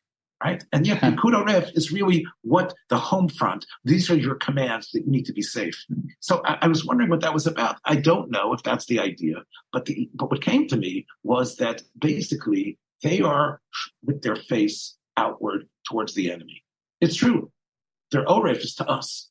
right? 0.43 0.65
And 0.73 0.87
yet 0.87 1.01
the 1.01 1.13
kud 1.13 1.35
oref 1.35 1.71
is 1.77 1.93
really 1.93 2.27
what 2.43 2.75
the 2.89 2.99
home 2.99 3.29
front. 3.29 3.67
These 3.85 4.11
are 4.11 4.17
your 4.17 4.35
commands 4.35 4.91
that 4.93 5.07
need 5.07 5.27
to 5.27 5.33
be 5.33 5.43
safe. 5.43 5.85
Hmm. 5.89 6.09
So 6.21 6.43
I, 6.45 6.59
I, 6.63 6.67
was 6.69 6.85
wondering 6.85 7.11
what 7.11 7.21
that 7.21 7.35
was 7.35 7.47
about. 7.47 7.77
I 7.85 7.97
don't 7.97 8.31
know 8.31 8.53
if 8.53 8.63
that's 8.63 8.87
the 8.87 8.99
idea, 8.99 9.37
but 9.73 9.85
the 9.85 10.11
but 10.15 10.31
what 10.31 10.43
came 10.43 10.67
to 10.69 10.77
me 10.77 11.07
was 11.23 11.57
that 11.57 11.83
basically 11.99 12.79
they 13.03 13.21
are 13.21 13.61
with 14.05 14.23
their 14.23 14.37
face 14.37 14.97
outward 15.17 15.69
towards 15.89 16.15
the 16.15 16.31
enemy. 16.33 16.63
It's 17.01 17.17
true. 17.17 17.51
Their 18.11 18.25
oref 18.25 18.59
is 18.59 18.75
to 18.77 18.89
us. 18.89 19.30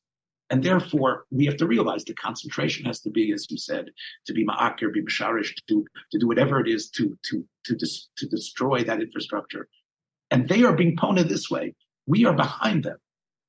And 0.50 0.64
therefore, 0.64 1.26
we 1.30 1.46
have 1.46 1.56
to 1.58 1.66
realize 1.66 2.04
the 2.04 2.14
concentration 2.14 2.84
has 2.86 3.00
to 3.02 3.10
be, 3.10 3.32
as 3.32 3.46
you 3.50 3.56
said, 3.56 3.90
to 4.26 4.32
be 4.32 4.44
ma'akir, 4.44 4.92
be 4.92 5.02
masharish, 5.02 5.52
to, 5.68 5.86
to 6.10 6.18
do 6.18 6.26
whatever 6.26 6.58
it 6.60 6.68
is 6.68 6.90
to, 6.90 7.16
to, 7.26 7.44
to, 7.66 7.76
dis, 7.76 8.08
to 8.16 8.26
destroy 8.26 8.82
that 8.82 9.00
infrastructure. 9.00 9.68
And 10.30 10.48
they 10.48 10.64
are 10.64 10.74
being 10.74 10.96
pointed 10.96 11.28
this 11.28 11.48
way. 11.48 11.74
We 12.06 12.24
are 12.24 12.34
behind 12.34 12.82
them. 12.82 12.98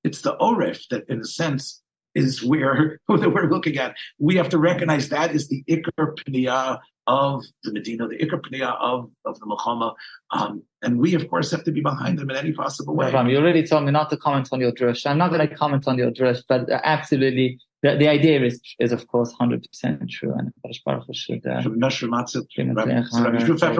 It's 0.03 0.21
the 0.21 0.37
orif 0.37 0.87
that, 0.89 1.09
in 1.09 1.21
a 1.21 1.25
sense, 1.25 1.81
is 2.13 2.43
where 2.43 2.99
that 3.07 3.33
we're 3.33 3.49
looking 3.49 3.77
at. 3.77 3.95
We 4.19 4.35
have 4.35 4.49
to 4.49 4.59
recognize 4.59 5.09
that 5.09 5.33
is 5.33 5.47
the 5.47 5.63
ikar 5.67 6.15
pniyah 6.27 6.79
of 7.11 7.43
the 7.63 7.73
Medina, 7.73 8.07
the 8.07 8.17
ikar 8.17 8.41
pniyah 8.41 8.75
of, 8.79 9.11
of 9.25 9.37
the 9.39 9.45
Muhammad. 9.45 9.93
Um, 10.31 10.63
and 10.81 10.97
we, 10.97 11.13
of 11.13 11.27
course, 11.29 11.51
have 11.51 11.65
to 11.65 11.71
be 11.71 11.81
behind 11.81 12.17
them 12.17 12.29
in 12.29 12.37
any 12.37 12.53
possible 12.53 12.95
way. 12.95 13.11
Ram, 13.11 13.27
you 13.27 13.37
already 13.37 13.67
told 13.67 13.83
me 13.83 13.91
not 13.91 14.09
to 14.11 14.17
comment 14.17 14.47
on 14.53 14.61
your 14.61 14.71
drush. 14.71 15.05
I'm 15.05 15.17
not 15.17 15.29
going 15.31 15.47
to 15.47 15.53
comment 15.53 15.87
on 15.87 15.97
your 15.97 16.11
drush, 16.11 16.41
but 16.47 16.69
absolutely, 16.69 17.59
the, 17.83 17.97
the 17.97 18.07
idea 18.07 18.41
is, 18.43 18.61
is 18.79 18.93
of 18.93 19.05
course, 19.07 19.33
100% 19.41 20.09
true. 20.09 20.33
And 20.37 20.53
Baruch 20.85 21.03
should. 21.13 21.45
Uh, 21.45 21.61
Rabbi 21.65 21.75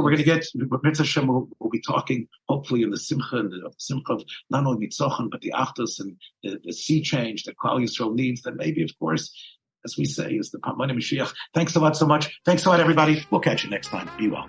we're 0.01 0.15
going 0.15 0.17
to 0.17 0.23
get, 0.23 0.45
Hashem 0.97 1.27
will, 1.27 1.47
will 1.59 1.69
be 1.69 1.81
talking, 1.81 2.27
hopefully, 2.49 2.81
in 2.81 2.91
the 2.91 2.97
Simcha, 2.97 3.37
and 3.37 3.51
the 3.51 3.71
Simcha 3.77 4.13
of 4.13 4.23
not 4.49 4.65
only 4.65 4.87
Mitzochen, 4.87 5.29
but 5.31 5.39
the 5.39 5.53
Achtos 5.55 6.01
and 6.01 6.17
the, 6.43 6.59
the 6.65 6.73
sea 6.73 7.01
change 7.01 7.43
that 7.43 7.55
Klal 7.57 7.79
Yisrael 7.81 8.13
needs, 8.13 8.41
that 8.41 8.57
maybe, 8.57 8.83
of 8.83 8.91
course, 8.99 9.31
as 9.85 9.95
we 9.97 10.05
say, 10.05 10.31
is 10.31 10.51
the 10.51 10.59
Pamani 10.59 10.91
Mashiach. 10.91 11.33
Thanks 11.53 11.75
a 11.75 11.79
lot 11.79 11.97
so 11.97 12.05
much. 12.05 12.39
Thanks 12.45 12.65
a 12.65 12.69
lot, 12.69 12.79
everybody. 12.79 13.25
We'll 13.29 13.41
catch 13.41 13.63
you 13.63 13.69
next 13.69 13.87
time. 13.87 14.09
Be 14.17 14.29
well. 14.29 14.47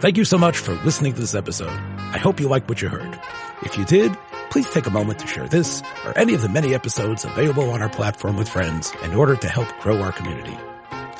Thank 0.00 0.16
you 0.16 0.24
so 0.24 0.38
much 0.38 0.58
for 0.58 0.74
listening 0.84 1.14
to 1.14 1.20
this 1.20 1.34
episode. 1.34 1.70
I 1.70 2.18
hope 2.18 2.38
you 2.38 2.48
liked 2.48 2.68
what 2.68 2.80
you 2.80 2.88
heard. 2.88 3.20
If 3.62 3.76
you 3.76 3.84
did, 3.84 4.16
please 4.50 4.70
take 4.70 4.86
a 4.86 4.90
moment 4.90 5.18
to 5.18 5.26
share 5.26 5.48
this 5.48 5.82
or 6.04 6.16
any 6.16 6.34
of 6.34 6.42
the 6.42 6.48
many 6.48 6.72
episodes 6.74 7.24
available 7.24 7.70
on 7.70 7.82
our 7.82 7.88
platform 7.88 8.36
with 8.36 8.48
friends 8.48 8.92
in 9.02 9.14
order 9.14 9.34
to 9.34 9.48
help 9.48 9.68
grow 9.80 10.00
our 10.00 10.12
community. 10.12 10.56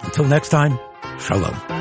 Until 0.03 0.25
next 0.25 0.51
time, 0.51 0.79
shalom. 1.19 1.78